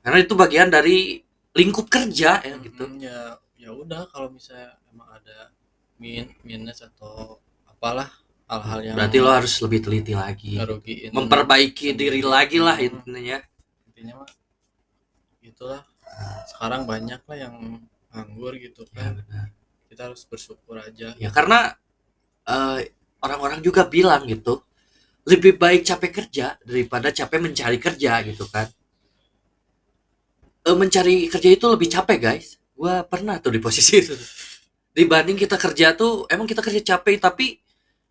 [0.00, 1.20] Karena itu bagian dari
[1.52, 2.88] lingkup kerja ya gitu.
[2.88, 5.52] Mm, ya ya udah kalau misalnya emang ada
[6.00, 7.36] min minus atau
[7.68, 8.08] apalah
[8.48, 10.56] hal-hal yang berarti lo harus lebih teliti lagi.
[11.12, 13.36] Memperbaiki diri lagi lah intinya.
[13.92, 14.30] Intinya mah
[15.44, 15.84] itulah
[16.48, 17.54] sekarang banyak lah yang
[18.12, 19.20] nganggur gitu ya kan.
[19.20, 19.46] benar.
[19.86, 21.12] Kita harus bersyukur aja.
[21.20, 21.76] Ya karena
[22.48, 22.90] eh,
[23.20, 24.64] orang-orang juga bilang gitu
[25.26, 28.70] lebih baik capek kerja daripada capek mencari kerja gitu kan.
[30.66, 32.56] Eh, mencari kerja itu lebih capek guys.
[32.72, 34.16] Gua pernah tuh di posisi itu.
[34.96, 37.60] Dibanding kita kerja tuh emang kita kerja capek tapi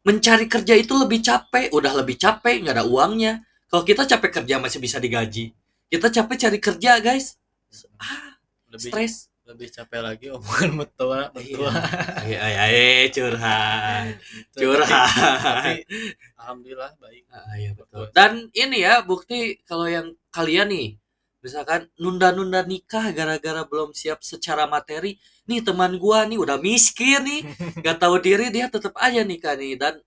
[0.06, 1.74] mencari kerja itu lebih capek.
[1.74, 3.42] Udah lebih capek nggak ada uangnya.
[3.66, 5.50] Kalau kita capek kerja masih bisa digaji.
[5.90, 7.42] Kita capek cari kerja guys
[8.00, 8.38] ah
[8.72, 9.16] lebih stres
[9.46, 11.70] lebih capek lagi omongan mertua mertua
[12.26, 14.58] Iya, iya, iya, curhat, Gitu.
[14.58, 15.06] curhat.
[15.38, 15.86] tapi
[16.34, 18.10] alhamdulillah baik Ah, iya betul.
[18.10, 20.98] Dan ini ya bukti kalau yang kalian nih,
[21.46, 27.42] misalkan nunda-nunda nikah gara-gara belum siap secara materi, nih teman gua nih udah miskin nih,
[27.86, 30.02] gak tahu diri dia tetap aja nikah nih dan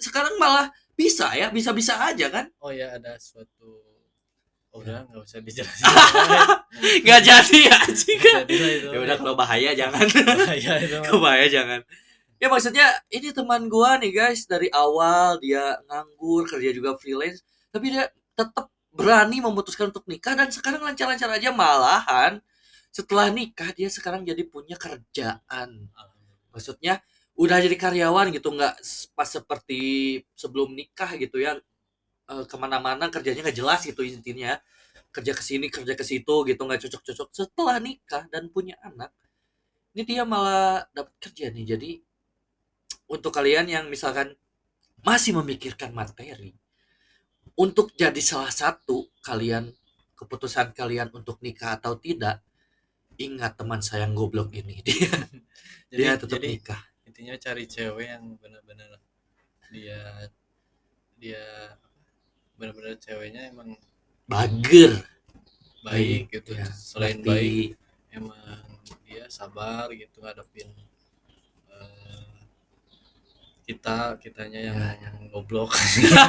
[0.00, 2.46] sekarang malah bisa ya, bisa-bisa aja kan?
[2.64, 3.84] oh ya ada suatu
[4.80, 5.84] udah nggak usah dijelasin
[7.06, 8.42] Gak jadi ya anjing kan?
[8.46, 8.88] Itu.
[8.94, 10.04] Ya udah kalau bahaya jangan.
[10.46, 10.96] bahaya itu.
[11.02, 11.80] Kalau bahaya jangan.
[12.38, 17.42] Ya maksudnya ini teman gua nih guys dari awal dia nganggur kerja juga freelance
[17.74, 18.06] tapi dia
[18.38, 22.38] tetap berani memutuskan untuk nikah dan sekarang lancar-lancar aja malahan
[22.94, 25.90] setelah nikah dia sekarang jadi punya kerjaan
[26.54, 27.02] maksudnya
[27.38, 28.82] udah jadi karyawan gitu nggak
[29.14, 29.80] pas seperti
[30.34, 31.58] sebelum nikah gitu ya
[32.28, 34.60] Eh, ke mana-mana kerjanya nggak jelas gitu intinya.
[35.08, 37.28] Kerja ke sini kerja ke situ gitu nggak cocok-cocok.
[37.32, 39.08] Setelah nikah dan punya anak
[39.96, 41.64] ini dia malah dapat kerja nih.
[41.64, 41.90] Jadi
[43.08, 44.36] untuk kalian yang misalkan
[45.00, 46.52] masih memikirkan materi
[47.56, 49.72] untuk jadi salah satu kalian
[50.12, 52.44] keputusan kalian untuk nikah atau tidak
[53.16, 54.78] ingat teman saya yang goblok ini.
[54.86, 55.10] Dia
[55.90, 56.82] jadi, dia tetap jadi nikah.
[57.08, 59.00] intinya cari cewek yang benar-benar
[59.72, 60.28] dia
[61.16, 61.72] dia
[62.58, 63.78] benar-benar ceweknya emang
[64.26, 64.98] bager
[65.80, 67.30] baik gitu ya, selain ngerti.
[67.30, 67.68] baik
[68.12, 68.66] emang
[69.06, 70.68] dia sabar gitu ngadepin
[71.70, 72.28] eh,
[73.64, 75.76] kita kitanya yang, Ya, yang goblok.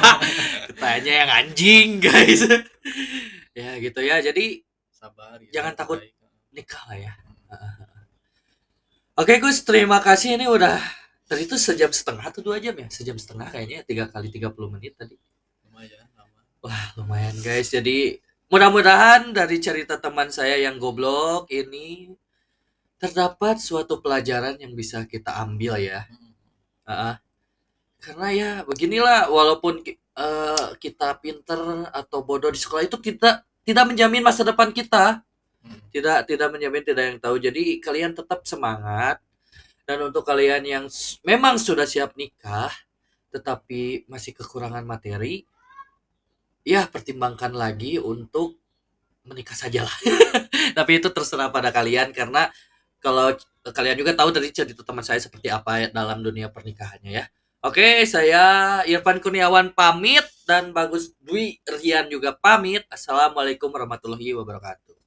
[0.68, 2.44] Ketanya yang anjing guys.
[3.56, 4.60] Ya gitu ya jadi
[4.92, 5.98] sabar gitu, Jangan takut.
[6.04, 6.12] baik.
[6.52, 7.12] nikah lah ya.
[9.16, 10.36] Oke Gus terima kasih.
[10.36, 10.76] Ini udah
[11.24, 12.88] tadi itu sejam setengah atau dua jam ya?
[12.92, 15.16] Sejam setengah kayaknya tiga kali 30 menit tadi
[16.60, 17.72] Wah, lumayan guys.
[17.72, 18.20] Jadi
[18.52, 22.12] mudah-mudahan dari cerita teman saya yang goblok ini
[23.00, 26.04] terdapat suatu pelajaran yang bisa kita ambil ya.
[26.84, 27.16] Ah,
[27.96, 34.20] karena ya beginilah walaupun eh, kita pinter atau bodoh di sekolah itu tidak tidak menjamin
[34.20, 35.24] masa depan kita.
[35.64, 35.80] Hmm.
[35.88, 37.36] Tidak tidak menjamin tidak yang tahu.
[37.40, 39.16] Jadi kalian tetap semangat.
[39.88, 40.84] Dan untuk kalian yang
[41.24, 42.70] memang sudah siap nikah
[43.30, 45.46] tetapi masih kekurangan materi,
[46.64, 48.60] ya pertimbangkan lagi untuk
[49.24, 49.92] menikah sajalah.
[50.76, 52.48] Tapi itu terserah pada kalian karena
[53.00, 53.32] kalau
[53.64, 57.24] kalian juga tahu dari cerita teman saya seperti apa dalam dunia pernikahannya ya.
[57.60, 62.88] Oke, saya Irfan Kurniawan pamit dan Bagus Dwi Rian juga pamit.
[62.88, 64.99] Assalamualaikum warahmatullahi wabarakatuh.